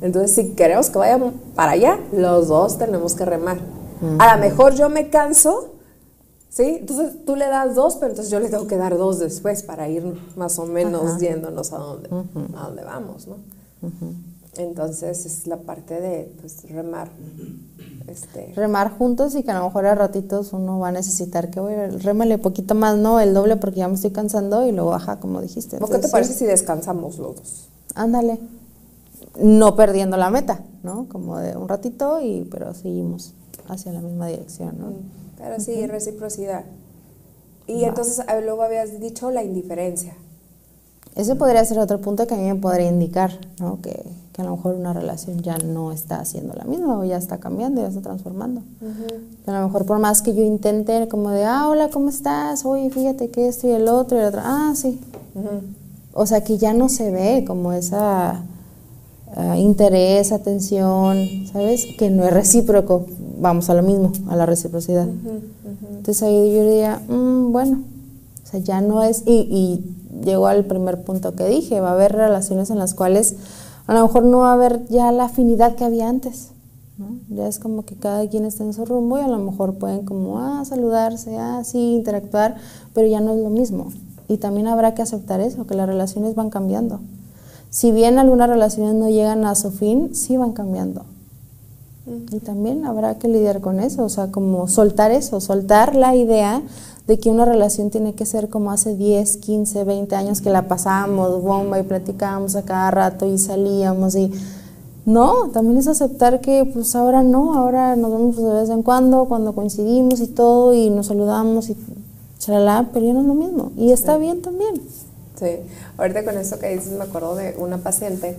Entonces, 0.00 0.34
si 0.34 0.50
queremos 0.50 0.90
que 0.90 0.98
vaya 0.98 1.18
para 1.54 1.72
allá, 1.72 1.98
los 2.12 2.48
dos 2.48 2.78
tenemos 2.78 3.14
que 3.14 3.24
remar. 3.24 3.58
A 4.18 4.34
lo 4.34 4.40
mejor 4.40 4.74
yo 4.74 4.88
me 4.88 5.08
canso, 5.08 5.70
¿sí? 6.50 6.78
Entonces 6.80 7.24
tú 7.24 7.36
le 7.36 7.46
das 7.46 7.74
dos, 7.74 7.96
pero 7.96 8.10
entonces 8.10 8.30
yo 8.30 8.40
le 8.40 8.48
tengo 8.48 8.66
que 8.66 8.76
dar 8.76 8.96
dos 8.96 9.18
después 9.18 9.62
para 9.62 9.88
ir 9.88 10.04
más 10.36 10.58
o 10.58 10.66
menos 10.66 11.18
yéndonos 11.18 11.72
a 11.72 11.78
donde, 11.78 12.08
a 12.56 12.66
dónde 12.66 12.84
vamos, 12.84 13.26
¿no? 13.26 13.36
Entonces 14.56 15.26
es 15.26 15.46
la 15.46 15.58
parte 15.58 16.00
de 16.00 16.32
pues, 16.40 16.68
remar. 16.70 17.10
Este. 18.06 18.52
Remar 18.54 18.96
juntos 18.96 19.34
y 19.34 19.42
que 19.42 19.50
a 19.50 19.58
lo 19.58 19.64
mejor 19.64 19.86
a 19.86 19.94
ratitos 19.94 20.52
uno 20.52 20.78
va 20.78 20.88
a 20.88 20.92
necesitar 20.92 21.50
que, 21.50 21.58
oye, 21.60 21.88
remale 21.88 22.36
poquito 22.38 22.74
más, 22.74 22.98
no 22.98 23.18
el 23.18 23.32
doble 23.32 23.56
porque 23.56 23.78
ya 23.78 23.88
me 23.88 23.94
estoy 23.94 24.10
cansando 24.10 24.66
y 24.66 24.72
luego 24.72 24.90
baja, 24.90 25.20
como 25.20 25.40
dijiste. 25.40 25.78
¿O 25.80 25.88
qué 25.88 25.98
te 25.98 26.08
parece 26.08 26.34
si 26.34 26.44
descansamos 26.44 27.18
los 27.18 27.36
dos? 27.36 27.68
Ándale. 27.94 28.38
No 29.40 29.74
perdiendo 29.74 30.16
la 30.16 30.30
meta, 30.30 30.60
¿no? 30.82 31.08
Como 31.08 31.38
de 31.38 31.56
un 31.56 31.68
ratito, 31.68 32.20
y 32.20 32.46
pero 32.50 32.74
seguimos 32.74 33.32
hacia 33.68 33.92
la 33.92 34.00
misma 34.00 34.28
dirección, 34.28 34.78
¿no? 34.78 34.92
Pero 35.38 35.58
sí, 35.58 35.86
reciprocidad. 35.86 36.64
Y 37.66 37.84
entonces 37.84 38.24
luego 38.44 38.62
habías 38.62 39.00
dicho 39.00 39.30
la 39.30 39.42
indiferencia. 39.42 40.14
Ese 41.16 41.36
podría 41.36 41.64
ser 41.64 41.78
otro 41.78 42.00
punto 42.00 42.26
que 42.26 42.34
a 42.34 42.36
mí 42.36 42.44
me 42.44 42.56
podría 42.56 42.88
indicar, 42.88 43.32
¿no? 43.58 43.80
Que, 43.80 44.04
que 44.34 44.42
a 44.42 44.44
lo 44.44 44.56
mejor 44.56 44.74
una 44.74 44.92
relación 44.92 45.42
ya 45.42 45.56
no 45.58 45.92
está 45.92 46.18
haciendo 46.18 46.54
la 46.54 46.64
misma 46.64 46.98
o 46.98 47.04
ya 47.04 47.16
está 47.16 47.38
cambiando, 47.38 47.80
ya 47.80 47.86
está 47.86 48.00
transformando. 48.00 48.62
A 49.46 49.52
lo 49.52 49.66
mejor 49.68 49.86
por 49.86 50.00
más 50.00 50.22
que 50.22 50.34
yo 50.34 50.42
intente 50.42 51.06
como 51.06 51.30
de, 51.30 51.44
ah, 51.44 51.68
hola, 51.68 51.88
¿cómo 51.88 52.08
estás? 52.08 52.64
Oye, 52.64 52.90
fíjate 52.90 53.30
que 53.30 53.46
esto 53.46 53.68
y 53.68 53.70
el 53.70 53.86
otro 53.86 54.18
y 54.18 54.22
el 54.22 54.26
otro, 54.26 54.40
ah, 54.42 54.72
sí. 54.74 54.98
O 56.12 56.26
sea, 56.26 56.42
que 56.42 56.58
ya 56.58 56.74
no 56.74 56.88
se 56.88 57.12
ve 57.12 57.44
como 57.46 57.72
esa 57.72 58.42
uh, 59.36 59.54
interés, 59.54 60.32
atención, 60.32 61.46
¿sabes? 61.52 61.86
Que 61.96 62.10
no 62.10 62.24
es 62.24 62.32
recíproco, 62.32 63.06
vamos 63.38 63.70
a 63.70 63.74
lo 63.74 63.84
mismo, 63.84 64.10
a 64.28 64.34
la 64.34 64.46
reciprocidad. 64.46 65.06
Entonces 65.96 66.22
ahí 66.24 66.52
yo 66.52 66.64
diría, 66.64 67.00
mm, 67.08 67.52
bueno, 67.52 67.82
o 68.42 68.46
sea, 68.48 68.58
ya 68.58 68.80
no 68.80 69.04
es, 69.04 69.22
y, 69.26 69.46
y 69.48 70.24
llegó 70.24 70.48
al 70.48 70.64
primer 70.64 71.04
punto 71.04 71.36
que 71.36 71.46
dije, 71.46 71.80
va 71.80 71.90
a 71.90 71.92
haber 71.92 72.10
relaciones 72.12 72.70
en 72.70 72.80
las 72.80 72.94
cuales 72.94 73.36
a 73.86 73.94
lo 73.94 74.02
mejor 74.02 74.24
no 74.24 74.38
va 74.38 74.50
a 74.50 74.54
haber 74.54 74.86
ya 74.88 75.12
la 75.12 75.24
afinidad 75.24 75.74
que 75.74 75.84
había 75.84 76.08
antes. 76.08 76.50
Ya 77.28 77.48
es 77.48 77.58
como 77.58 77.84
que 77.84 77.96
cada 77.96 78.28
quien 78.28 78.44
está 78.44 78.62
en 78.62 78.72
su 78.72 78.84
rumbo 78.84 79.18
y 79.18 79.22
a 79.22 79.28
lo 79.28 79.38
mejor 79.38 79.74
pueden 79.74 80.04
como 80.04 80.38
ah, 80.38 80.64
saludarse, 80.64 81.36
ah, 81.36 81.62
interactuar, 81.72 82.56
pero 82.92 83.08
ya 83.08 83.20
no 83.20 83.32
es 83.32 83.40
lo 83.40 83.50
mismo. 83.50 83.88
Y 84.28 84.36
también 84.36 84.68
habrá 84.68 84.94
que 84.94 85.02
aceptar 85.02 85.40
eso, 85.40 85.66
que 85.66 85.74
las 85.74 85.88
relaciones 85.88 86.36
van 86.36 86.50
cambiando. 86.50 87.00
Si 87.68 87.90
bien 87.90 88.18
algunas 88.18 88.48
relaciones 88.48 88.94
no 88.94 89.08
llegan 89.08 89.44
a 89.44 89.56
su 89.56 89.72
fin, 89.72 90.14
sí 90.14 90.36
van 90.36 90.52
cambiando. 90.52 91.04
Y 92.06 92.40
también 92.40 92.84
habrá 92.84 93.18
que 93.18 93.28
lidiar 93.28 93.62
con 93.62 93.80
eso, 93.80 94.04
o 94.04 94.08
sea, 94.10 94.30
como 94.30 94.68
soltar 94.68 95.10
eso, 95.10 95.40
soltar 95.40 95.94
la 95.94 96.14
idea 96.14 96.62
de 97.06 97.18
que 97.18 97.30
una 97.30 97.46
relación 97.46 97.90
tiene 97.90 98.14
que 98.14 98.26
ser 98.26 98.48
como 98.48 98.70
hace 98.70 98.94
10, 98.94 99.38
15, 99.38 99.84
20 99.84 100.14
años 100.14 100.40
que 100.40 100.50
la 100.50 100.68
pasábamos 100.68 101.42
bomba 101.42 101.78
y 101.78 101.82
platicábamos 101.82 102.56
a 102.56 102.62
cada 102.62 102.90
rato 102.90 103.26
y 103.26 103.38
salíamos 103.38 104.16
y 104.16 104.32
no, 105.06 105.50
también 105.50 105.78
es 105.78 105.86
aceptar 105.86 106.40
que 106.40 106.64
pues 106.64 106.94
ahora 106.94 107.22
no, 107.22 107.54
ahora 107.54 107.94
nos 107.96 108.10
vemos 108.10 108.36
de 108.36 108.52
vez 108.52 108.70
en 108.70 108.82
cuando, 108.82 109.26
cuando 109.26 109.54
coincidimos 109.54 110.20
y 110.20 110.28
todo 110.28 110.72
y 110.72 110.88
nos 110.88 111.06
saludamos 111.06 111.68
y 111.68 111.76
chalala, 112.38 112.88
pero 112.92 113.06
ya 113.06 113.12
no 113.12 113.20
es 113.20 113.26
lo 113.26 113.34
mismo 113.34 113.72
y 113.76 113.92
está 113.92 114.16
bien 114.16 114.40
también. 114.40 114.80
Sí, 115.38 115.46
ahorita 115.98 116.24
con 116.24 116.38
esto 116.38 116.58
que 116.58 116.68
dices 116.68 116.92
me 116.92 117.04
acuerdo 117.04 117.34
de 117.34 117.54
una 117.58 117.78
paciente 117.78 118.36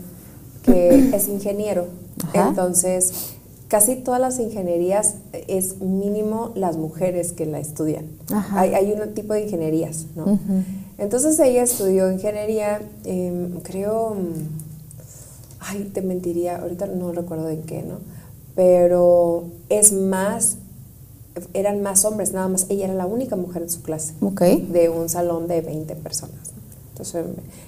que 0.64 1.16
es 1.16 1.28
ingeniero, 1.28 1.86
entonces 2.34 3.35
casi 3.68 3.96
todas 3.96 4.22
las 4.22 4.40
ingenierías 4.40 5.16
es 5.48 5.80
mínimo 5.82 6.52
las 6.56 6.78
mujeres 6.78 7.34
que 7.34 7.46
la 7.46 7.60
estudian. 7.60 8.06
Hay, 8.52 8.92
un 8.92 9.14
tipo 9.14 9.34
de 9.34 9.44
ingenierías, 9.44 10.06
¿no? 10.16 10.40
Entonces 10.98 11.40
ella 11.40 11.64
estudió 11.64 12.12
ingeniería, 12.12 12.82
em, 13.04 13.60
creo, 13.62 14.16
ay, 15.60 15.92
te 15.94 16.02
mentiría, 16.02 16.58
ahorita 16.58 16.88
no 16.88 17.12
recuerdo 17.12 17.50
en 17.50 17.64
qué, 17.64 17.82
¿no? 17.84 18.00
Pero 18.56 19.46
es 19.70 19.92
más, 19.92 20.58
eran 21.54 21.82
más 21.82 22.06
hombres, 22.06 22.32
nada 22.32 22.48
más, 22.48 22.68
ella 22.70 22.86
era 22.86 22.94
la 22.94 23.06
única 23.06 23.36
mujer 23.36 23.64
en 23.64 23.70
su 23.70 23.82
clase, 23.82 24.14
de 24.72 24.90
un 24.90 25.10
salón 25.10 25.48
de 25.48 25.62
20 25.62 25.96
personas. 25.96 26.54
Entonces, 26.92 27.26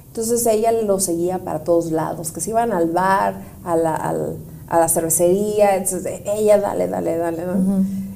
entonces 0.07 0.45
ella 0.45 0.71
lo 0.71 1.01
seguía 1.01 1.39
para 1.39 1.65
todos 1.65 1.91
lados, 1.91 2.31
que 2.31 2.39
se 2.39 2.51
iban 2.51 2.71
al 2.71 2.91
bar, 2.91 3.41
a 3.65 3.75
la, 3.75 3.93
al 3.93 4.37
a 4.67 4.79
la 4.79 4.89
cervecería, 4.89 5.75
entonces 5.75 6.21
ella 6.25 6.59
dale, 6.59 6.87
dale, 6.87 7.17
dale. 7.17 7.43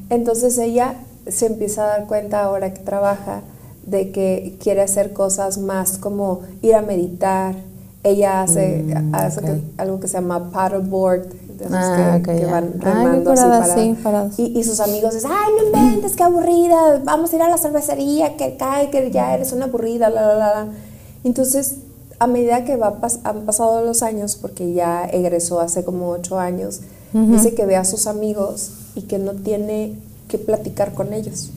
Entonces 0.10 0.58
ella 0.58 0.96
se 1.28 1.46
empieza 1.46 1.84
a 1.86 1.88
dar 1.88 2.08
cuenta 2.08 2.44
ahora 2.44 2.74
que 2.74 2.82
trabaja 2.82 3.42
de 3.86 4.12
que 4.12 4.58
quiere 4.62 4.82
hacer 4.82 5.14
cosas 5.14 5.58
más 5.58 5.98
como 5.98 6.42
ir 6.62 6.76
a 6.76 6.82
meditar. 6.82 7.56
Ella 8.04 8.42
hace, 8.42 8.84
mm, 8.84 9.14
algo 9.78 10.00
que 10.00 10.08
se 10.08 10.16
llama 10.16 10.52
paddleboard, 10.52 11.28
ah, 11.72 12.20
que, 12.24 12.46
van 12.46 12.74
remando 12.80 13.32
así 13.32 13.96
parados. 14.02 14.40
Y, 14.40 14.58
y, 14.58 14.64
sus 14.64 14.80
amigos 14.80 15.14
dicen, 15.14 15.30
ay, 15.32 15.52
no 15.58 15.66
inventes, 15.68 16.16
qué 16.16 16.24
aburrida, 16.24 17.00
vamos 17.04 17.32
a 17.32 17.36
ir 17.36 17.42
a 17.44 17.50
la 17.50 17.58
cervecería, 17.58 18.36
que 18.38 18.58
cae, 18.58 18.90
que 18.90 19.12
ya 19.12 19.36
eres 19.36 19.54
una 19.54 19.66
aburrida, 19.66 20.10
la, 20.10 20.22
la, 20.22 20.36
la. 20.36 20.68
Entonces 21.24 21.76
a 22.22 22.28
medida 22.28 22.64
que 22.66 22.76
va 22.76 23.00
han 23.24 23.42
pasado 23.48 23.84
los 23.84 24.04
años, 24.04 24.38
porque 24.40 24.74
ya 24.74 25.06
egresó 25.06 25.60
hace 25.60 25.84
como 25.84 26.10
ocho 26.10 26.38
años, 26.38 26.82
dice 27.14 27.56
que 27.56 27.66
ve 27.66 27.76
a 27.76 27.84
sus 27.84 28.06
amigos 28.06 28.74
y 28.94 29.02
que 29.02 29.18
no 29.18 29.34
tiene 29.34 29.96
que 30.28 30.38
platicar 30.38 30.94
con 30.94 31.14
ellos. 31.14 31.50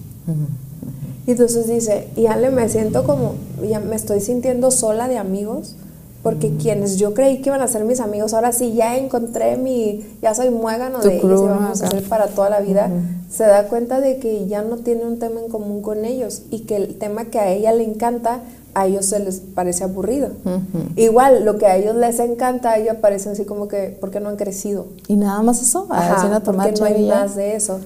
Y 1.26 1.32
entonces 1.32 1.66
dice, 1.66 2.08
y 2.16 2.28
Ale, 2.28 2.48
me 2.48 2.66
siento 2.70 3.04
como, 3.04 3.34
ya 3.68 3.78
me 3.78 3.94
estoy 3.94 4.20
sintiendo 4.20 4.70
sola 4.70 5.06
de 5.06 5.18
amigos, 5.18 5.76
porque 6.22 6.56
quienes 6.56 6.96
yo 6.96 7.12
creí 7.12 7.42
que 7.42 7.50
iban 7.50 7.60
a 7.60 7.68
ser 7.68 7.84
mis 7.84 8.00
amigos, 8.00 8.32
ahora 8.32 8.50
sí 8.52 8.72
ya 8.72 8.96
encontré 8.96 9.58
mi, 9.58 10.02
ya 10.22 10.34
soy 10.34 10.48
muégano 10.48 11.00
de 11.00 11.18
ellos 11.18 11.42
y 11.42 11.44
vamos 11.44 11.82
a 11.82 11.90
ser 11.90 12.02
para 12.08 12.28
toda 12.28 12.48
la 12.48 12.60
vida, 12.60 12.90
se 13.30 13.44
da 13.44 13.68
cuenta 13.68 14.00
de 14.00 14.16
que 14.16 14.46
ya 14.46 14.62
no 14.62 14.78
tiene 14.78 15.04
un 15.04 15.18
tema 15.18 15.40
en 15.40 15.50
común 15.50 15.82
con 15.82 16.06
ellos 16.06 16.40
y 16.50 16.60
que 16.60 16.76
el 16.76 16.96
tema 16.96 17.26
que 17.26 17.38
a 17.38 17.50
ella 17.52 17.72
le 17.72 17.84
encanta, 17.84 18.40
a 18.74 18.86
ellos 18.86 19.06
se 19.06 19.20
les 19.20 19.40
parece 19.40 19.84
aburrido. 19.84 20.30
Igual, 20.96 21.44
lo 21.44 21.58
que 21.58 21.66
a 21.66 21.76
ellos 21.76 21.96
les 21.96 22.18
encanta, 22.18 22.72
a 22.72 22.78
ella 22.78 23.00
parece 23.00 23.30
así 23.30 23.44
como 23.44 23.68
que, 23.68 23.96
porque 24.00 24.20
no 24.20 24.28
han 24.28 24.36
crecido? 24.36 24.86
Y 25.08 25.16
nada 25.16 25.42
más 25.42 25.62
eso, 25.62 25.86
Ajá, 25.90 26.40
porque 26.40 26.72
no 26.72 26.84
hay 26.84 27.08
más 27.08 27.36
de 27.36 27.56
eso. 27.56 27.80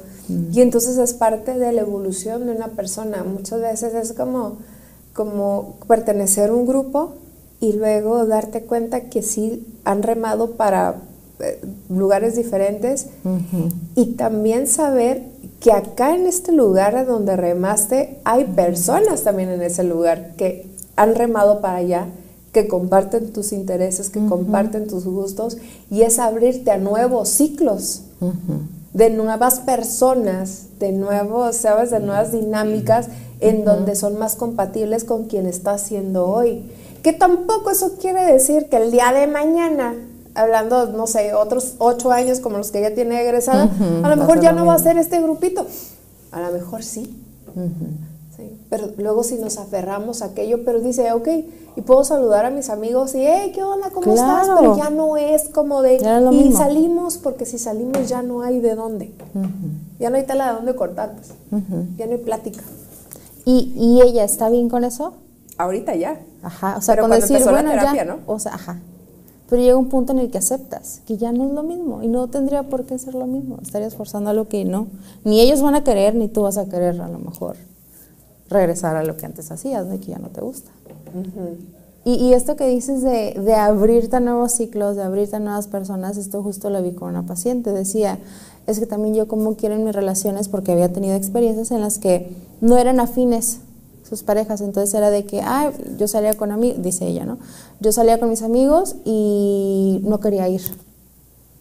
Y 0.53 0.61
entonces 0.61 0.99
es 0.99 1.15
parte 1.15 1.59
de 1.59 1.73
la 1.73 1.83
evolución 1.83 2.47
de 2.47 2.53
una 2.53 2.69
persona. 2.69 3.25
Muchas 3.25 3.61
veces 3.61 3.95
es 3.95 4.13
como, 4.13 4.59
como 5.15 5.77
pertenecer 5.87 6.51
a 6.51 6.55
un 6.55 6.67
grupo 6.67 7.15
y 7.61 7.73
luego 7.73 8.27
darte 8.27 8.63
cuenta 8.63 9.03
que 9.09 9.23
sí 9.23 9.67
han 9.85 10.03
remado 10.03 10.53
para 10.53 10.97
eh, 11.41 11.61
lugares 11.89 12.37
diferentes 12.37 13.07
y 13.97 14.15
también 14.15 14.67
saber 14.67 15.23
que 15.61 15.73
acá 15.73 16.15
en 16.15 16.27
este 16.27 16.53
lugar 16.53 17.07
donde 17.07 17.37
remaste 17.37 18.19
hay 18.25 18.45
personas 18.45 19.25
también 19.25 19.51
en 19.51 19.63
ese 19.63 19.83
lugar 19.83 20.35
que 20.37 20.68
han 20.99 21.15
remado 21.15 21.61
para 21.61 21.77
allá, 21.77 22.09
que 22.53 22.67
comparten 22.67 23.33
tus 23.33 23.53
intereses, 23.53 24.11
que 24.11 24.25
comparten 24.27 24.89
tus 24.89 25.05
gustos 25.05 25.59
y 25.91 26.03
es 26.03 26.19
abrirte 26.19 26.71
a 26.71 26.79
nuevos 26.79 27.29
ciclos 27.29 28.03
de 28.93 29.11
nuevas 29.11 29.61
personas, 29.61 30.67
de 30.81 30.93
nuevos, 30.93 31.57
sabes, 31.57 31.91
de 31.91 32.01
nuevas 32.01 32.33
dinámicas 32.33 33.09
en 33.41 33.65
donde 33.65 33.95
son 33.95 34.19
más 34.19 34.35
compatibles 34.35 35.05
con 35.05 35.25
quien 35.25 35.47
estás 35.47 35.83
siendo 35.83 36.27
hoy. 36.27 36.69
Que 37.03 37.13
tampoco 37.13 37.71
eso 37.71 37.93
quiere 38.01 38.25
decir 38.25 38.69
que 38.69 38.79
el 38.79 38.91
día 38.91 39.13
de 39.13 39.29
mañana, 39.29 39.95
hablando, 40.35 40.87
no 40.87 41.07
sé, 41.07 41.35
otros 41.35 41.75
ocho 41.79 42.11
años 42.11 42.41
como 42.41 42.59
los 42.59 42.73
que 42.73 42.81
ella 42.81 42.95
tiene 42.95 43.23
egresada, 43.23 43.71
a 44.03 44.09
lo 44.09 44.17
mejor 44.17 44.41
ya 44.41 44.53
no 44.53 44.67
va 44.67 44.75
a 44.75 44.79
ser 44.79 44.99
este 44.99 45.21
grupito. 45.21 45.65
A 46.33 46.41
lo 46.41 46.51
mejor 46.51 46.83
sí. 46.83 47.23
Sí. 48.39 48.59
Pero 48.71 48.89
luego 48.97 49.23
si 49.23 49.35
nos 49.35 49.59
aferramos 49.59 50.23
a 50.23 50.27
aquello, 50.27 50.65
pero 50.65 50.81
dice, 50.81 51.13
ok, 51.13 51.29
y 51.77 51.83
puedo 51.83 52.03
saludar 52.05 52.47
a 52.47 52.51
mis 52.51 52.71
amigos 52.71 53.15
y, 53.15 53.19
hey, 53.27 53.53
¿qué 53.55 53.63
onda? 53.63 53.91
¿Cómo 53.91 54.15
estás? 54.15 54.49
Pero 54.59 54.79
ya 54.79 54.89
no 54.89 55.19
es 55.19 55.51
como 55.51 55.83
de, 55.83 55.97
y 56.33 56.53
salimos, 56.53 57.19
porque 57.19 57.45
si 57.45 57.59
salimos 57.59 58.09
ya 58.09 58.23
no 58.23 58.41
hay 58.41 58.61
de 58.61 58.75
dónde. 58.75 59.13
Ya 60.01 60.09
no 60.09 60.17
hay 60.17 60.25
tela 60.25 60.49
de 60.49 60.55
dónde 60.55 60.75
cortar, 60.75 61.13
pues. 61.13 61.35
Ya 61.99 62.07
no 62.07 62.13
hay 62.13 62.19
plática. 62.19 62.63
¿Y, 63.45 63.75
¿Y 63.77 64.01
ella 64.01 64.25
está 64.25 64.49
bien 64.49 64.71
con 64.71 64.85
eso? 64.85 65.13
ahorita 65.59 65.95
ya. 65.97 66.21
Ajá, 66.43 66.77
o 66.79 66.81
sea, 66.81 66.97
con 66.97 67.11
decir, 67.11 67.43
bueno, 67.43 67.73
ya, 67.75 68.05
¿no? 68.05 68.21
O 68.27 68.39
sea, 68.39 68.55
ajá. 68.55 68.79
Pero 69.51 69.63
llega 69.63 69.77
un 69.77 69.89
punto 69.89 70.13
en 70.13 70.21
el 70.21 70.31
que 70.31 70.39
aceptas 70.39 71.01
que 71.07 71.17
ya 71.17 71.33
no 71.33 71.47
es 71.47 71.53
lo 71.53 71.63
mismo 71.63 72.03
y 72.03 72.09
no 72.09 72.29
tendría 72.29 72.65
por 72.65 72.85
qué 72.85 72.99
ser 72.99 73.15
lo 73.15 73.27
mismo. 73.27 73.59
Estarías 73.63 73.95
forzando 73.95 74.31
algo 74.31 74.47
que 74.47 74.65
no. 74.65 74.87
Ni 75.25 75.41
ellos 75.41 75.63
van 75.63 75.75
a 75.75 75.85
querer, 75.85 76.15
ni 76.15 76.29
tú 76.29 76.43
vas 76.43 76.59
a 76.59 76.67
querer 76.67 77.01
a 77.01 77.09
lo 77.09 77.19
mejor 77.19 77.57
regresar 78.49 78.97
a 78.97 79.05
lo 79.05 79.17
que 79.17 79.27
antes 79.27 79.51
hacías, 79.51 79.87
¿no? 79.87 79.95
Y 79.95 79.99
que 79.99 80.13
ya 80.13 80.19
no 80.19 80.29
te 80.29 80.41
gusta. 80.41 80.71
y, 82.05 82.15
y, 82.15 82.35
esto 82.35 82.57
que 82.57 82.69
dices 82.69 83.03
de, 83.03 83.35
de, 83.41 83.55
abrirte 83.55 84.17
a 84.17 84.21
nuevos 84.21 84.53
ciclos, 84.53 84.97
de 84.97 85.03
abrirte 85.03 85.37
a 85.37 85.41
nuevas 85.41 85.67
personas, 85.69 86.17
esto 86.17 86.43
justo 86.43 86.71
lo 86.71 86.83
vi 86.83 86.93
con 86.93 87.09
una 87.11 87.27
paciente. 87.27 87.73
Decía, 87.73 88.19
es 88.67 88.79
que 88.79 88.87
también 88.87 89.15
yo 89.15 89.29
como 89.29 89.57
quiero 89.57 89.75
en 89.75 89.85
mis 89.85 89.95
relaciones, 89.95 90.49
porque 90.49 90.73
había 90.73 90.93
tenido 90.93 91.15
experiencias 91.15 91.71
en 91.71 91.81
las 91.81 91.99
que 91.99 92.31
no 92.61 92.77
eran 92.77 93.01
afines 93.01 93.61
sus 94.09 94.23
parejas. 94.23 94.61
Entonces 94.61 94.95
era 94.95 95.11
de 95.11 95.25
que, 95.25 95.41
ah, 95.41 95.71
yo 95.99 96.09
salía 96.09 96.35
con 96.35 96.51
amigos, 96.51 96.83
dice 96.83 97.07
ella, 97.07 97.25
¿no? 97.25 97.39
Yo 97.81 97.93
salía 97.93 98.19
con 98.19 98.31
mis 98.31 98.43
amigos 98.43 98.97
y 99.05 100.01
no 100.05 100.21
quería 100.21 100.49
ir, 100.49 100.63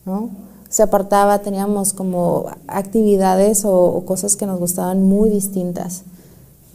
¿no? 0.05 0.29
Se 0.69 0.83
apartaba, 0.83 1.39
teníamos 1.39 1.93
como 1.93 2.47
actividades 2.67 3.63
o, 3.65 4.03
cosas 4.05 4.35
que 4.35 4.45
nos 4.45 4.59
gustaban 4.59 5.03
muy 5.03 5.29
distintas, 5.29 6.03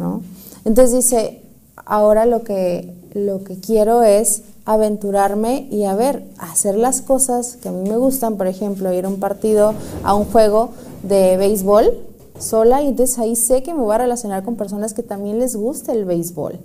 ¿no? 0.02 0.22
Entonces 0.64 0.92
dice, 0.92 1.42
ahora 1.86 2.26
lo 2.26 2.42
que, 2.42 2.92
lo 3.14 3.44
que 3.44 3.58
quiero 3.58 4.02
es 4.02 4.42
aventurarme 4.64 5.68
y 5.70 5.84
a 5.84 5.94
ver, 5.94 6.24
hacer 6.38 6.76
las 6.76 7.02
cosas 7.02 7.56
que 7.56 7.68
a 7.68 7.72
mí 7.72 7.88
me 7.88 7.96
gustan, 7.96 8.36
por 8.36 8.46
ejemplo, 8.46 8.92
ir 8.92 9.04
a 9.04 9.08
un 9.08 9.20
partido, 9.20 9.74
a 10.04 10.14
un 10.14 10.24
juego 10.24 10.70
de 11.02 11.36
béisbol, 11.36 11.92
sola 12.38 12.82
y 12.82 12.88
entonces 12.88 13.18
ahí 13.18 13.36
sé 13.36 13.62
que 13.62 13.74
me 13.74 13.82
voy 13.82 13.94
a 13.94 13.98
relacionar 13.98 14.44
con 14.44 14.56
personas 14.56 14.94
que 14.94 15.02
también 15.02 15.38
les 15.38 15.56
gusta 15.56 15.92
el 15.92 16.04
béisbol, 16.04 16.58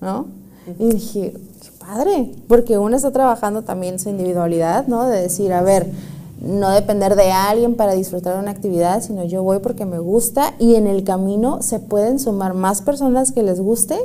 ¿no? 0.00 0.26
Y 0.78 0.88
dije, 0.90 1.32
qué 1.32 1.70
padre, 1.78 2.32
porque 2.46 2.78
uno 2.78 2.96
está 2.96 3.10
trabajando 3.10 3.62
también 3.62 3.98
su 3.98 4.10
individualidad, 4.10 4.86
¿no? 4.86 5.06
De 5.06 5.22
decir, 5.22 5.52
a 5.52 5.62
ver, 5.62 5.86
no 6.40 6.70
depender 6.70 7.16
de 7.16 7.30
alguien 7.30 7.74
para 7.74 7.94
disfrutar 7.94 8.34
de 8.34 8.40
una 8.40 8.50
actividad, 8.50 9.02
sino 9.02 9.24
yo 9.24 9.42
voy 9.42 9.58
porque 9.58 9.84
me 9.84 9.98
gusta 9.98 10.54
y 10.58 10.76
en 10.76 10.86
el 10.86 11.04
camino 11.04 11.62
se 11.62 11.80
pueden 11.80 12.18
sumar 12.18 12.54
más 12.54 12.82
personas 12.82 13.32
que 13.32 13.42
les 13.42 13.60
guste, 13.60 13.98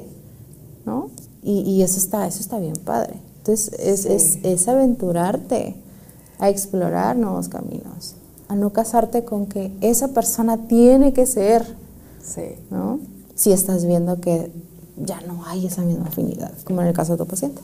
¿no? 0.86 1.10
Y, 1.46 1.82
eso, 1.82 1.98
está, 1.98 2.26
eso 2.26 2.40
está 2.40 2.58
bien 2.58 2.76
padre. 2.86 3.16
Entonces 3.40 3.74
es, 3.78 4.06
es, 4.06 4.38
es 4.44 4.68
aventurarte 4.70 5.76
a 6.40 6.50
explorar 6.50 7.18
nuevos 7.18 7.50
caminos 7.50 8.16
a 8.48 8.56
no 8.56 8.72
casarte 8.72 9.26
con 9.26 9.48
que 9.48 9.76
esa 9.82 10.10
persona 10.10 10.68
tiene 10.68 11.14
que 11.14 11.26
ser, 11.26 11.66
sí. 12.24 12.56
¿no? 12.70 13.00
Si 13.36 13.52
estás 13.52 13.86
viendo 13.86 14.22
que 14.22 14.52
ya 14.98 15.22
no 15.22 15.44
hay 15.46 15.66
esa 15.66 15.82
misma 15.82 16.06
afinidad, 16.06 16.52
como 16.64 16.82
en 16.82 16.88
el 16.88 16.94
caso 16.94 17.14
de 17.14 17.18
tu 17.18 17.26
paciente. 17.26 17.62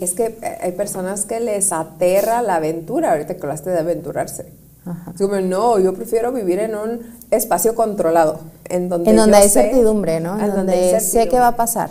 Es 0.00 0.12
que 0.12 0.26
eh, 0.26 0.58
hay 0.60 0.72
personas 0.72 1.24
que 1.24 1.40
les 1.40 1.72
aterra 1.72 2.42
la 2.42 2.56
aventura, 2.56 3.12
ahorita 3.12 3.34
que 3.34 3.42
hablaste 3.42 3.70
de 3.70 3.78
aventurarse. 3.78 4.46
Ajá. 4.84 5.12
como, 5.16 5.36
no, 5.40 5.78
yo 5.78 5.94
prefiero 5.94 6.32
vivir 6.32 6.58
en 6.58 6.74
un 6.74 7.00
espacio 7.30 7.76
controlado, 7.76 8.40
en 8.68 8.88
donde, 8.88 9.10
en 9.10 9.16
donde 9.16 9.36
hay 9.36 9.48
certidumbre, 9.48 10.18
¿no? 10.18 10.40
En, 10.40 10.50
donde, 10.50 10.98
sé 10.98 11.28
qué 11.28 11.38
va 11.38 11.48
a 11.48 11.56
pasar, 11.56 11.88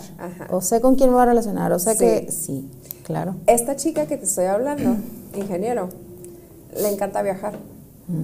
o 0.50 0.60
sé 0.60 0.82
con 0.82 0.96
quién 0.96 1.08
me 1.08 1.14
voy 1.14 1.22
a 1.22 1.26
relacionar, 1.26 1.72
o 1.72 1.78
sé 1.78 1.96
que 1.96 2.30
sí, 2.30 2.70
claro. 3.04 3.36
Esta 3.46 3.76
chica 3.76 4.04
que 4.06 4.18
te 4.18 4.24
estoy 4.24 4.44
hablando, 4.44 4.96
ingeniero, 5.34 5.88
le 6.76 6.88
encanta 6.88 7.22
viajar. 7.22 7.54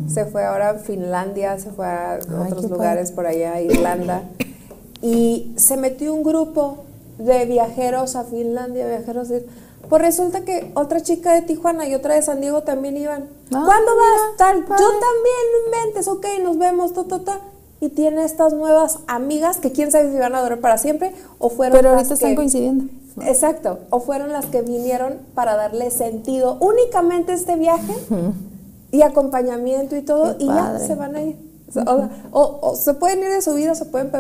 Se 0.06 0.26
fue 0.26 0.44
ahora 0.44 0.70
a 0.70 0.74
Finlandia, 0.74 1.58
se 1.58 1.70
fue 1.70 1.86
a 1.86 2.18
otros 2.46 2.68
lugares 2.68 3.10
por 3.10 3.26
allá, 3.26 3.58
Irlanda. 3.62 4.22
Y 5.00 5.54
se 5.56 5.78
metió 5.78 6.12
un 6.12 6.22
grupo 6.22 6.84
de 7.18 7.44
viajeros 7.44 8.16
a 8.16 8.24
Finlandia, 8.24 8.86
viajeros 8.86 9.28
de... 9.28 9.46
Pues 9.88 10.02
resulta 10.02 10.44
que 10.44 10.70
otra 10.74 11.00
chica 11.00 11.32
de 11.32 11.42
Tijuana 11.42 11.88
y 11.88 11.94
otra 11.94 12.14
de 12.14 12.22
San 12.22 12.40
Diego 12.40 12.62
también 12.62 12.96
iban. 12.96 13.28
Ah, 13.52 13.62
¿Cuándo 13.64 13.96
vas? 13.96 14.36
Tal. 14.36 14.56
Yo 14.58 14.66
también, 14.66 15.44
no 15.52 15.78
inventes, 15.78 16.08
ok, 16.08 16.26
nos 16.42 16.58
vemos, 16.58 16.92
ta, 16.92 17.04
ta, 17.04 17.24
ta. 17.24 17.40
Y 17.80 17.90
tiene 17.90 18.24
estas 18.24 18.52
nuevas 18.52 18.98
amigas 19.06 19.58
que 19.58 19.72
quién 19.72 19.90
sabe 19.90 20.10
si 20.10 20.18
van 20.18 20.34
a 20.34 20.42
durar 20.42 20.58
para 20.60 20.78
siempre 20.78 21.14
o 21.38 21.48
fueron 21.48 21.78
Pero 21.78 21.90
ahorita 21.90 22.14
están 22.14 22.34
coincidiendo. 22.34 22.84
Exacto, 23.24 23.78
o 23.90 24.00
fueron 24.00 24.32
las 24.32 24.46
que 24.46 24.62
vinieron 24.62 25.18
para 25.34 25.56
darle 25.56 25.90
sentido 25.90 26.56
únicamente 26.60 27.32
a 27.32 27.34
este 27.34 27.56
viaje 27.56 27.94
y 28.90 29.02
acompañamiento 29.02 29.96
y 29.96 30.02
todo, 30.02 30.36
y 30.38 30.46
ya 30.46 30.78
se 30.78 30.94
van 30.94 31.16
a 31.16 31.22
ir. 31.22 31.47
O, 32.32 32.74
se 32.76 32.94
pueden 32.94 33.20
ir 33.20 33.30
de 33.30 33.42
su 33.42 33.54
vida, 33.54 33.72
o 33.72 33.74
se 33.74 33.84
pueden, 33.84 34.10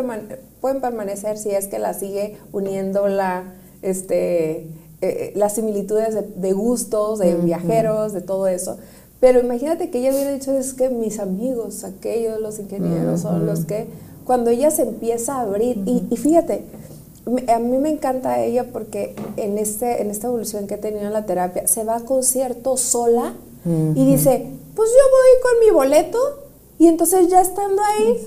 pueden 0.60 0.80
permanecer 0.80 1.38
si 1.38 1.50
es 1.50 1.66
que 1.68 1.78
la 1.78 1.94
sigue 1.94 2.36
uniendo 2.52 3.08
la, 3.08 3.44
este, 3.82 4.50
eh, 4.58 4.66
eh, 5.00 5.32
las 5.36 5.54
similitudes 5.54 6.16
de, 6.36 6.52
gustos, 6.52 7.20
de 7.20 7.34
viajeros, 7.34 8.12
de 8.12 8.20
todo 8.20 8.48
eso. 8.48 8.76
Pero 9.20 9.40
imagínate 9.40 9.90
que 9.90 9.98
ella 9.98 10.10
hubiera 10.10 10.32
dicho, 10.32 10.52
es 10.52 10.74
que 10.74 10.90
mis 10.90 11.18
amigos, 11.18 11.84
aquellos, 11.84 12.40
los 12.40 12.58
ingenieros, 12.58 13.20
son 13.20 13.46
los 13.46 13.64
que, 13.64 13.86
cuando 14.24 14.50
ella 14.50 14.70
se 14.70 14.82
empieza 14.82 15.36
a 15.36 15.40
abrir, 15.40 15.82
y, 15.86 16.06
y, 16.10 16.16
fíjate, 16.16 16.64
a 17.48 17.58
mí 17.58 17.78
me 17.78 17.90
encanta 17.90 18.42
ella 18.42 18.66
porque 18.72 19.14
en, 19.36 19.58
este, 19.58 20.02
en 20.02 20.10
esta 20.10 20.28
evolución 20.28 20.66
que 20.66 20.74
ha 20.74 20.80
tenido 20.80 21.06
en 21.06 21.12
la 21.12 21.26
terapia, 21.26 21.66
se 21.66 21.84
va 21.84 21.96
a 21.96 22.00
concierto 22.00 22.76
sola 22.76 23.34
y 23.66 24.06
dice, 24.10 24.46
pues 24.74 24.88
yo 24.88 25.04
voy 25.10 25.42
con 25.42 25.66
mi 25.66 25.70
boleto 25.74 26.18
y 26.78 26.86
entonces 26.86 27.28
ya 27.28 27.40
estando 27.40 27.82
ahí, 27.82 28.26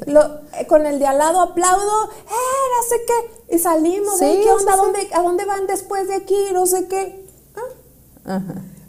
eh, 0.59 0.67
con 0.67 0.85
el 0.85 0.99
de 0.99 1.07
al 1.07 1.17
lado 1.17 1.39
aplaudo, 1.41 2.03
eh, 2.05 2.67
no 2.77 2.83
sé 2.87 2.95
qué, 3.07 3.55
y 3.55 3.59
salimos, 3.59 4.21
¿eh? 4.21 4.41
¿qué 4.43 4.51
onda? 4.51 4.73
¿A 5.13 5.21
dónde 5.21 5.45
van 5.45 5.67
después 5.67 6.07
de 6.07 6.15
aquí? 6.15 6.35
No 6.53 6.65
sé 6.65 6.87
qué. 6.87 7.25
¿Ah? 8.25 8.41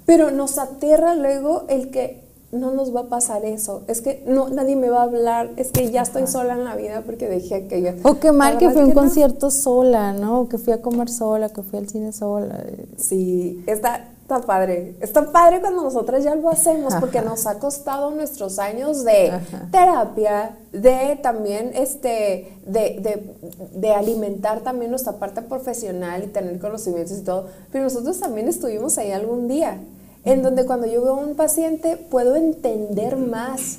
Pero 0.05 0.31
nos 0.31 0.59
aterra 0.59 1.15
luego 1.15 1.65
el 1.69 1.91
que 1.91 2.23
no 2.53 2.71
nos 2.71 2.95
va 2.95 3.01
a 3.01 3.09
pasar 3.09 3.47
eso, 3.47 3.83
es 3.89 4.03
que 4.03 4.23
no, 4.27 4.51
nadie 4.51 4.77
me 4.77 4.91
va 4.91 5.01
a 5.01 5.05
hablar, 5.05 5.51
es 5.57 5.73
que 5.73 5.91
ya 5.91 6.03
estoy 6.03 6.27
sola 6.27 6.53
en 6.53 6.65
la 6.65 6.77
vida 6.77 7.03
porque 7.07 7.27
dejé 7.27 7.67
que 7.67 7.81
yo... 7.81 7.91
O 8.03 8.21
qué 8.21 8.31
mal 8.31 8.59
que 8.59 8.69
fui 8.69 8.83
a 8.83 8.85
un 8.85 8.93
concierto 8.93 9.51
sola, 9.51 10.13
¿no? 10.13 10.43
O 10.43 10.49
que 10.49 10.59
fui 10.59 10.75
a 10.75 10.83
comer 10.83 11.09
sola, 11.09 11.49
que 11.49 11.63
fui 11.63 11.79
al 11.79 11.89
cine 11.89 12.13
sola. 12.13 12.63
Sí, 12.99 13.65
está, 13.67 14.12
está 14.23 14.41
padre. 14.41 14.95
Está 15.01 15.31
padre 15.31 15.61
cuando 15.61 15.83
nosotras 15.83 16.25
ya 16.25 16.35
lo 16.35 16.49
hacemos 16.49 16.95
porque 16.97 17.21
nos 17.21 17.47
ha 17.47 17.59
costado 17.59 18.11
nuestros 18.11 18.59
años 18.59 19.05
de 19.05 19.33
terapia, 19.71 20.57
de 20.73 21.19
también 21.23 21.73
este, 21.75 22.59
de, 22.67 22.99
de, 23.01 23.37
de, 23.75 23.93
alimentar 23.93 24.61
también 24.61 24.91
nuestra 24.91 25.15
parte 25.15 25.43
profesional 25.43 26.25
y 26.25 26.29
tener 26.29 26.59
conocimientos 26.59 27.19
y 27.19 27.23
todo. 27.23 27.47
Pero 27.71 27.85
nosotros 27.85 28.19
también 28.19 28.49
estuvimos 28.49 28.97
ahí 28.99 29.13
algún 29.13 29.49
día 29.49 29.79
en 30.25 30.43
donde 30.43 30.65
cuando 30.65 30.87
yo 30.87 31.03
veo 31.03 31.15
a 31.15 31.19
un 31.19 31.35
paciente 31.35 31.97
puedo 31.97 32.37
entender 32.37 33.17
más 33.17 33.79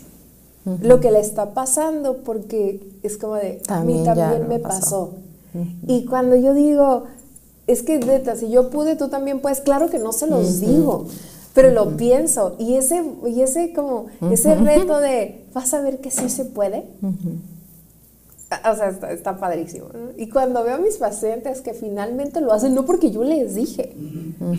lo 0.81 0.99
que 0.99 1.11
le 1.11 1.19
está 1.19 1.53
pasando 1.53 2.17
porque 2.17 2.79
es 3.03 3.17
como 3.17 3.35
de, 3.35 3.61
a 3.67 3.83
mí 3.83 4.03
también 4.03 4.47
me 4.47 4.59
pasó. 4.59 5.15
Y 5.85 6.05
cuando 6.05 6.35
yo 6.35 6.53
digo, 6.53 7.03
es 7.67 7.83
que 7.83 7.99
neta, 7.99 8.35
si 8.35 8.49
yo 8.49 8.69
pude, 8.69 8.95
tú 8.95 9.09
también 9.09 9.39
puedes, 9.39 9.61
claro 9.61 9.89
que 9.89 9.99
no 9.99 10.11
se 10.11 10.27
los 10.27 10.59
digo, 10.59 11.07
pero 11.53 11.71
lo 11.71 11.95
pienso. 11.95 12.55
Y 12.59 12.75
ese, 12.75 13.03
y 13.25 13.41
ese 13.41 13.73
como, 13.73 14.07
ese 14.31 14.55
reto 14.55 14.99
de, 14.99 15.45
vas 15.53 15.73
a 15.73 15.81
ver 15.81 15.99
que 15.99 16.11
sí 16.11 16.29
se 16.29 16.45
puede. 16.45 16.83
O 18.71 18.75
sea, 18.75 18.89
está, 19.11 19.37
padrísimo. 19.37 19.87
Y 20.17 20.29
cuando 20.29 20.63
veo 20.63 20.75
a 20.75 20.77
mis 20.77 20.97
pacientes 20.97 21.61
que 21.61 21.73
finalmente 21.73 22.41
lo 22.41 22.53
hacen, 22.53 22.75
no 22.75 22.85
porque 22.85 23.11
yo 23.11 23.23
les 23.23 23.55
dije, 23.55 23.95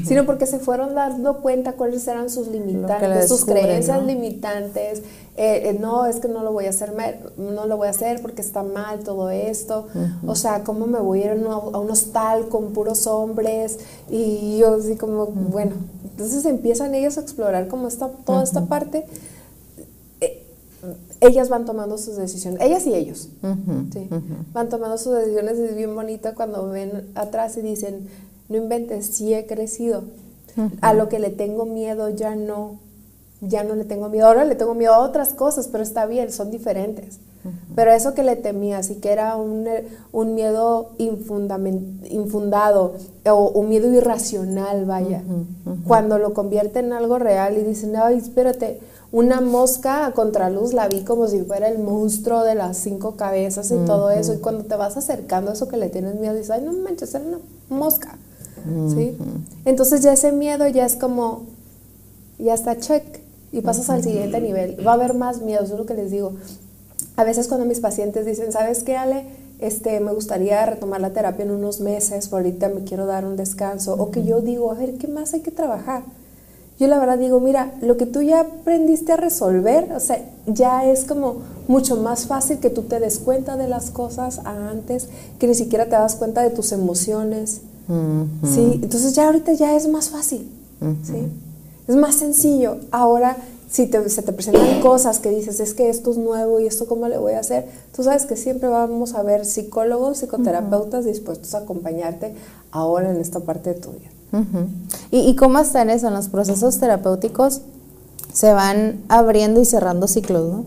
sino 0.04 0.24
porque 0.26 0.46
se 0.46 0.58
fueron 0.58 0.94
dando 0.94 1.38
cuenta 1.38 1.72
cuáles 1.72 2.06
eran 2.08 2.30
sus 2.30 2.48
limitantes, 2.48 3.28
sus 3.28 3.44
creencias 3.44 4.04
limitantes. 4.04 5.02
Eh, 5.36 5.70
eh, 5.70 5.78
no, 5.80 6.06
es 6.06 6.16
que 6.16 6.28
no 6.28 6.44
lo 6.44 6.52
voy 6.52 6.66
a 6.66 6.70
hacer, 6.70 6.92
no 7.36 7.66
lo 7.66 7.76
voy 7.76 7.88
a 7.88 7.90
hacer 7.90 8.22
porque 8.22 8.40
está 8.40 8.62
mal 8.62 9.00
todo 9.00 9.30
esto. 9.30 9.86
O 10.26 10.34
sea, 10.34 10.62
¿cómo 10.64 10.86
me 10.86 11.00
voy 11.00 11.22
a 11.22 11.34
ir 11.34 11.46
a 11.46 11.78
un 11.78 11.90
hostal 11.90 12.48
con 12.48 12.72
puros 12.72 13.06
hombres? 13.06 13.78
Y 14.10 14.58
yo 14.58 14.74
así 14.74 14.96
como, 14.96 15.26
bueno, 15.26 15.72
entonces 16.04 16.44
empiezan 16.44 16.94
ellos 16.94 17.18
a 17.18 17.22
explorar 17.22 17.68
cómo 17.68 17.88
está 17.88 18.08
toda 18.08 18.44
esta 18.44 18.66
parte 18.66 19.04
ellas 21.26 21.48
van 21.48 21.64
tomando 21.64 21.98
sus 21.98 22.16
decisiones, 22.16 22.60
ellas 22.60 22.86
y 22.86 22.94
ellos, 22.94 23.28
van 24.52 24.68
tomando 24.68 24.98
sus 24.98 25.14
decisiones 25.14 25.58
y 25.58 25.62
es 25.62 25.76
bien 25.76 25.94
bonito 25.94 26.30
cuando 26.34 26.68
ven 26.68 27.10
atrás 27.14 27.56
y 27.56 27.62
dicen, 27.62 28.08
no 28.48 28.56
inventes, 28.56 29.06
sí 29.06 29.34
he 29.34 29.46
crecido, 29.46 30.04
a 30.80 30.94
lo 30.94 31.08
que 31.08 31.18
le 31.18 31.30
tengo 31.30 31.66
miedo 31.66 32.10
ya 32.10 32.36
no, 32.36 32.78
ya 33.40 33.64
no 33.64 33.74
le 33.74 33.84
tengo 33.84 34.08
miedo, 34.08 34.26
ahora 34.26 34.44
le 34.44 34.54
tengo 34.54 34.74
miedo 34.74 34.94
a 34.94 35.00
otras 35.00 35.30
cosas, 35.30 35.68
pero 35.68 35.82
está 35.82 36.06
bien, 36.06 36.30
son 36.32 36.50
diferentes. 36.50 37.18
Pero 37.74 37.92
eso 37.92 38.14
que 38.14 38.22
le 38.22 38.36
temía, 38.36 38.78
así 38.78 38.94
que 38.96 39.10
era 39.12 39.36
un, 39.36 39.66
un 40.12 40.34
miedo 40.34 40.92
infundado 40.98 42.94
o 43.26 43.48
un 43.50 43.68
miedo 43.68 43.92
irracional, 43.92 44.86
vaya, 44.86 45.22
cuando 45.86 46.18
lo 46.18 46.32
convierte 46.32 46.78
en 46.78 46.94
algo 46.94 47.18
real 47.18 47.58
y 47.58 47.62
dicen, 47.62 47.96
ay, 47.96 48.16
espérate, 48.16 48.80
una 49.14 49.40
mosca 49.40 50.06
a 50.06 50.12
contraluz 50.12 50.72
la 50.72 50.88
vi 50.88 51.04
como 51.04 51.28
si 51.28 51.38
fuera 51.42 51.68
el 51.68 51.78
monstruo 51.78 52.42
de 52.42 52.56
las 52.56 52.78
cinco 52.78 53.14
cabezas 53.14 53.70
y 53.70 53.76
todo 53.86 54.10
eso. 54.10 54.34
Y 54.34 54.38
cuando 54.38 54.64
te 54.64 54.74
vas 54.74 54.96
acercando 54.96 55.52
a 55.52 55.54
eso 55.54 55.68
que 55.68 55.76
le 55.76 55.88
tienes 55.88 56.16
miedo, 56.16 56.34
dices, 56.34 56.50
ay, 56.50 56.62
no 56.62 56.72
manches, 56.72 57.14
era 57.14 57.24
una 57.24 57.38
mosca. 57.68 58.18
¿Sí? 58.92 59.16
Entonces 59.66 60.00
ya 60.02 60.12
ese 60.12 60.32
miedo 60.32 60.66
ya 60.66 60.84
es 60.84 60.96
como, 60.96 61.44
ya 62.40 62.54
está 62.54 62.76
check 62.76 63.04
y 63.52 63.60
pasas 63.60 63.88
al 63.88 64.02
siguiente 64.02 64.40
nivel. 64.40 64.84
Va 64.84 64.90
a 64.90 64.94
haber 64.94 65.14
más 65.14 65.42
miedo, 65.42 65.62
eso 65.62 65.74
es 65.74 65.78
lo 65.78 65.86
que 65.86 65.94
les 65.94 66.10
digo. 66.10 66.32
A 67.14 67.22
veces 67.22 67.46
cuando 67.46 67.66
mis 67.66 67.78
pacientes 67.78 68.26
dicen, 68.26 68.50
¿sabes 68.50 68.82
qué, 68.82 68.96
Ale? 68.96 69.26
Este, 69.60 70.00
me 70.00 70.12
gustaría 70.12 70.66
retomar 70.66 71.00
la 71.00 71.10
terapia 71.10 71.44
en 71.44 71.52
unos 71.52 71.78
meses, 71.78 72.32
ahorita 72.32 72.68
me 72.68 72.82
quiero 72.82 73.06
dar 73.06 73.24
un 73.24 73.36
descanso. 73.36 73.94
O 73.94 74.10
que 74.10 74.24
yo 74.24 74.40
digo, 74.40 74.72
a 74.72 74.74
ver, 74.74 74.94
¿qué 74.94 75.06
más 75.06 75.34
hay 75.34 75.40
que 75.42 75.52
trabajar? 75.52 76.02
Yo 76.78 76.88
la 76.88 76.98
verdad 76.98 77.18
digo, 77.18 77.38
mira, 77.38 77.72
lo 77.80 77.96
que 77.96 78.06
tú 78.06 78.22
ya 78.22 78.40
aprendiste 78.40 79.12
a 79.12 79.16
resolver, 79.16 79.92
o 79.94 80.00
sea, 80.00 80.24
ya 80.46 80.84
es 80.84 81.04
como 81.04 81.36
mucho 81.68 81.96
más 81.96 82.26
fácil 82.26 82.58
que 82.58 82.68
tú 82.68 82.82
te 82.82 82.98
des 82.98 83.18
cuenta 83.18 83.56
de 83.56 83.68
las 83.68 83.90
cosas 83.90 84.40
antes, 84.44 85.08
que 85.38 85.46
ni 85.46 85.54
siquiera 85.54 85.84
te 85.84 85.92
das 85.92 86.16
cuenta 86.16 86.42
de 86.42 86.50
tus 86.50 86.72
emociones, 86.72 87.60
¿sí? 88.42 88.80
Entonces 88.82 89.14
ya 89.14 89.26
ahorita 89.26 89.52
ya 89.52 89.76
es 89.76 89.86
más 89.86 90.10
fácil, 90.10 90.50
¿sí? 91.04 91.28
Es 91.86 91.96
más 91.96 92.16
sencillo. 92.16 92.78
Ahora, 92.90 93.36
si 93.70 93.86
te, 93.86 94.08
se 94.08 94.22
te 94.22 94.32
presentan 94.32 94.80
cosas 94.80 95.20
que 95.20 95.30
dices, 95.30 95.60
es 95.60 95.74
que 95.74 95.90
esto 95.90 96.10
es 96.10 96.16
nuevo 96.16 96.60
y 96.60 96.66
esto 96.66 96.86
cómo 96.86 97.08
le 97.08 97.18
voy 97.18 97.34
a 97.34 97.40
hacer, 97.40 97.66
tú 97.94 98.02
sabes 98.02 98.24
que 98.24 98.36
siempre 98.36 98.68
vamos 98.68 99.14
a 99.14 99.22
ver 99.22 99.44
psicólogos, 99.46 100.18
psicoterapeutas 100.18 101.04
dispuestos 101.04 101.54
a 101.54 101.58
acompañarte 101.58 102.34
ahora 102.72 103.10
en 103.10 103.18
esta 103.18 103.40
parte 103.40 103.74
de 103.74 103.80
tu 103.80 103.90
vida. 103.90 104.10
¿Y, 105.10 105.36
cómo 105.36 105.58
está 105.58 105.82
en 105.82 105.90
eso? 105.90 106.08
En 106.08 106.14
los 106.14 106.28
procesos 106.28 106.78
terapéuticos 106.78 107.60
se 108.32 108.52
van 108.52 109.00
abriendo 109.08 109.60
y 109.60 109.64
cerrando 109.64 110.08
ciclos, 110.08 110.52
¿no? 110.52 110.64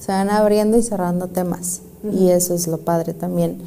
Se 0.00 0.12
van 0.12 0.30
abriendo 0.30 0.78
y 0.78 0.82
cerrando 0.82 1.28
temas. 1.28 1.80
Y 2.10 2.30
eso 2.30 2.54
es 2.54 2.66
lo 2.66 2.78
padre 2.78 3.12
también, 3.12 3.58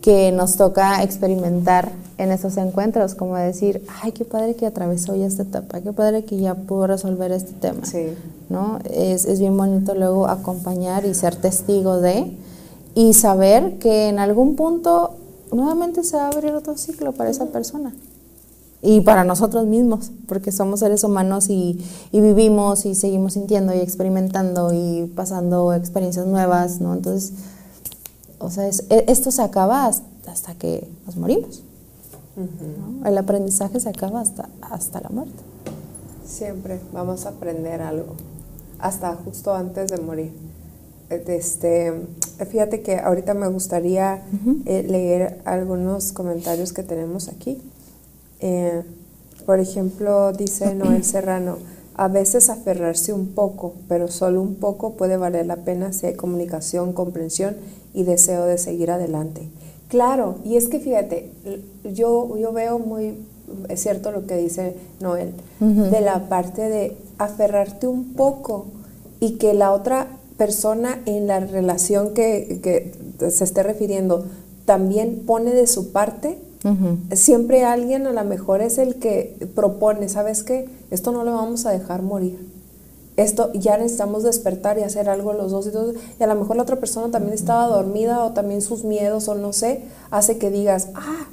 que 0.00 0.30
nos 0.30 0.56
toca 0.56 1.02
experimentar 1.02 1.90
en 2.16 2.30
esos 2.30 2.56
encuentros, 2.58 3.16
como 3.16 3.36
decir, 3.36 3.84
ay, 4.02 4.12
qué 4.12 4.24
padre 4.24 4.54
que 4.54 4.66
atravesó 4.66 5.16
ya 5.16 5.26
esta 5.26 5.42
etapa, 5.42 5.80
qué 5.80 5.92
padre 5.92 6.24
que 6.24 6.38
ya 6.38 6.54
pudo 6.54 6.86
resolver 6.86 7.32
este 7.32 7.52
tema. 7.54 7.84
Sí. 7.84 8.14
¿no? 8.48 8.78
Es, 8.88 9.24
es 9.24 9.40
bien 9.40 9.56
bonito 9.56 9.94
luego 9.94 10.28
acompañar 10.28 11.04
y 11.04 11.14
ser 11.14 11.34
testigo 11.34 12.00
de, 12.00 12.32
y 12.94 13.14
saber 13.14 13.78
que 13.78 14.08
en 14.08 14.20
algún 14.20 14.54
punto 14.54 15.14
nuevamente 15.50 16.04
se 16.04 16.16
va 16.16 16.26
a 16.26 16.28
abrir 16.28 16.54
otro 16.54 16.76
ciclo 16.78 17.10
para 17.10 17.30
esa 17.30 17.46
persona 17.46 17.92
y 18.82 19.00
para 19.00 19.24
nosotros 19.24 19.66
mismos, 19.66 20.12
porque 20.28 20.52
somos 20.52 20.80
seres 20.80 21.02
humanos 21.02 21.48
y, 21.48 21.82
vivimos 22.12 22.86
y 22.86 22.94
seguimos 22.94 23.34
sintiendo 23.34 23.74
y 23.74 23.78
experimentando 23.78 24.72
y 24.72 25.10
pasando 25.14 25.72
experiencias 25.72 26.26
nuevas, 26.26 26.80
¿no? 26.80 26.94
Entonces, 26.94 27.32
o 28.38 28.50
sea, 28.50 28.68
e, 28.68 29.04
esto 29.08 29.30
se 29.30 29.42
acaba 29.42 29.86
hasta, 29.86 30.54
que 30.54 30.88
nos 31.06 31.16
morimos. 31.16 31.62
El 33.04 33.16
aprendizaje 33.16 33.80
se 33.80 33.88
acaba 33.88 34.20
hasta, 34.20 34.48
hasta 34.60 35.00
la 35.00 35.08
muerte. 35.08 35.42
Siempre 36.26 36.80
vamos 36.92 37.24
a 37.24 37.30
aprender 37.30 37.80
algo, 37.80 38.14
hasta 38.78 39.14
justo 39.14 39.54
antes 39.54 39.90
de 39.90 39.98
morir. 39.98 40.32
Este, 41.08 41.92
fíjate 42.50 42.82
que 42.82 42.98
ahorita 42.98 43.32
me 43.34 43.46
gustaría 43.48 44.22
eh, 44.64 44.84
leer 44.88 45.40
algunos 45.44 46.12
comentarios 46.12 46.72
que 46.72 46.82
tenemos 46.82 47.28
aquí. 47.28 47.62
Eh, 48.40 48.82
por 49.44 49.60
ejemplo, 49.60 50.32
dice 50.32 50.74
Noel 50.74 51.04
Serrano, 51.04 51.58
a 51.94 52.08
veces 52.08 52.50
aferrarse 52.50 53.12
un 53.12 53.28
poco, 53.28 53.74
pero 53.88 54.08
solo 54.08 54.42
un 54.42 54.56
poco 54.56 54.94
puede 54.94 55.16
valer 55.16 55.46
la 55.46 55.56
pena 55.56 55.92
si 55.92 56.06
hay 56.06 56.14
comunicación, 56.14 56.92
comprensión 56.92 57.56
y 57.94 58.02
deseo 58.02 58.44
de 58.44 58.58
seguir 58.58 58.90
adelante. 58.90 59.48
Claro, 59.88 60.36
y 60.44 60.56
es 60.56 60.68
que 60.68 60.80
fíjate, 60.80 61.30
yo, 61.84 62.36
yo 62.36 62.52
veo 62.52 62.78
muy 62.78 63.14
es 63.68 63.80
cierto 63.80 64.12
lo 64.12 64.26
que 64.26 64.36
dice 64.36 64.76
Noel, 65.00 65.32
de 65.60 66.00
la 66.00 66.28
parte 66.28 66.68
de 66.68 66.96
aferrarte 67.18 67.86
un 67.86 68.14
poco 68.14 68.66
y 69.20 69.32
que 69.32 69.54
la 69.54 69.72
otra 69.72 70.08
persona 70.36 71.00
en 71.06 71.26
la 71.26 71.40
relación 71.40 72.12
que, 72.12 72.60
que 72.62 73.30
se 73.30 73.44
esté 73.44 73.62
refiriendo 73.62 74.26
también 74.64 75.22
pone 75.26 75.52
de 75.52 75.66
su 75.66 75.92
parte 75.92 76.38
Siempre 77.12 77.64
alguien 77.64 78.06
a 78.06 78.12
lo 78.12 78.24
mejor 78.24 78.60
es 78.60 78.78
el 78.78 78.96
que 78.96 79.48
propone, 79.54 80.08
¿sabes 80.08 80.42
qué? 80.42 80.68
Esto 80.90 81.12
no 81.12 81.24
lo 81.24 81.32
vamos 81.32 81.66
a 81.66 81.70
dejar 81.70 82.02
morir. 82.02 82.38
Esto 83.16 83.52
ya 83.54 83.78
necesitamos 83.78 84.24
despertar 84.24 84.78
y 84.78 84.82
hacer 84.82 85.08
algo 85.08 85.32
los 85.32 85.50
dos 85.50 85.66
y, 85.66 85.70
y 86.20 86.22
a 86.22 86.26
lo 86.26 86.34
mejor 86.34 86.56
la 86.56 86.62
otra 86.62 86.76
persona 86.76 87.10
también 87.10 87.32
estaba 87.32 87.66
dormida 87.66 88.22
o 88.24 88.32
también 88.32 88.60
sus 88.60 88.84
miedos 88.84 89.28
o 89.28 89.34
no 89.34 89.52
sé, 89.52 89.84
hace 90.10 90.36
que 90.36 90.50
digas, 90.50 90.88
ah, 90.94 91.28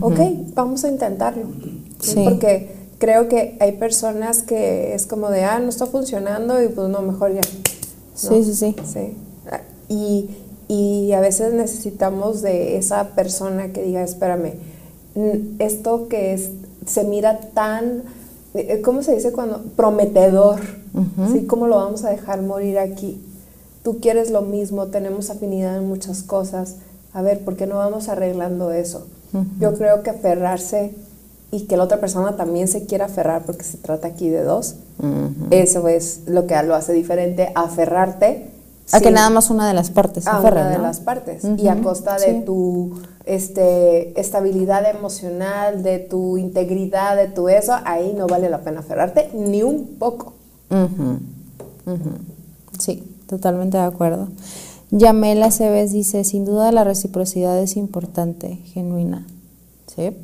ok, 0.00 0.18
vamos 0.54 0.84
a 0.84 0.88
intentarlo. 0.88 1.44
Porque 2.24 2.74
creo 2.98 3.28
que 3.28 3.56
hay 3.60 3.72
personas 3.72 4.42
que 4.42 4.94
es 4.94 5.06
como 5.06 5.30
de, 5.30 5.44
ah, 5.44 5.58
no 5.60 5.68
está 5.68 5.86
funcionando 5.86 6.62
y 6.62 6.68
pues 6.68 6.88
no, 6.88 7.02
mejor 7.02 7.34
ya. 7.34 7.42
Sí, 8.14 8.44
sí, 8.44 8.54
sí. 8.54 8.76
Sí. 8.84 9.16
Y, 9.88 10.30
y 10.68 11.12
a 11.12 11.20
veces 11.20 11.54
necesitamos 11.54 12.42
de 12.42 12.76
esa 12.76 13.08
persona 13.08 13.72
que 13.72 13.82
diga, 13.82 14.02
espérame, 14.02 14.52
esto 15.58 16.08
que 16.08 16.34
es, 16.34 16.50
se 16.86 17.04
mira 17.04 17.40
tan, 17.54 18.02
eh, 18.54 18.80
¿cómo 18.82 19.02
se 19.02 19.14
dice 19.14 19.32
cuando? 19.32 19.62
Prometedor, 19.76 20.60
¿sí? 21.32 21.46
¿Cómo 21.46 21.66
lo 21.66 21.76
vamos 21.76 22.04
a 22.04 22.10
dejar 22.10 22.42
morir 22.42 22.78
aquí? 22.78 23.20
Tú 23.82 23.98
quieres 24.00 24.30
lo 24.30 24.42
mismo, 24.42 24.88
tenemos 24.88 25.30
afinidad 25.30 25.78
en 25.78 25.88
muchas 25.88 26.22
cosas. 26.22 26.76
A 27.14 27.22
ver, 27.22 27.40
¿por 27.40 27.56
qué 27.56 27.66
no 27.66 27.76
vamos 27.76 28.08
arreglando 28.08 28.70
eso? 28.70 29.06
Yo 29.60 29.74
creo 29.74 30.02
que 30.02 30.10
aferrarse 30.10 30.94
y 31.50 31.62
que 31.62 31.76
la 31.76 31.84
otra 31.84 31.98
persona 31.98 32.36
también 32.36 32.68
se 32.68 32.84
quiera 32.84 33.06
aferrar 33.06 33.44
porque 33.44 33.64
se 33.64 33.78
trata 33.78 34.08
aquí 34.08 34.28
de 34.28 34.42
dos, 34.42 34.76
eso 35.50 35.88
es 35.88 36.20
lo 36.26 36.46
que 36.46 36.62
lo 36.62 36.74
hace 36.74 36.92
diferente, 36.92 37.50
aferrarte. 37.54 38.50
A 38.92 39.00
que 39.00 39.10
nada 39.10 39.28
más 39.30 39.50
una 39.50 39.68
de 39.68 39.74
las 39.74 39.90
partes 39.90 40.26
a 40.26 40.40
una 40.40 40.70
de 40.70 40.78
las 40.78 41.00
partes 41.00 41.44
y 41.58 41.68
a 41.68 41.76
costa 41.82 42.16
de 42.16 42.40
tu 42.40 43.00
este, 43.26 44.18
estabilidad 44.18 44.88
emocional, 44.88 45.82
de 45.82 45.98
tu 45.98 46.38
integridad, 46.38 47.16
de 47.16 47.28
tu 47.28 47.48
eso, 47.48 47.74
ahí 47.84 48.14
no 48.16 48.26
vale 48.26 48.48
la 48.48 48.62
pena 48.62 48.80
aferrarte 48.80 49.30
ni 49.34 49.62
un 49.62 49.96
poco. 49.98 50.32
Sí, 52.78 53.16
totalmente 53.26 53.76
de 53.76 53.84
acuerdo. 53.84 54.28
Yamela 54.90 55.50
Cebes 55.50 55.92
dice, 55.92 56.24
sin 56.24 56.46
duda 56.46 56.72
la 56.72 56.84
reciprocidad 56.84 57.58
es 57.58 57.76
importante, 57.76 58.56
genuina. 58.72 59.26
¿Sí? 59.94 60.16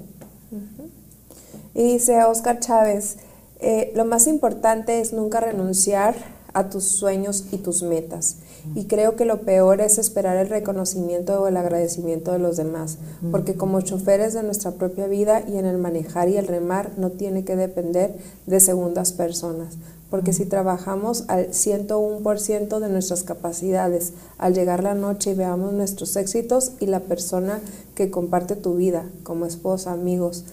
Y 1.74 1.82
dice 1.94 2.24
Oscar 2.24 2.60
Chávez, 2.60 3.18
eh, 3.60 3.92
lo 3.94 4.04
más 4.04 4.26
importante 4.26 5.00
es 5.00 5.12
nunca 5.12 5.40
renunciar 5.40 6.14
a 6.54 6.70
tus 6.70 6.84
sueños 6.84 7.44
y 7.52 7.58
tus 7.58 7.82
metas. 7.82 8.36
Y 8.74 8.84
creo 8.84 9.16
que 9.16 9.24
lo 9.24 9.42
peor 9.42 9.80
es 9.80 9.98
esperar 9.98 10.36
el 10.36 10.48
reconocimiento 10.48 11.40
o 11.40 11.48
el 11.48 11.56
agradecimiento 11.56 12.32
de 12.32 12.38
los 12.38 12.56
demás, 12.56 12.98
porque 13.30 13.54
como 13.54 13.80
choferes 13.80 14.34
de 14.34 14.42
nuestra 14.42 14.72
propia 14.72 15.06
vida 15.06 15.42
y 15.46 15.58
en 15.58 15.66
el 15.66 15.78
manejar 15.78 16.28
y 16.28 16.36
el 16.36 16.46
remar 16.46 16.92
no 16.96 17.10
tiene 17.10 17.44
que 17.44 17.56
depender 17.56 18.14
de 18.46 18.60
segundas 18.60 19.12
personas, 19.12 19.76
porque 20.10 20.32
si 20.32 20.46
trabajamos 20.46 21.24
al 21.28 21.48
101% 21.48 22.78
de 22.78 22.88
nuestras 22.88 23.22
capacidades, 23.22 24.12
al 24.38 24.54
llegar 24.54 24.82
la 24.82 24.94
noche 24.94 25.32
y 25.32 25.34
veamos 25.34 25.72
nuestros 25.72 26.16
éxitos 26.16 26.72
y 26.80 26.86
la 26.86 27.00
persona 27.00 27.60
que 27.94 28.10
comparte 28.10 28.56
tu 28.56 28.76
vida, 28.76 29.04
como 29.22 29.46
esposa, 29.46 29.92
amigos, 29.92 30.44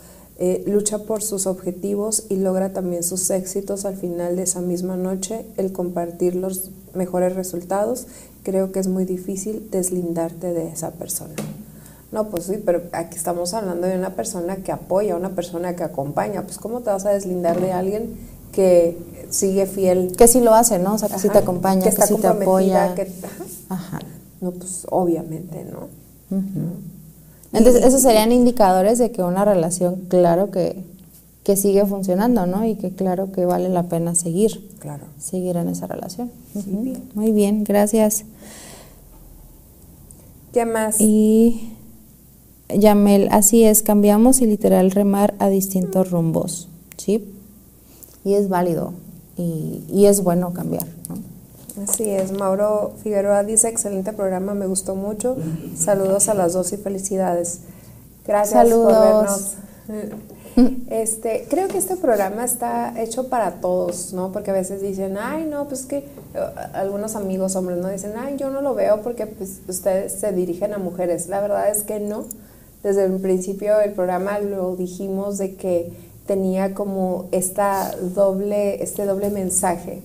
eh, 0.44 0.64
lucha 0.66 0.98
por 1.00 1.22
sus 1.22 1.46
objetivos 1.46 2.24
y 2.30 2.38
logra 2.38 2.74
también 2.74 3.04
sus 3.04 3.30
éxitos 3.30 3.86
al 3.86 3.96
final 3.96 4.36
de 4.36 4.42
esa 4.42 4.60
misma 4.60 4.98
noche, 4.98 5.46
el 5.58 5.72
compartir 5.72 6.36
los 6.36 6.72
mejores 6.94 7.36
resultados, 7.36 8.08
creo 8.44 8.72
que 8.72 8.80
es 8.80 8.88
muy 8.88 9.06
difícil 9.06 9.70
deslindarte 9.72 10.54
de 10.54 10.70
esa 10.70 10.92
persona. 10.92 11.34
No, 12.12 12.28
pues 12.28 12.46
sí, 12.46 12.62
pero 12.66 12.82
aquí 12.92 13.16
estamos 13.16 13.54
hablando 13.54 13.88
de 13.88 13.98
una 13.98 14.16
persona 14.16 14.58
que 14.58 14.72
apoya, 14.72 15.16
una 15.16 15.30
persona 15.30 15.76
que 15.76 15.84
acompaña. 15.84 16.44
Pues 16.44 16.58
¿cómo 16.58 16.82
te 16.82 16.90
vas 16.90 17.06
a 17.06 17.12
deslindar 17.12 17.62
de 17.62 17.72
alguien 17.72 18.18
que 18.52 18.98
sigue 19.30 19.66
fiel? 19.66 20.14
Que 20.18 20.28
sí 20.28 20.42
lo 20.42 20.54
hace, 20.54 20.78
¿no? 20.78 20.96
O 20.96 20.98
sea, 20.98 21.08
que 21.08 21.20
sí 21.20 21.30
te 21.30 21.38
acompaña, 21.38 21.84
que, 21.84 21.90
está 21.90 22.06
sí 22.06 22.16
te 22.16 22.28
apoya. 22.28 22.94
ajá. 23.70 24.00
No, 24.42 24.52
pues 24.52 24.86
obviamente, 24.90 25.66
¿no? 25.66 25.88
Entonces, 27.54 27.84
esos 27.84 28.02
serían 28.02 28.32
indicadores 28.32 28.98
de 28.98 29.12
que 29.12 29.22
una 29.24 29.46
relación, 29.46 29.96
claro 30.10 30.52
que, 30.52 30.84
que 31.44 31.58
sigue 31.58 31.86
funcionando, 31.86 32.46
¿no? 32.46 32.66
Y 32.66 32.76
que 32.76 32.92
claro 32.92 33.32
que 33.32 33.46
vale 33.46 33.70
la 33.70 33.84
pena 33.84 34.16
seguir. 34.16 34.70
Claro. 34.80 35.06
Seguir 35.20 35.58
en 35.58 35.70
esa 35.70 35.88
relación. 35.88 36.32
Muy 37.16 37.32
bien, 37.32 37.64
gracias. 37.64 38.26
¿Qué 40.54 40.66
más? 40.66 41.00
Y 41.00 41.74
Yamel, 42.70 43.30
así 43.32 43.64
es, 43.64 43.84
cambiamos 43.84 44.42
y 44.42 44.46
literal 44.46 44.92
remar 44.92 45.34
a 45.40 45.50
distintos 45.50 46.12
rumbos, 46.12 46.68
¿sí? 46.98 47.34
Y 48.24 48.34
es 48.34 48.50
válido 48.50 48.94
y, 49.38 49.84
y 49.90 50.06
es 50.06 50.24
bueno 50.24 50.54
cambiar, 50.54 50.86
¿no? 51.10 51.32
Así 51.84 52.10
es, 52.10 52.34
Mauro 52.34 52.92
Figueroa 53.02 53.44
dice, 53.44 53.70
excelente 53.70 54.12
programa, 54.12 54.54
me 54.54 54.68
gustó 54.68 54.96
mucho. 54.96 55.38
Saludos 55.78 56.28
a 56.28 56.34
las 56.34 56.54
dos 56.54 56.74
y 56.74 56.78
felicidades. 56.78 57.62
Gracias 58.28 58.70
por 58.70 58.92
vernos. 58.92 59.56
Este, 60.90 61.48
creo 61.50 61.68
que 61.68 61.78
este 61.78 61.96
programa 61.96 62.44
está 62.44 63.02
hecho 63.02 63.30
para 63.30 63.62
todos, 63.62 64.14
¿no? 64.14 64.32
Porque 64.32 64.52
a 64.52 64.54
veces 64.54 64.82
dicen, 64.82 65.18
ay, 65.18 65.46
no, 65.46 65.68
pues 65.68 65.86
que 65.86 65.98
eh, 66.00 66.06
algunos 66.74 67.16
amigos 67.16 67.56
hombres 67.56 67.80
no 67.80 67.90
dicen, 67.90 68.14
ay, 68.18 68.36
yo 68.38 68.50
no 68.50 68.62
lo 68.62 68.76
veo 68.76 69.02
porque 69.02 69.26
pues, 69.26 69.62
ustedes 69.68 70.14
se 70.14 70.32
dirigen 70.34 70.74
a 70.74 70.78
mujeres. 70.78 71.28
La 71.28 71.40
verdad 71.40 71.70
es 71.70 71.84
que 71.84 72.00
no. 72.00 72.26
Desde 72.84 73.06
el 73.06 73.20
principio 73.20 73.78
del 73.78 73.92
programa 73.92 74.40
lo 74.40 74.76
dijimos 74.76 75.38
de 75.38 75.56
que 75.56 75.94
tenía 76.26 76.74
como 76.74 77.26
esta 77.32 77.92
doble, 78.16 78.82
este 78.84 79.06
doble 79.06 79.30
mensaje 79.30 80.02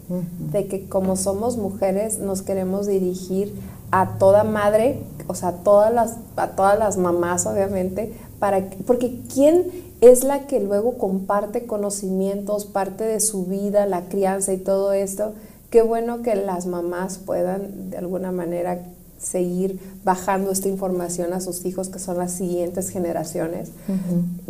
de 0.53 0.67
que 0.67 0.89
como 0.89 1.17
somos 1.17 1.57
mujeres 1.57 2.19
nos 2.19 2.43
queremos 2.43 2.87
dirigir 2.87 3.55
a 3.91 4.19
toda 4.19 4.45
madre, 4.45 4.99
o 5.27 5.35
sea, 5.35 5.51
a 5.51 5.53
todas 5.53 5.93
las, 5.93 6.17
a 6.37 6.49
todas 6.49 6.79
las 6.79 6.97
mamás 6.97 7.47
obviamente, 7.47 8.13
para, 8.39 8.69
porque 8.87 9.21
¿quién 9.33 9.67
es 10.11 10.25
la 10.25 10.47
que 10.47 10.61
luego 10.61 10.99
comparte 10.99 11.67
conocimientos, 11.67 12.67
parte 12.67 13.05
de 13.05 13.21
su 13.21 13.47
vida, 13.47 13.87
la 13.87 14.03
crianza 14.03 14.53
y 14.53 14.59
todo 14.59 14.93
esto? 14.93 15.33
Qué 15.71 15.83
bueno 15.83 16.23
que 16.23 16.35
las 16.35 16.67
mamás 16.67 17.19
puedan 17.19 17.91
de 17.91 17.99
alguna 17.99 18.33
manera 18.33 18.81
seguir 19.19 19.81
bajando 20.05 20.51
esta 20.51 20.69
información 20.69 21.33
a 21.33 21.41
sus 21.41 21.65
hijos, 21.65 21.89
que 21.89 21.99
son 21.99 22.19
las 22.19 22.33
siguientes 22.33 22.91
generaciones, 22.91 23.71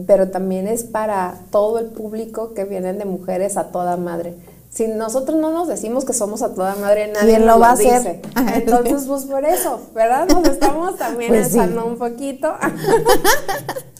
pero 0.07 0.31
también 0.31 0.67
es 0.67 0.85
para 0.85 1.41
todo 1.51 1.79
el 1.79 1.87
público 1.87 2.53
que 2.53 2.65
vienen 2.65 2.99
de 2.99 3.05
mujeres 3.05 3.57
a 3.57 3.69
toda 3.69 3.97
madre. 3.97 4.35
Si 4.71 4.89
nosotros 4.89 5.41
no 5.41 5.53
nos 5.53 5.69
decimos 5.69 6.05
que 6.05 6.13
somos 6.13 6.43
a 6.43 6.53
toda 6.53 6.75
madre, 6.77 7.11
nadie 7.11 7.39
lo 7.39 7.59
va 7.59 7.71
a 7.71 7.73
hacer. 7.73 8.21
Entonces, 8.55 9.05
pues 9.07 9.25
por 9.25 9.45
eso, 9.45 9.81
¿verdad? 9.95 10.29
Nos 10.29 10.47
estamos 10.49 10.97
también 10.97 11.33
pues 11.51 11.55
un 11.55 11.97
poquito. 11.97 12.53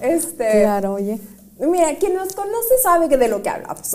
este, 0.00 0.62
claro, 0.62 0.94
oye. 0.94 1.20
Mira, 1.58 1.94
quien 1.98 2.14
nos 2.14 2.32
conoce 2.34 2.78
sabe 2.82 3.08
que 3.08 3.18
de 3.18 3.28
lo 3.28 3.42
que 3.42 3.50
hablamos. 3.50 3.92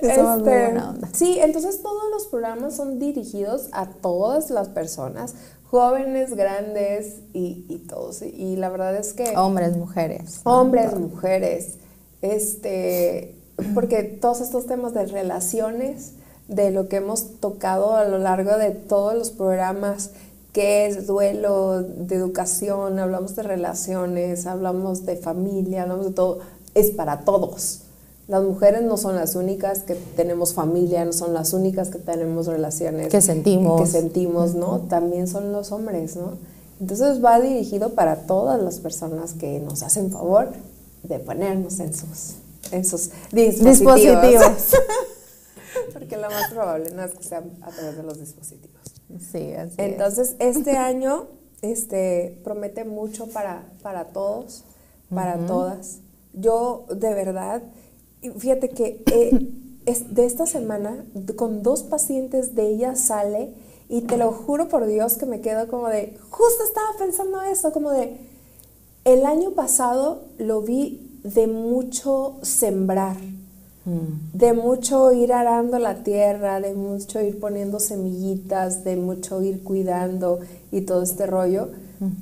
Este, 0.00 0.74
sí, 1.12 1.38
entonces 1.40 1.80
todos 1.80 2.10
los 2.10 2.26
programas 2.26 2.74
son 2.74 2.98
dirigidos 2.98 3.68
a 3.70 3.86
todas 3.86 4.50
las 4.50 4.68
personas, 4.68 5.34
jóvenes, 5.70 6.34
grandes 6.34 7.20
y, 7.32 7.84
todos. 7.88 8.22
Y 8.22 8.56
la 8.56 8.68
verdad 8.68 8.96
es 8.96 9.12
que... 9.12 9.36
Hombres, 9.36 9.76
mujeres. 9.76 10.40
Hombres, 10.42 10.98
mujeres. 10.98 11.74
Este, 12.20 13.36
porque 13.74 14.02
todos 14.02 14.40
estos 14.40 14.66
temas 14.66 14.92
de 14.92 15.06
relaciones, 15.06 16.14
de 16.48 16.70
lo 16.72 16.88
que 16.88 16.96
hemos 16.96 17.40
tocado 17.40 17.94
a 17.94 18.04
lo 18.04 18.18
largo 18.18 18.58
de 18.58 18.70
todos 18.72 19.14
los 19.14 19.30
programas, 19.30 20.10
que 20.52 20.86
es 20.86 21.06
duelo, 21.06 21.82
de 21.82 22.14
educación, 22.14 22.98
hablamos 22.98 23.34
de 23.36 23.42
relaciones, 23.42 24.46
hablamos 24.46 25.06
de 25.06 25.16
familia, 25.16 25.82
hablamos 25.82 26.06
de 26.06 26.12
todo, 26.12 26.40
es 26.74 26.90
para 26.90 27.20
todos. 27.20 27.80
Las 28.28 28.42
mujeres 28.42 28.82
no 28.82 28.96
son 28.96 29.16
las 29.16 29.34
únicas 29.34 29.80
que 29.80 29.94
tenemos 29.94 30.54
familia, 30.54 31.04
no 31.04 31.12
son 31.12 31.34
las 31.34 31.52
únicas 31.52 31.88
que 31.88 31.98
tenemos 31.98 32.46
relaciones. 32.46 33.08
Que 33.08 33.20
sentimos. 33.20 33.80
Que 33.80 33.86
sentimos, 33.86 34.54
¿no? 34.54 34.80
También 34.80 35.26
son 35.26 35.52
los 35.52 35.72
hombres, 35.72 36.16
¿no? 36.16 36.38
Entonces 36.80 37.24
va 37.24 37.40
dirigido 37.40 37.94
para 37.94 38.26
todas 38.26 38.60
las 38.60 38.80
personas 38.80 39.34
que 39.34 39.60
nos 39.60 39.82
hacen 39.82 40.10
favor 40.10 40.48
de 41.02 41.18
ponernos 41.18 41.80
en 41.80 41.94
sus, 41.94 42.34
en 42.70 42.84
sus 42.84 43.10
dispositivos. 43.32 44.74
Porque 45.92 46.16
lo 46.16 46.28
más 46.28 46.50
probable 46.50 46.90
no 46.90 47.02
es 47.04 47.12
que 47.12 47.22
sea 47.22 47.42
a 47.62 47.70
través 47.70 47.96
de 47.96 48.02
los 48.02 48.18
dispositivos. 48.18 48.81
Sí, 49.20 49.52
así 49.52 49.74
Entonces, 49.78 50.36
este 50.38 50.76
año 50.76 51.26
este, 51.62 52.40
promete 52.44 52.84
mucho 52.84 53.28
para, 53.28 53.64
para 53.82 54.06
todos, 54.06 54.64
para 55.14 55.46
todas. 55.46 56.00
Yo, 56.32 56.86
de 56.88 57.14
verdad, 57.14 57.62
fíjate 58.38 58.70
que 58.70 59.02
eh, 59.12 59.48
es 59.86 60.14
de 60.14 60.26
esta 60.26 60.46
semana, 60.46 61.04
con 61.36 61.62
dos 61.62 61.82
pacientes 61.82 62.54
de 62.54 62.68
ella 62.68 62.96
sale 62.96 63.54
y 63.88 64.02
te 64.02 64.16
lo 64.16 64.32
juro 64.32 64.68
por 64.68 64.86
Dios 64.86 65.14
que 65.14 65.26
me 65.26 65.40
quedo 65.40 65.68
como 65.68 65.88
de, 65.88 66.16
justo 66.30 66.64
estaba 66.64 66.88
pensando 66.98 67.42
eso, 67.42 67.72
como 67.72 67.90
de, 67.90 68.16
el 69.04 69.26
año 69.26 69.52
pasado 69.52 70.22
lo 70.38 70.62
vi 70.62 71.20
de 71.24 71.46
mucho 71.46 72.38
sembrar, 72.42 73.16
mm. 73.84 74.36
de 74.36 74.52
mucho 74.52 75.12
ir 75.12 75.32
arando 75.32 75.78
la 75.78 76.02
tierra, 76.02 76.60
de 76.60 76.74
mucho 76.74 77.20
ir 77.20 77.38
poniendo 77.38 77.80
semillitas, 77.80 78.84
de 78.84 78.96
mucho 78.96 79.42
ir 79.42 79.62
cuidando 79.62 80.40
y 80.70 80.82
todo 80.82 81.02
este 81.02 81.26
rollo. 81.26 81.68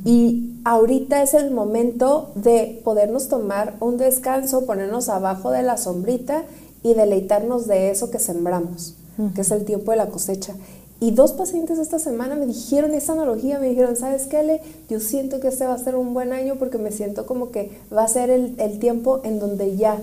Y 0.05 0.61
ahorita 0.65 1.23
es 1.23 1.33
el 1.33 1.53
momento 1.53 2.33
de 2.35 2.83
podernos 2.85 3.29
tomar 3.29 3.77
un 3.81 3.97
descanso, 3.97 4.67
ponernos 4.67 5.09
abajo 5.09 5.51
de 5.51 5.63
la 5.63 5.79
sombrita 5.79 6.45
y 6.83 6.93
deleitarnos 6.93 7.67
de 7.67 7.91
eso 7.91 8.11
que 8.11 8.19
sembramos, 8.19 8.95
que 9.35 9.41
es 9.41 9.51
el 9.51 9.65
tiempo 9.65 9.93
de 9.93 9.97
la 9.97 10.09
cosecha. 10.09 10.55
Y 11.03 11.13
dos 11.13 11.33
pacientes 11.33 11.79
esta 11.79 11.99
semana 11.99 12.35
me 12.35 12.45
dijeron 12.45 12.93
esa 12.93 13.15
analogía, 13.15 13.59
me 13.59 13.71
dijeron, 13.71 13.97
¿sabes 13.97 14.27
qué, 14.27 14.37
Ale? 14.37 14.61
Yo 14.91 15.01
siento 15.01 15.41
que 15.41 15.49
este 15.49 15.67
va 15.67 15.73
a 15.73 15.79
ser 15.79 15.97
un 15.97 16.13
buen 16.13 16.35
año 16.35 16.57
porque 16.59 16.77
me 16.77 16.93
siento 16.93 17.25
como 17.25 17.51
que 17.51 17.71
va 17.91 18.05
a 18.05 18.09
ser 18.09 18.29
el, 18.29 18.55
el 18.59 18.79
tiempo 18.79 19.23
en 19.25 19.39
donde 19.39 19.77
ya 19.77 19.97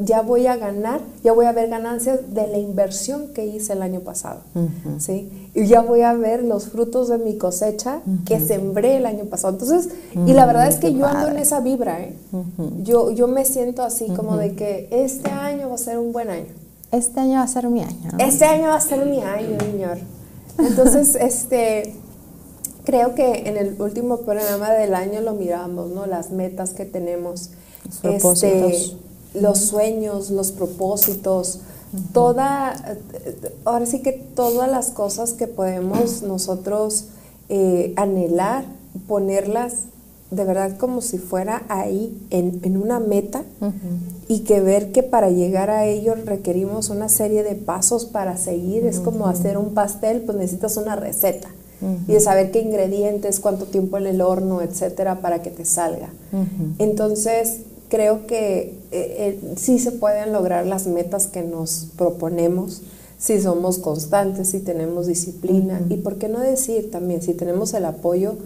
ya 0.00 0.22
voy 0.22 0.46
a 0.46 0.56
ganar, 0.56 1.00
ya 1.22 1.32
voy 1.32 1.46
a 1.46 1.52
ver 1.52 1.68
ganancias 1.68 2.34
de 2.34 2.48
la 2.48 2.58
inversión 2.58 3.28
que 3.34 3.46
hice 3.46 3.72
el 3.74 3.82
año 3.82 4.00
pasado, 4.00 4.40
¿sí? 4.98 5.50
Y 5.54 5.66
ya 5.66 5.80
voy 5.80 6.02
a 6.02 6.12
ver 6.12 6.42
los 6.42 6.68
frutos 6.68 7.08
de 7.08 7.18
mi 7.18 7.38
cosecha 7.38 8.00
que 8.26 8.40
sembré 8.40 8.96
el 8.96 9.06
año 9.06 9.26
pasado. 9.26 9.54
Entonces, 9.54 9.92
y 10.26 10.32
la 10.32 10.44
verdad 10.44 10.66
es 10.66 10.76
que 10.76 10.92
yo 10.92 11.06
ando 11.06 11.28
en 11.28 11.36
esa 11.38 11.60
vibra, 11.60 12.00
¿eh? 12.00 12.14
yo, 12.82 13.12
yo 13.12 13.28
me 13.28 13.44
siento 13.44 13.82
así 13.82 14.08
como 14.08 14.36
de 14.36 14.54
que 14.54 14.88
este 14.90 15.30
año 15.30 15.68
va 15.68 15.76
a 15.76 15.78
ser 15.78 15.98
un 15.98 16.12
buen 16.12 16.30
año. 16.30 16.52
Este 16.90 17.20
año 17.20 17.34
va 17.34 17.42
a 17.42 17.48
ser 17.48 17.68
mi 17.68 17.82
año. 17.82 18.10
Este 18.18 18.44
año 18.44 18.68
va 18.68 18.76
a 18.76 18.80
ser 18.80 19.04
mi 19.06 19.20
año, 19.20 19.58
señor. 19.60 19.98
Entonces, 20.58 21.14
este, 21.20 21.94
creo 22.84 23.14
que 23.14 23.48
en 23.48 23.56
el 23.56 23.80
último 23.80 24.18
programa 24.18 24.72
del 24.72 24.94
año 24.94 25.20
lo 25.20 25.34
miramos, 25.34 25.90
¿no? 25.90 26.06
Las 26.06 26.30
metas 26.30 26.70
que 26.70 26.86
tenemos, 26.86 27.50
los, 28.02 28.42
este, 28.42 28.96
los 29.40 29.58
sueños, 29.60 30.30
los 30.30 30.52
propósitos, 30.52 31.60
toda, 32.12 32.96
ahora 33.64 33.86
sí 33.86 34.00
que 34.00 34.12
todas 34.12 34.70
las 34.70 34.90
cosas 34.90 35.32
que 35.32 35.46
podemos 35.46 36.22
nosotros 36.22 37.06
eh, 37.48 37.94
anhelar, 37.96 38.64
ponerlas 39.06 39.84
de 40.30 40.44
verdad 40.44 40.76
como 40.76 41.00
si 41.00 41.18
fuera 41.18 41.62
ahí 41.68 42.14
en, 42.30 42.76
una 42.76 43.00
meta 43.00 43.44
y 44.28 44.40
que 44.40 44.60
ver 44.60 44.92
que 44.92 45.02
para 45.02 45.30
llegar 45.30 45.70
a 45.70 45.86
ello 45.86 46.14
requerimos 46.14 46.90
una 46.90 47.08
serie 47.08 47.42
de 47.42 47.54
pasos 47.54 48.04
para 48.04 48.36
seguir. 48.36 48.84
Es 48.84 49.00
como 49.00 49.26
hacer 49.26 49.56
un 49.56 49.72
pastel, 49.72 50.20
pues 50.20 50.36
necesitas 50.36 50.76
una 50.76 50.96
receta 50.96 51.48
y 52.08 52.12
de 52.12 52.20
saber 52.20 52.50
qué 52.50 52.60
ingredientes, 52.60 53.40
cuánto 53.40 53.64
tiempo 53.66 53.98
en 53.98 54.06
el 54.06 54.20
horno, 54.20 54.60
etcétera, 54.60 55.20
para 55.20 55.42
que 55.42 55.50
te 55.50 55.64
salga. 55.64 56.10
Entonces, 56.78 57.60
creo 57.88 58.26
que 58.26 58.78
eh, 58.90 59.40
eh, 59.40 59.54
sí 59.56 59.78
se 59.78 59.92
pueden 59.92 60.32
lograr 60.32 60.66
las 60.66 60.86
metas 60.86 61.26
que 61.26 61.42
nos 61.42 61.88
proponemos 61.96 62.82
si 63.18 63.40
somos 63.40 63.78
constantes, 63.78 64.48
si 64.48 64.60
tenemos 64.60 65.06
disciplina 65.06 65.80
y 65.88 65.96
por 65.96 66.16
qué 66.16 66.28
no 66.28 66.38
decir 66.40 66.90
también 66.90 67.20
si 67.20 67.34
tenemos 67.34 67.74
el 67.74 67.84
apoyo 67.84 68.36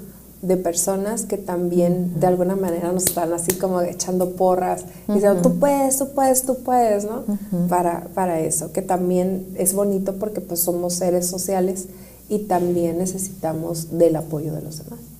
de 0.40 0.56
personas 0.56 1.24
que 1.24 1.38
también 1.38 2.18
de 2.18 2.26
alguna 2.26 2.56
manera 2.56 2.90
nos 2.90 3.04
están 3.04 3.32
así 3.32 3.56
como 3.56 3.80
echando 3.80 4.30
porras, 4.32 4.84
y 5.08 5.12
diciendo, 5.12 5.40
tú 5.40 5.58
puedes, 5.60 5.98
tú 5.98 6.08
puedes, 6.14 6.42
tú 6.42 6.56
puedes, 6.64 7.04
¿no? 7.04 7.22
para, 7.68 8.08
para 8.14 8.40
eso, 8.40 8.72
que 8.72 8.82
también 8.82 9.46
es 9.56 9.72
bonito 9.72 10.16
porque 10.16 10.40
pues 10.40 10.60
somos 10.60 10.94
seres 10.94 11.26
sociales 11.26 11.86
y 12.28 12.40
también 12.40 12.98
necesitamos 12.98 13.96
del 13.98 14.16
apoyo 14.16 14.52
de 14.52 14.62
los 14.62 14.82
demás. 14.82 15.11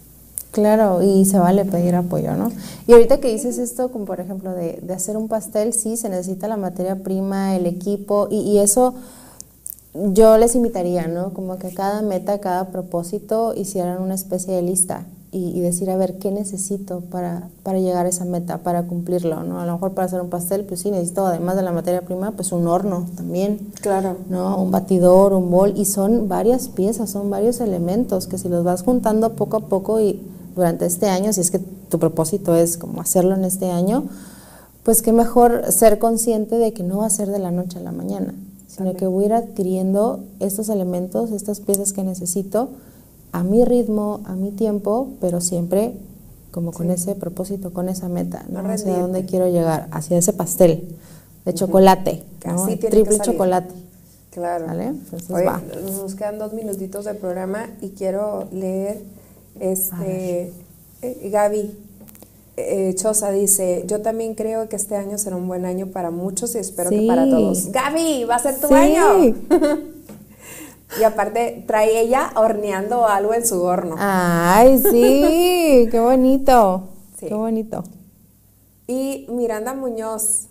Claro, 0.52 1.02
y 1.02 1.24
se 1.24 1.38
vale 1.38 1.64
pedir 1.64 1.94
apoyo, 1.94 2.34
¿no? 2.34 2.52
Y 2.86 2.92
ahorita 2.92 3.18
que 3.20 3.32
dices 3.32 3.58
esto, 3.58 3.90
como 3.90 4.04
por 4.04 4.20
ejemplo 4.20 4.52
de, 4.52 4.78
de 4.82 4.94
hacer 4.94 5.16
un 5.16 5.26
pastel, 5.26 5.72
sí, 5.72 5.96
se 5.96 6.08
necesita 6.08 6.46
la 6.46 6.56
materia 6.56 7.02
prima, 7.02 7.56
el 7.56 7.66
equipo, 7.66 8.28
y, 8.30 8.40
y 8.40 8.58
eso 8.58 8.94
yo 9.94 10.38
les 10.38 10.54
invitaría, 10.54 11.06
¿no? 11.06 11.32
Como 11.32 11.58
que 11.58 11.72
cada 11.72 12.02
meta, 12.02 12.38
cada 12.38 12.68
propósito 12.68 13.54
hicieran 13.54 14.00
una 14.00 14.14
especie 14.14 14.54
de 14.54 14.62
lista 14.62 15.06
y, 15.34 15.60
decir, 15.60 15.88
a 15.88 15.96
ver, 15.96 16.18
¿qué 16.18 16.30
necesito 16.30 17.00
para, 17.00 17.48
para, 17.62 17.78
llegar 17.78 18.04
a 18.04 18.10
esa 18.10 18.26
meta, 18.26 18.58
para 18.58 18.82
cumplirlo, 18.82 19.42
¿no? 19.44 19.60
A 19.60 19.66
lo 19.66 19.72
mejor 19.72 19.92
para 19.92 20.04
hacer 20.04 20.20
un 20.20 20.28
pastel, 20.28 20.64
pues 20.66 20.80
sí, 20.80 20.90
necesito, 20.90 21.24
además 21.24 21.56
de 21.56 21.62
la 21.62 21.72
materia 21.72 22.02
prima, 22.02 22.32
pues 22.32 22.52
un 22.52 22.66
horno 22.66 23.06
también. 23.16 23.72
Claro. 23.80 24.18
¿No? 24.28 24.58
Un 24.58 24.70
batidor, 24.70 25.32
un 25.32 25.50
bol, 25.50 25.72
y 25.74 25.86
son 25.86 26.28
varias 26.28 26.68
piezas, 26.68 27.08
son 27.08 27.30
varios 27.30 27.60
elementos 27.60 28.26
que 28.26 28.36
si 28.36 28.50
los 28.50 28.62
vas 28.62 28.82
juntando 28.82 29.32
poco 29.32 29.56
a 29.56 29.60
poco 29.60 30.00
y 30.00 30.20
durante 30.54 30.86
este 30.86 31.08
año, 31.08 31.32
si 31.32 31.40
es 31.40 31.50
que 31.50 31.58
tu 31.58 31.98
propósito 31.98 32.54
es 32.54 32.76
como 32.76 33.00
hacerlo 33.00 33.34
en 33.34 33.44
este 33.44 33.70
año, 33.70 34.04
pues 34.82 35.02
qué 35.02 35.12
mejor 35.12 35.70
ser 35.70 35.98
consciente 35.98 36.56
de 36.56 36.72
que 36.72 36.82
no 36.82 36.98
va 36.98 37.06
a 37.06 37.10
ser 37.10 37.30
de 37.30 37.38
la 37.38 37.50
noche 37.50 37.78
a 37.78 37.82
la 37.82 37.92
mañana 37.92 38.34
sino 38.74 38.94
que 38.94 39.06
voy 39.06 39.24
a 39.24 39.26
ir 39.26 39.32
adquiriendo 39.34 40.24
estos 40.40 40.70
elementos, 40.70 41.30
estas 41.30 41.60
piezas 41.60 41.92
que 41.92 42.02
necesito 42.04 42.70
a 43.30 43.44
mi 43.44 43.64
ritmo, 43.64 44.20
a 44.24 44.34
mi 44.34 44.50
tiempo, 44.50 45.10
pero 45.20 45.40
siempre 45.42 45.92
como 46.50 46.72
con 46.72 46.90
ese 46.90 47.14
propósito, 47.14 47.72
con 47.72 47.88
esa 47.88 48.08
meta, 48.08 48.44
¿no? 48.48 48.60
hacia 48.60 48.98
dónde 48.98 49.26
quiero 49.26 49.46
llegar, 49.48 49.88
hacia 49.90 50.18
ese 50.18 50.32
pastel 50.32 50.96
de 51.44 51.54
chocolate, 51.54 52.24
triple 52.90 53.18
chocolate. 53.20 53.74
Claro. 54.30 54.66
¿Vale? 54.66 54.94
Nos 56.00 56.14
quedan 56.14 56.38
dos 56.38 56.54
minutitos 56.54 57.04
de 57.04 57.14
programa 57.14 57.68
y 57.82 57.90
quiero 57.90 58.48
leer 58.52 59.02
este 59.60 60.52
eh, 61.02 61.30
Gaby 61.30 61.78
eh, 62.56 62.94
Chosa 62.94 63.30
dice, 63.30 63.84
yo 63.86 64.02
también 64.02 64.34
creo 64.34 64.68
que 64.68 64.76
este 64.76 64.96
año 64.96 65.16
será 65.18 65.36
un 65.36 65.48
buen 65.48 65.64
año 65.64 65.86
para 65.86 66.10
muchos 66.10 66.54
y 66.54 66.58
espero 66.58 66.90
que 66.90 67.06
para 67.06 67.28
todos. 67.28 67.72
Gaby, 67.72 68.24
va 68.24 68.36
a 68.36 68.38
ser 68.38 68.60
tu 68.60 68.72
año. 68.74 69.34
y 71.00 71.02
aparte 71.02 71.64
trae 71.66 72.00
ella 72.00 72.30
horneando 72.36 73.06
algo 73.06 73.34
en 73.34 73.46
su 73.46 73.62
horno. 73.62 73.96
Ay, 73.98 74.78
sí, 74.78 75.88
qué 75.90 76.00
bonito. 76.00 76.88
Qué 77.18 77.32
bonito. 77.32 77.84
Y 78.86 79.26
Miranda 79.30 79.74
Muñoz, 79.74 80.48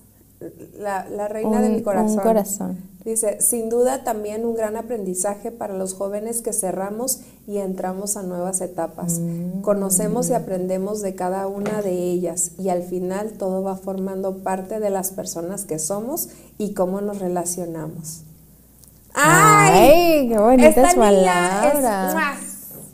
la, 0.80 1.28
reina 1.28 1.62
de 1.62 1.70
mi 1.70 1.84
corazón. 1.84 2.18
corazón. 2.18 2.91
Dice, 3.04 3.42
sin 3.42 3.70
duda 3.70 4.04
también 4.04 4.46
un 4.46 4.54
gran 4.54 4.76
aprendizaje 4.76 5.52
para 5.52 5.76
los 5.76 5.96
jóvenes 5.96 6.42
que 6.42 6.54
cerramos 6.54 7.22
y 7.48 7.58
entramos 7.58 8.16
a 8.16 8.22
nuevas 8.22 8.62
etapas. 8.62 9.20
Mm. 9.20 9.62
Conocemos 9.62 10.30
y 10.30 10.34
aprendemos 10.34 11.02
de 11.02 11.16
cada 11.16 11.48
una 11.48 11.82
de 11.82 11.94
ellas 11.94 12.52
y 12.60 12.70
al 12.70 12.84
final 12.84 13.32
todo 13.34 13.64
va 13.64 13.76
formando 13.76 14.44
parte 14.44 14.80
de 14.80 14.92
las 14.92 15.12
personas 15.12 15.66
que 15.66 15.80
somos 15.80 16.30
y 16.60 16.76
cómo 16.76 17.02
nos 17.02 17.18
relacionamos. 17.18 18.22
¡Ay! 19.16 20.30
qué 20.30 20.38
bonitas 20.38 20.94
palabras! 20.94 22.38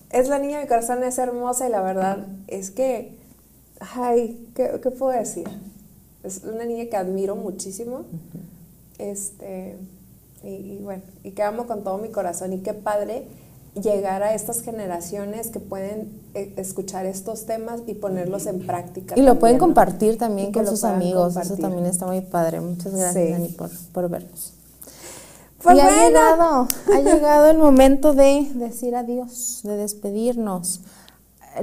Es, 0.10 0.22
es, 0.22 0.30
la 0.30 0.39
niña 0.39 0.60
de 0.60 0.64
mi 0.64 0.70
corazón, 0.70 1.03
es 1.03 1.18
hermosa 1.18 1.68
y 1.68 1.72
la 1.72 1.82
verdad 1.82 2.26
es 2.47 2.72
que, 2.72 3.18
ay, 3.82 4.47
¿qué, 4.55 4.70
puedo 4.97 5.12
decir? 5.12 5.49
Es 6.24 6.43
una 6.45 6.64
niña 6.64 6.86
que 6.86 6.95
admiro 6.95 7.36
muchísimo. 7.36 8.05
Este 8.97 9.76
y, 10.47 10.79
bueno, 10.83 11.03
y 11.23 11.31
que 11.31 11.43
amo 11.43 11.67
con 11.67 11.83
todo 11.83 11.97
mi 11.97 12.09
corazón 12.09 12.53
y 12.53 12.59
qué 12.59 12.73
padre 12.73 13.27
llegar 13.75 14.23
a 14.23 14.33
estas 14.33 14.61
generaciones 14.61 15.49
que 15.49 15.59
pueden 15.59 16.09
eh, 16.33 16.53
escuchar 16.57 17.05
estos 17.05 17.45
temas 17.45 17.81
y 17.85 17.93
ponerlos 17.93 18.47
en 18.47 18.65
práctica. 18.65 19.15
Y 19.17 19.21
lo 19.21 19.37
pueden 19.39 19.57
compartir 19.57 20.17
también 20.17 20.51
con 20.51 20.65
sus 20.65 20.83
amigos, 20.83 21.35
eso 21.35 21.57
también 21.57 21.85
está 21.85 22.07
muy 22.07 22.21
padre. 22.21 22.61
Muchas 22.61 22.93
gracias, 22.93 23.31
Dani, 23.31 23.49
por, 23.49 23.69
por 23.91 24.09
vernos. 24.09 24.53
Pues 25.61 25.75
y 25.75 25.79
ha 25.81 26.07
llegado, 26.07 26.67
ha 26.93 26.99
llegado 27.01 27.49
el 27.49 27.57
momento 27.57 28.13
de 28.13 28.49
decir 28.55 28.95
adiós, 28.95 29.61
de 29.63 29.75
despedirnos. 29.75 30.81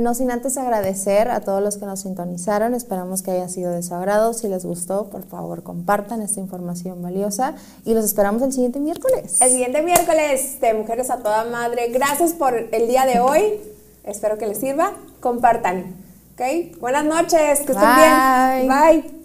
No 0.01 0.15
sin 0.15 0.31
antes 0.31 0.57
agradecer 0.57 1.31
a 1.31 1.41
todos 1.41 1.63
los 1.63 1.77
que 1.77 1.87
nos 1.87 2.01
sintonizaron, 2.01 2.75
esperamos 2.75 3.23
que 3.23 3.31
haya 3.31 3.49
sido 3.49 3.73
de 3.73 3.83
su 3.83 3.95
agrado. 3.95 4.33
Si 4.33 4.49
les 4.49 4.65
gustó, 4.65 5.11
por 5.11 5.25
favor 5.25 5.63
compartan 5.63 6.23
esta 6.23 6.41
información 6.41 7.03
valiosa 7.03 7.55
y 7.85 7.95
los 7.95 8.05
esperamos 8.05 8.43
el 8.43 8.53
siguiente 8.53 8.81
miércoles. 8.81 9.41
El 9.41 9.51
siguiente 9.51 9.83
miércoles 9.83 10.61
de 10.61 10.75
Mujeres 10.75 11.11
a 11.11 11.19
Toda 11.19 11.45
Madre. 11.45 11.89
Gracias 11.91 12.33
por 12.33 12.55
el 12.55 12.89
día 12.89 13.07
de 13.07 13.21
hoy. 13.21 13.61
Espero 14.05 14.39
que 14.39 14.47
les 14.47 14.59
sirva. 14.59 14.93
Compartan. 15.21 15.97
¿Ok? 16.35 16.79
Buenas 16.81 17.05
noches. 17.05 17.61
Que 17.61 17.73
estén 17.73 17.97
bien. 17.97 18.69
Bye. 18.69 19.24